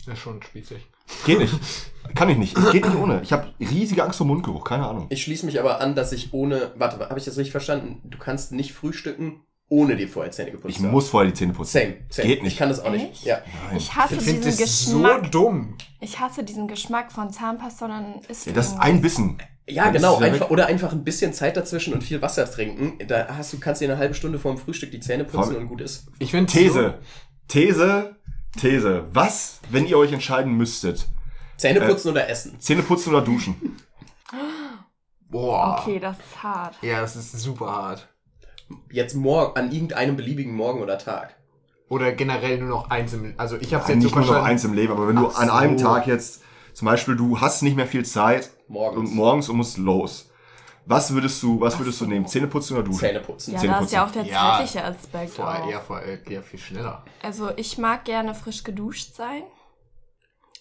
Das 0.09 0.17
ist 0.19 0.23
schon 0.23 0.43
spießig. 0.43 0.87
Geht 1.27 1.39
nicht. 1.39 1.55
Kann 2.15 2.29
ich 2.31 2.39
nicht. 2.39 2.57
Es 2.57 2.73
geht 2.73 2.85
nicht 2.87 2.97
ohne. 2.97 3.21
Ich 3.23 3.33
habe 3.33 3.53
riesige 3.61 4.03
Angst 4.03 4.17
vor 4.19 4.27
Mundgeruch, 4.27 4.65
keine 4.65 4.87
Ahnung. 4.89 5.07
Ich 5.11 5.23
schließe 5.23 5.45
mich 5.45 5.61
aber 5.61 5.81
an, 5.81 5.95
dass 5.95 6.13
ich 6.13 6.33
ohne, 6.33 6.73
warte, 6.77 6.99
habe 7.01 7.19
ich 7.19 7.25
das 7.27 7.37
richtig 7.37 7.53
verstanden? 7.53 8.01
Du 8.05 8.17
kannst 8.17 8.53
nicht 8.53 8.73
frühstücken, 8.73 9.43
ohne 9.69 9.97
dir 9.97 10.09
vorher 10.09 10.33
Zähne 10.33 10.51
geputzt 10.53 10.71
Ich 10.71 10.77
zu 10.79 10.85
haben. 10.85 10.93
muss 10.93 11.11
vorher 11.11 11.31
die 11.31 11.35
Zähne 11.37 11.53
putzen. 11.53 11.73
Same, 11.79 11.95
same. 12.09 12.29
Geht 12.29 12.43
nicht. 12.43 12.53
Ich 12.53 12.59
kann 12.59 12.71
das 12.71 12.81
auch 12.81 12.91
nicht. 12.91 13.25
Ja. 13.25 13.41
Nein. 13.69 13.77
ich 13.77 13.95
hasse 13.95 14.15
Ich 14.15 14.21
diesen 14.25 14.41
das 14.43 14.57
so 14.87 14.95
Geschmack. 14.99 15.31
dumm. 15.31 15.77
ich 16.01 16.19
hasse 16.19 16.43
diesen 16.43 16.67
Geschmack 16.69 17.13
von 17.13 17.31
Zahnpasta 17.31 17.85
und 17.85 17.91
dann 17.91 18.15
ist 18.29 18.47
Ja, 18.47 18.53
das 18.55 18.69
ist 18.69 18.79
ein 18.79 19.03
Bissen. 19.03 19.37
Ja, 19.69 19.85
Dann 19.85 19.93
genau. 19.93 20.17
Einfach, 20.17 20.49
oder 20.49 20.65
einfach 20.67 20.93
ein 20.93 21.05
bisschen 21.05 21.35
Zeit 21.35 21.59
dazwischen 21.59 21.93
und 21.93 22.03
viel 22.03 22.23
Wasser 22.23 22.51
trinken. 22.51 22.95
Da 23.07 23.27
hast 23.37 23.53
du, 23.53 23.59
kannst 23.61 23.83
dir 23.83 23.91
eine 23.91 23.99
halbe 23.99 24.15
Stunde 24.15 24.39
vor 24.39 24.55
dem 24.55 24.59
Frühstück 24.59 24.91
die 24.91 25.01
Zähne 25.01 25.25
putzen 25.25 25.53
Vor- 25.53 25.61
und 25.61 25.69
gut 25.69 25.83
ist. 25.83 26.07
Ich 26.21 26.31
finde 26.31 26.51
These. 26.51 26.95
These. 27.49 28.17
These. 28.59 29.07
Was, 29.13 29.61
wenn 29.71 29.87
ihr 29.87 29.97
euch 29.99 30.13
entscheiden 30.13 30.53
müsstet? 30.57 31.07
Zähne 31.57 31.81
Äh, 31.81 31.89
putzen 31.89 32.11
oder 32.11 32.29
essen? 32.29 32.61
Zähne 32.61 32.83
putzen 32.83 33.15
oder 33.15 33.23
duschen? 33.25 33.77
Boah. 35.31 35.79
Okay, 35.81 35.99
das 35.99 36.17
ist 36.19 36.43
hart. 36.43 36.77
Ja, 36.83 37.01
das 37.01 37.17
ist 37.17 37.33
super 37.33 37.67
hart. 37.67 38.09
Jetzt 38.91 39.15
morgen, 39.15 39.59
an 39.59 39.73
irgendeinem 39.73 40.17
beliebigen 40.17 40.55
Morgen 40.55 40.81
oder 40.83 40.99
Tag. 40.99 41.35
Oder 41.89 42.13
generell 42.13 42.59
nur 42.59 42.69
noch 42.69 42.91
eins 42.91 43.15
im. 43.15 43.35
Also 43.39 43.57
ich 43.57 43.73
habe 43.73 43.83
es 43.83 43.89
Nein, 43.89 44.01
jetzt 44.03 44.11
so 44.13 44.19
nicht 44.19 44.29
nur 44.29 44.37
noch 44.39 44.45
eins 44.45 44.65
im 44.65 44.75
Leben, 44.75 44.93
aber 44.93 45.09
wenn 45.09 45.17
du 45.17 45.29
Ach 45.29 45.39
an 45.39 45.49
einem 45.51 45.79
so. 45.79 45.87
Tag 45.87 46.07
jetzt, 46.07 46.43
zum 46.75 46.87
Beispiel, 46.87 47.17
du 47.17 47.41
hast 47.41 47.63
nicht 47.63 47.77
mehr 47.77 47.87
viel 47.87 48.05
Zeit 48.05 48.51
Morgens. 48.69 48.99
und 49.11 49.15
morgens 49.17 49.49
und 49.49 49.57
musst 49.57 49.79
los. 49.79 50.28
Was 50.91 51.13
würdest 51.13 51.43
du, 51.43 51.61
was 51.61 51.79
würdest 51.79 52.01
du 52.01 52.07
nehmen? 52.07 52.27
Zähne 52.27 52.47
putzen 52.47 52.75
oder 52.75 52.83
duschen? 52.85 53.01
Zähne 53.01 53.21
putzen. 53.21 53.53
Ja, 53.53 53.61
Zähne 53.61 53.73
da 53.75 53.81
ist 53.81 53.93
ja 53.93 54.07
auch 54.07 54.11
der 54.11 54.23
Ja. 54.25 54.53
zeitliche 54.57 54.85
Aspekt 54.85 55.31
Vor, 55.33 55.47
auch. 55.47 55.69
eher, 55.69 55.81
vor, 55.83 56.01
eher 56.01 56.43
viel 56.43 56.59
schneller. 56.59 57.05
Also 57.23 57.51
ich 57.57 57.77
mag 57.77 58.05
gerne 58.07 58.35
frisch 58.35 58.65
geduscht 58.65 59.15
sein, 59.15 59.43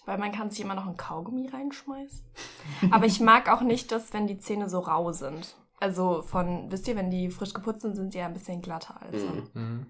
weil 0.04 0.18
man 0.18 0.30
kann 0.30 0.50
sich 0.50 0.60
immer 0.60 0.74
noch 0.74 0.86
ein 0.86 0.98
Kaugummi 0.98 1.48
reinschmeißen. 1.48 2.20
Aber 2.90 3.06
ich 3.06 3.20
mag 3.20 3.50
auch 3.50 3.62
nicht, 3.62 3.90
dass 3.90 4.12
wenn 4.12 4.26
die 4.26 4.38
Zähne 4.38 4.68
so 4.68 4.80
rau 4.80 5.12
sind. 5.12 5.56
Also 5.80 6.20
von, 6.22 6.70
wisst 6.70 6.88
ihr, 6.88 6.96
wenn 6.96 7.08
die 7.10 7.30
frisch 7.30 7.54
geputzt 7.54 7.80
sind, 7.82 7.96
sind 7.96 8.12
die 8.12 8.18
ja 8.18 8.26
ein 8.26 8.34
bisschen 8.34 8.60
glatter 8.60 9.00
als 9.00 9.22
so. 9.22 9.28
Mhm. 9.54 9.86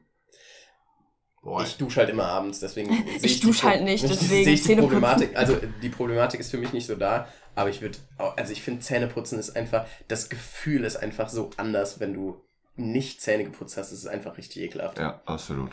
Boah. 1.42 1.62
Ich 1.62 1.78
dusche 1.78 2.00
halt 2.00 2.10
immer 2.10 2.26
abends, 2.26 2.60
deswegen 2.60 2.90
sehe 2.94 3.16
Ich 3.22 3.40
die 3.40 3.46
dusche 3.46 3.66
halt 3.68 3.82
nicht, 3.82 4.04
deswegen 4.04 4.44
sehe 4.44 4.54
ich 4.54 4.62
die. 4.62 4.76
Problematik. 4.76 5.36
Also 5.36 5.56
die 5.82 5.88
Problematik 5.88 6.40
ist 6.40 6.50
für 6.50 6.58
mich 6.58 6.72
nicht 6.72 6.86
so 6.86 6.94
da, 6.94 7.26
aber 7.58 7.70
ich 7.70 7.82
würde, 7.82 7.98
also 8.36 8.52
ich 8.52 8.62
finde 8.62 8.82
Zähneputzen 8.82 9.36
ist 9.36 9.56
einfach, 9.56 9.84
das 10.06 10.28
Gefühl 10.28 10.84
ist 10.84 10.94
einfach 10.94 11.28
so 11.28 11.50
anders, 11.56 11.98
wenn 11.98 12.14
du 12.14 12.40
nicht 12.76 13.20
Zähne 13.20 13.42
geputzt 13.42 13.76
hast. 13.76 13.90
Es 13.90 13.98
ist 13.98 14.06
einfach 14.06 14.38
richtig 14.38 14.62
ekelhaft. 14.62 14.96
Ja, 14.96 15.20
absolut. 15.26 15.72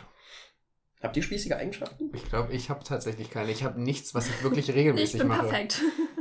Habt 1.04 1.16
ihr 1.16 1.22
spießige 1.22 1.56
Eigenschaften? 1.56 2.10
Ich 2.16 2.28
glaube, 2.28 2.54
ich 2.54 2.72
habe 2.72 2.84
tatsächlich 2.84 3.30
keine. 3.30 3.52
Ich 3.52 3.64
habe 3.64 3.80
nichts, 3.80 4.16
was 4.16 4.28
ich 4.28 4.42
wirklich 4.42 4.70
Ich 4.70 4.76
regelmäßig 4.76 5.20
bin 5.20 5.28
mache. 5.28 5.48
perfekt. 5.48 5.80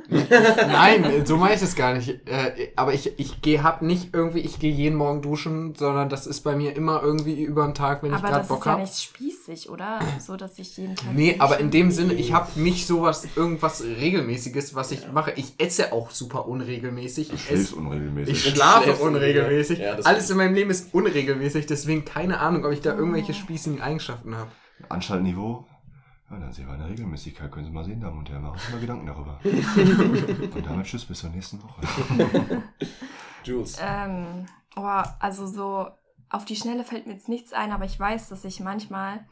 Nein, 0.09 1.25
so 1.25 1.37
meine 1.37 1.55
ich 1.55 1.63
es 1.63 1.75
gar 1.75 1.95
nicht. 1.95 2.09
Äh, 2.29 2.73
aber 2.77 2.93
ich, 2.93 3.19
ich 3.19 3.41
gehe 3.41 3.63
hab 3.63 3.83
nicht 3.83 4.11
irgendwie, 4.13 4.41
ich 4.41 4.59
gehe 4.59 4.73
jeden 4.73 4.97
Morgen 4.97 5.23
duschen, 5.23 5.75
sondern 5.75 6.09
das 6.09 6.27
ist 6.27 6.43
bei 6.43 6.57
mir 6.57 6.77
immer 6.77 7.03
irgendwie 7.03 7.43
über 7.43 7.65
den 7.65 7.75
Tag, 7.75 8.03
wenn 8.03 8.11
ich 8.11 8.17
Aber 8.19 8.29
gerade 8.29 8.41
das 8.41 8.49
Bock 8.49 8.61
ist 8.61 8.67
ja 8.67 8.73
habe. 8.73 8.83
nicht 8.83 9.03
spießig, 9.03 9.71
oder? 9.71 10.01
So, 10.21 10.37
dass 10.37 10.59
ich 10.59 10.77
jeden 10.77 10.97
Tag. 10.97 11.15
Nee, 11.15 11.37
aber 11.39 11.59
in 11.59 11.71
dem 11.71 11.91
Sinne, 11.91 12.15
ich 12.15 12.33
habe 12.33 12.49
nicht 12.61 12.87
sowas, 12.87 13.27
irgendwas 13.35 13.83
Regelmäßiges, 13.83 14.75
was 14.75 14.91
ich 14.93 15.11
mache. 15.13 15.33
Ich 15.37 15.55
esse 15.59 15.93
auch 15.93 16.11
super 16.11 16.47
unregelmäßig. 16.47 17.33
Ich, 17.33 17.45
schläfst 17.45 17.73
esse, 17.73 17.77
unregelmäßig. 17.77 18.47
ich 18.47 18.55
schlafe 18.55 18.85
schläfst 18.85 19.03
unregelmäßig. 19.03 19.79
Ja, 19.79 19.97
das 19.97 20.07
Alles 20.07 20.31
in 20.31 20.37
meinem 20.37 20.55
Leben 20.55 20.71
ist 20.71 20.93
unregelmäßig, 20.93 21.67
deswegen 21.67 22.05
keine 22.05 22.41
Ahnung, 22.41 22.65
ob 22.65 22.73
ich 22.73 22.81
da 22.81 22.95
irgendwelche 22.95 23.35
spießigen 23.35 23.81
Eigenschaften 23.81 24.37
habe. 24.37 24.51
Anschaltniveau. 24.89 25.67
Ja, 26.35 26.41
dann 26.41 26.53
sehen 26.53 26.67
wir 26.67 26.75
eine 26.75 26.89
Regelmäßigkeit. 26.89 27.51
Können 27.53 27.67
Sie 27.67 27.71
mal 27.71 27.85
sehen, 27.85 28.01
Damen 28.01 28.19
und 28.19 28.29
Herren. 28.29 28.43
Machen 28.43 28.59
Sie 28.59 28.73
mal 28.73 28.81
Gedanken 28.81 29.07
darüber. 29.07 29.39
und 29.45 30.67
damit 30.67 30.87
tschüss, 30.87 31.05
bis 31.05 31.21
zur 31.21 31.31
nächsten 31.31 31.63
Woche. 31.63 31.81
Jules. 33.45 33.77
Ähm, 33.81 34.47
oh, 34.77 35.03
also 35.21 35.47
so 35.47 35.89
auf 36.31 36.45
die 36.45 36.57
Schnelle 36.57 36.83
fällt 36.83 37.07
mir 37.07 37.13
jetzt 37.13 37.29
nichts 37.29 37.53
ein, 37.53 37.71
aber 37.71 37.85
ich 37.85 37.99
weiß, 38.01 38.29
dass 38.31 38.45
ich 38.45 38.59
manchmal, 38.59 39.25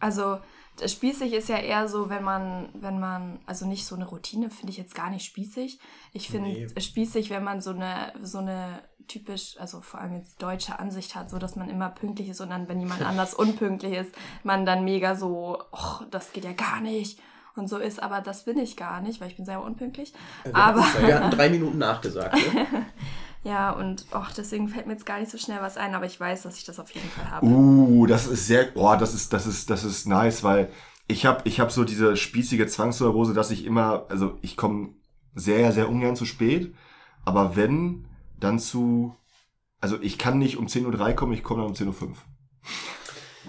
also 0.00 0.38
das 0.78 0.92
spießig 0.92 1.32
ist 1.32 1.48
ja 1.48 1.58
eher 1.58 1.86
so, 1.88 2.10
wenn 2.10 2.24
man, 2.24 2.70
wenn 2.74 2.98
man, 2.98 3.38
also 3.46 3.66
nicht 3.66 3.86
so 3.86 3.94
eine 3.94 4.06
Routine 4.06 4.50
finde 4.50 4.72
ich 4.72 4.78
jetzt 4.78 4.94
gar 4.96 5.10
nicht 5.10 5.24
spießig. 5.24 5.78
Ich 6.12 6.28
finde 6.28 6.48
Nee. 6.48 6.80
spießig, 6.80 7.30
wenn 7.30 7.44
man 7.44 7.60
so 7.60 7.70
eine, 7.70 8.12
so 8.20 8.38
eine 8.38 8.82
typisch, 9.08 9.56
also 9.58 9.80
vor 9.80 10.00
allem 10.00 10.14
jetzt 10.14 10.42
deutsche 10.42 10.78
Ansicht 10.78 11.14
hat, 11.14 11.30
so 11.30 11.38
dass 11.38 11.56
man 11.56 11.70
immer 11.70 11.88
pünktlich 11.88 12.28
ist 12.28 12.40
und 12.40 12.50
dann, 12.50 12.68
wenn 12.68 12.80
jemand 12.80 13.02
anders 13.02 13.34
unpünktlich 13.34 13.94
ist, 13.94 14.14
man 14.42 14.66
dann 14.66 14.84
mega 14.84 15.14
so, 15.14 15.62
oh, 15.72 16.04
das 16.10 16.32
geht 16.32 16.44
ja 16.44 16.52
gar 16.52 16.80
nicht 16.80 17.18
und 17.56 17.68
so 17.68 17.78
ist, 17.78 18.02
aber 18.02 18.20
das 18.20 18.44
bin 18.44 18.58
ich 18.58 18.76
gar 18.76 19.00
nicht, 19.00 19.20
weil 19.20 19.28
ich 19.28 19.36
bin 19.36 19.46
selber 19.46 19.64
unpünktlich. 19.64 20.12
Aber 20.52 20.84
Wir 21.00 21.18
hatten 21.18 21.30
drei 21.30 21.48
Minuten 21.50 21.78
nachgesagt. 21.78 22.34
Ne? 22.34 22.66
ja, 23.44 23.70
und 23.70 24.06
och, 24.12 24.30
deswegen 24.36 24.68
fällt 24.68 24.86
mir 24.86 24.92
jetzt 24.92 25.06
gar 25.06 25.18
nicht 25.18 25.30
so 25.30 25.38
schnell 25.38 25.60
was 25.60 25.76
ein, 25.76 25.94
aber 25.94 26.06
ich 26.06 26.20
weiß, 26.20 26.42
dass 26.42 26.58
ich 26.58 26.64
das 26.64 26.78
auf 26.78 26.90
jeden 26.90 27.08
Fall 27.08 27.30
habe. 27.30 27.46
Uh, 27.46 28.06
das 28.06 28.26
ist 28.26 28.46
sehr, 28.46 28.68
oh, 28.74 28.94
das 28.98 29.14
ist, 29.14 29.32
das 29.32 29.46
ist, 29.46 29.70
das 29.70 29.84
ist 29.84 30.06
nice, 30.06 30.44
weil 30.44 30.70
ich 31.08 31.24
habe 31.24 31.42
ich 31.44 31.60
hab 31.60 31.72
so 31.72 31.84
diese 31.84 32.16
spießige 32.16 32.66
Zwangsneurose, 32.66 33.32
dass 33.32 33.50
ich 33.50 33.64
immer, 33.64 34.04
also 34.08 34.38
ich 34.42 34.56
komme 34.56 34.90
sehr, 35.34 35.72
sehr 35.72 35.88
ungern 35.88 36.16
zu 36.16 36.26
spät, 36.26 36.74
aber 37.24 37.56
wenn, 37.56 38.06
dann 38.38 38.58
zu, 38.58 39.14
also 39.80 40.00
ich 40.00 40.18
kann 40.18 40.38
nicht 40.38 40.56
um 40.56 40.66
10.03 40.66 40.98
Uhr 40.98 41.12
kommen, 41.14 41.32
ich 41.32 41.42
komme 41.42 41.62
dann 41.62 41.70
um 41.70 41.76
10.05 41.76 42.02
Uhr. 42.02 42.16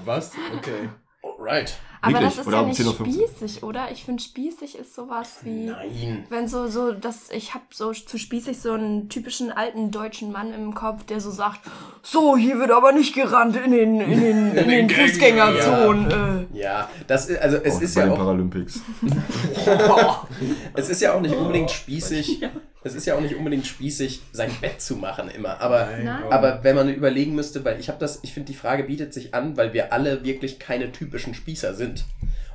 Was? 0.06 0.34
Okay. 0.56 0.90
Alright. 1.24 1.78
Aber 2.02 2.14
wirklich? 2.14 2.30
das 2.36 2.40
ist 2.40 2.48
Oder 2.48 2.58
ja 2.62 2.64
nicht 2.68 2.80
10.15 2.80 2.88
Uhr? 2.88 3.06
spießig, 3.28 3.64
oder? 3.64 3.92
Ich 3.92 4.04
finde, 4.06 4.24
spießig 4.24 4.78
ist 4.78 4.96
sowas 4.96 5.40
wie. 5.44 5.66
Nein. 5.68 6.26
Wenn 6.30 6.48
so, 6.48 6.68
so, 6.68 6.92
dass 6.92 7.30
ich 7.32 7.54
habe 7.54 7.64
so 7.72 7.92
zu 7.92 8.18
spießig 8.18 8.60
so 8.60 8.74
einen 8.74 9.10
typischen 9.10 9.52
alten 9.52 9.92
deutschen 9.92 10.32
Mann 10.32 10.54
im 10.54 10.74
Kopf, 10.74 11.04
der 11.06 11.20
so 11.22 11.32
sagt, 11.32 11.62
so, 12.04 12.38
hier 12.38 12.60
wird 12.60 12.72
aber 12.72 12.92
nicht 12.92 13.14
gerannt 13.16 13.56
in 13.58 13.72
den, 13.72 14.00
in 14.02 14.22
den, 14.22 14.52
in 14.56 14.70
den 14.70 14.90
Fußgängerzonen. 14.90 16.48
Äh. 16.54 16.58
Ja, 16.58 16.90
das 17.08 17.30
ist, 17.30 17.42
also 17.42 17.58
es 17.58 17.76
Oh, 17.78 17.80
ist 17.82 17.96
ja 17.96 18.04
den 18.04 18.12
auch, 18.14 18.18
Paralympics. 18.18 18.82
es 20.76 20.90
ist 20.90 21.02
ja 21.02 21.14
auch 21.14 21.22
nicht 21.22 21.36
unbedingt 21.36 21.72
spießig, 21.72 22.42
es 22.84 22.96
ist 22.96 23.06
ja 23.06 23.16
auch 23.16 23.22
nicht 23.22 23.36
unbedingt 23.36 23.68
spießig, 23.68 24.22
sein 24.32 24.52
Bett 24.62 24.82
zu 24.82 24.96
machen 24.96 25.30
immer, 25.30 25.60
aber 25.62 25.90
Nein. 26.02 26.24
Aber 26.30 26.64
wenn 26.64 26.76
man 26.76 26.90
überlegen 26.90 27.36
müsste, 27.36 27.64
weil 27.66 27.80
ich 27.80 27.90
habe 27.90 28.00
das, 28.00 28.20
ich 28.24 28.34
finde 28.34 28.52
die 28.52 28.58
Frage 28.58 28.84
bietet 28.84 29.14
sich 29.14 29.34
an, 29.34 29.58
weil 29.58 29.74
wir 29.74 29.92
alle 29.94 30.24
wirklich 30.24 30.60
keine 30.60 30.92
typischen 30.92 31.34
Spießer 31.34 31.74
sind. 31.74 31.87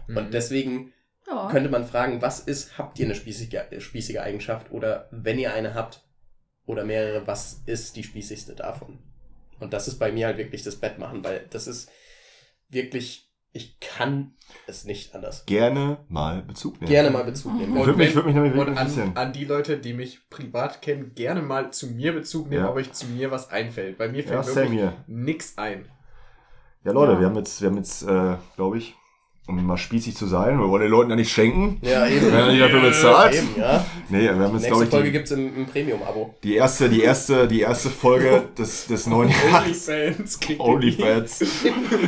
Und 0.09 0.33
deswegen 0.35 0.93
Ja. 1.27 1.49
könnte 1.51 1.71
man 1.71 1.85
fragen, 1.87 2.21
was 2.23 2.41
ist, 2.41 2.77
habt 2.79 2.99
ihr 2.99 3.07
eine 3.07 3.15
spießige, 3.15 3.63
spießige 3.81 4.23
Eigenschaft 4.23 4.71
oder 4.73 5.09
wenn 5.11 5.39
ihr 5.39 5.55
eine 5.55 5.75
habt 5.75 6.03
oder 6.67 6.85
mehrere, 6.85 7.27
was 7.27 7.63
ist 7.67 7.97
die 7.97 8.03
spießigste 8.05 8.55
davon? 8.55 8.99
Und 9.61 9.73
das 9.73 9.87
ist 9.89 9.99
bei 9.99 10.11
mir 10.11 10.27
halt 10.27 10.39
wirklich 10.39 10.63
das 10.65 10.77
Bett 10.77 10.99
machen, 10.99 11.23
weil 11.25 11.47
das 11.51 11.67
ist, 11.69 11.89
wirklich, 12.69 13.31
ich 13.53 13.79
kann 13.81 14.33
es 14.67 14.85
nicht 14.85 15.15
anders. 15.15 15.45
Gerne 15.47 15.99
mal 16.09 16.43
Bezug 16.43 16.81
nehmen. 16.81 16.91
Gerne 16.91 17.11
mal 17.11 17.25
Bezug 17.25 17.55
nehmen. 17.55 17.75
Würde 17.77 17.93
mich, 17.93 18.15
würde 18.15 18.27
mich 18.29 18.35
nämlich 18.35 18.55
und 18.55 18.77
an, 18.79 19.13
an 19.17 19.33
die 19.33 19.45
Leute, 19.45 19.77
die 19.79 19.93
mich 19.93 20.29
privat 20.31 20.81
kennen, 20.83 21.15
gerne 21.15 21.43
mal 21.43 21.71
zu 21.73 21.87
mir 21.89 22.13
Bezug 22.13 22.49
nehmen, 22.49 22.65
Ja. 22.65 22.71
ob 22.71 22.77
euch 22.77 22.93
zu 22.93 23.07
mir 23.07 23.31
was 23.31 23.51
einfällt. 23.51 23.99
Bei 23.99 24.09
mir 24.09 24.23
Ja, 24.25 24.43
fällt 24.43 24.47
same 24.47 24.71
wirklich 24.71 24.91
nix 25.07 25.59
ein. 25.59 25.87
Ja, 26.85 26.93
Leute, 26.93 27.13
Ja. 27.13 27.21
wir 27.21 27.27
haben 27.27 27.37
jetzt, 27.37 27.61
wir 27.61 27.69
haben 27.69 27.77
jetzt, 27.77 28.03
äh, 28.03 28.37
glaube 28.57 28.79
ich, 28.79 28.95
um 29.49 29.67
mal 29.67 29.77
spießig 29.77 30.17
zu 30.17 30.27
sein, 30.27 30.59
wir 30.59 30.69
wollen 30.69 30.83
den 30.83 30.91
Leuten 30.91 31.11
ja 31.11 31.17
nicht 31.17 31.33
schenken. 31.33 31.79
Ja, 31.83 32.07
eben. 32.07 32.27
Wenn 32.27 32.35
er 32.35 32.53
nicht 32.53 32.63
dafür 32.63 32.81
bezahlt. 32.81 33.35
Eben, 33.35 33.49
ja. 33.59 33.85
Nee, 34.09 34.21
wir 34.21 34.31
haben 34.31 34.41
jetzt, 34.41 34.53
Nächste 34.53 34.69
glaube 34.69 34.85
ich, 34.85 34.91
Folge 34.91 35.07
die, 35.07 35.13
gibt's 35.13 35.31
im, 35.33 35.57
im 35.57 35.67
Premium-Abo. 35.67 36.35
die 36.45 36.55
erste, 36.55 36.89
die 36.89 37.03
erste, 37.03 37.49
die 37.49 37.61
erste 37.61 37.91
Folge 37.91 38.45
des, 38.59 38.87
des 38.87 39.07
neuen 39.07 39.31
Jahres. 39.31 39.89
Onlyfans. 39.89 40.39
Onlyfans. 40.59 41.43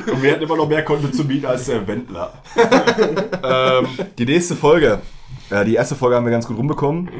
Und 0.06 0.22
wir 0.22 0.30
hätten 0.30 0.44
immer 0.44 0.56
noch 0.56 0.68
mehr 0.68 0.84
Content 0.84 1.14
zu 1.14 1.26
bieten 1.26 1.46
als 1.46 1.66
der 1.66 1.86
Wendler. 1.86 2.32
ähm, 3.42 3.88
die 4.16 4.26
nächste 4.26 4.54
Folge. 4.54 5.00
Äh, 5.50 5.64
die 5.64 5.74
erste 5.74 5.96
Folge 5.96 6.16
haben 6.16 6.24
wir 6.24 6.32
ganz 6.32 6.46
gut 6.46 6.56
rumbekommen. 6.56 7.10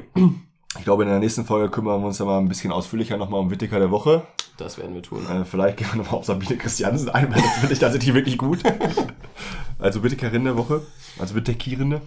Ich 0.79 0.85
glaube, 0.85 1.03
in 1.03 1.09
der 1.09 1.19
nächsten 1.19 1.45
Folge 1.45 1.71
kümmern 1.71 2.01
wir 2.01 2.07
uns 2.07 2.19
dann 2.19 2.29
mal 2.29 2.39
ein 2.39 2.49
bisschen 2.49 2.71
ausführlicher 2.71 3.17
nochmal 3.17 3.41
um 3.41 3.51
Wittiker 3.51 3.81
der 3.81 3.91
Woche. 3.91 4.23
Das 4.57 4.79
werden 4.79 4.95
wir 4.95 5.03
tun. 5.03 5.27
Äh, 5.29 5.45
vielleicht 5.45 5.77
gehen 5.79 5.89
wir 5.93 5.99
nochmal 5.99 6.21
auf 6.21 6.25
Sabine 6.25 6.57
Christiansen 6.57 7.09
ein, 7.09 7.33
weil 7.33 7.43
das 7.43 7.53
finde 7.59 7.73
ich 7.73 7.79
tatsächlich 7.81 8.15
wirklich 8.15 8.39
gut. 8.39 8.61
Also 9.85 10.03
Wittikerin 10.03 10.45
der 10.45 10.57
Woche. 10.57 10.81
Also 11.19 11.35
Wittekierende. 11.35 12.01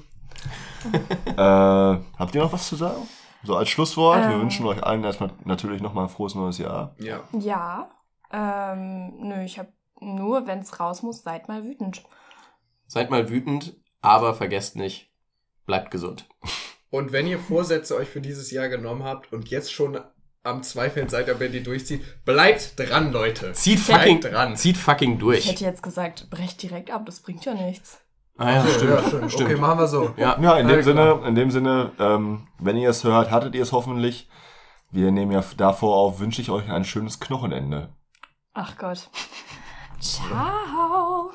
äh, 1.25 1.35
habt 1.37 2.33
ihr 2.33 2.41
noch 2.41 2.51
was 2.51 2.67
zu 2.67 2.75
sagen? 2.75 3.07
So 3.43 3.55
als 3.55 3.69
Schlusswort. 3.69 4.17
wir 4.17 4.31
Ähm. 4.31 4.41
wünschen 4.41 4.65
euch 4.65 4.83
allen 4.83 5.03
erstmal 5.03 5.29
natürlich 5.45 5.79
nochmal 5.79 6.05
ein 6.05 6.09
frohes 6.09 6.33
neues 6.33 6.57
Jahr. 6.57 6.95
Ja. 6.97 7.21
Ja. 7.33 7.91
Ähm, 8.33 9.13
nö, 9.19 9.43
ich 9.43 9.59
hab 9.59 9.67
nur, 9.99 10.47
wenn 10.47 10.59
es 10.59 10.79
raus 10.79 11.03
muss, 11.03 11.21
seid 11.21 11.47
mal 11.47 11.63
wütend. 11.63 12.03
Seid 12.87 13.11
mal 13.11 13.29
wütend, 13.29 13.75
aber 14.01 14.33
vergesst 14.33 14.75
nicht, 14.75 15.11
bleibt 15.67 15.91
gesund. 15.91 16.27
Und 16.89 17.11
wenn 17.11 17.27
ihr 17.27 17.37
Vorsätze 17.37 17.95
euch 17.95 18.09
für 18.09 18.21
dieses 18.21 18.49
Jahr 18.49 18.69
genommen 18.69 19.03
habt 19.03 19.31
und 19.31 19.49
jetzt 19.49 19.71
schon 19.71 19.99
am 20.43 20.63
Zweifeln 20.63 21.09
seid, 21.09 21.29
ob 21.29 21.41
ihr 21.41 21.49
die 21.49 21.63
durchzieht, 21.63 22.23
bleibt 22.25 22.79
dran, 22.79 23.11
Leute. 23.11 23.51
Zieht 23.53 23.85
Bleibt 23.85 24.01
fucking, 24.03 24.21
dran. 24.21 24.55
zieht 24.55 24.77
fucking 24.77 25.13
Ich 25.13 25.19
durch. 25.19 25.47
hätte 25.51 25.63
jetzt 25.65 25.83
gesagt, 25.83 26.29
brecht 26.29 26.61
direkt 26.63 26.91
ab, 26.91 27.05
das 27.05 27.19
bringt 27.19 27.43
ja 27.45 27.53
nichts. 27.53 27.99
Ah 28.37 28.51
ja, 28.51 28.65
stimmt. 28.67 28.91
Ja, 28.91 29.03
stimmt. 29.07 29.31
stimmt. 29.31 29.49
Okay, 29.49 29.59
machen 29.59 29.79
wir 29.79 29.87
so. 29.87 30.13
Ja, 30.15 30.39
Ja, 30.39 30.57
in 30.57 30.67
dem 30.67 30.83
Sinne, 30.83 31.21
in 31.25 31.35
dem 31.35 31.49
Sinne, 31.51 31.91
ähm, 31.99 32.47
wenn 32.59 32.77
ihr 32.77 32.89
es 32.89 33.03
hört, 33.03 33.31
hattet 33.31 33.55
ihr 33.55 33.63
es 33.63 33.71
hoffentlich. 33.71 34.29
Wir 34.91 35.11
nehmen 35.11 35.31
ja 35.31 35.43
davor 35.57 35.97
auf, 35.97 36.19
wünsche 36.19 36.41
ich 36.41 36.49
euch 36.49 36.69
ein 36.69 36.85
schönes 36.85 37.19
Knochenende. 37.19 37.89
Ach 38.53 38.77
Gott. 38.77 39.09
Ciao. 39.99 41.31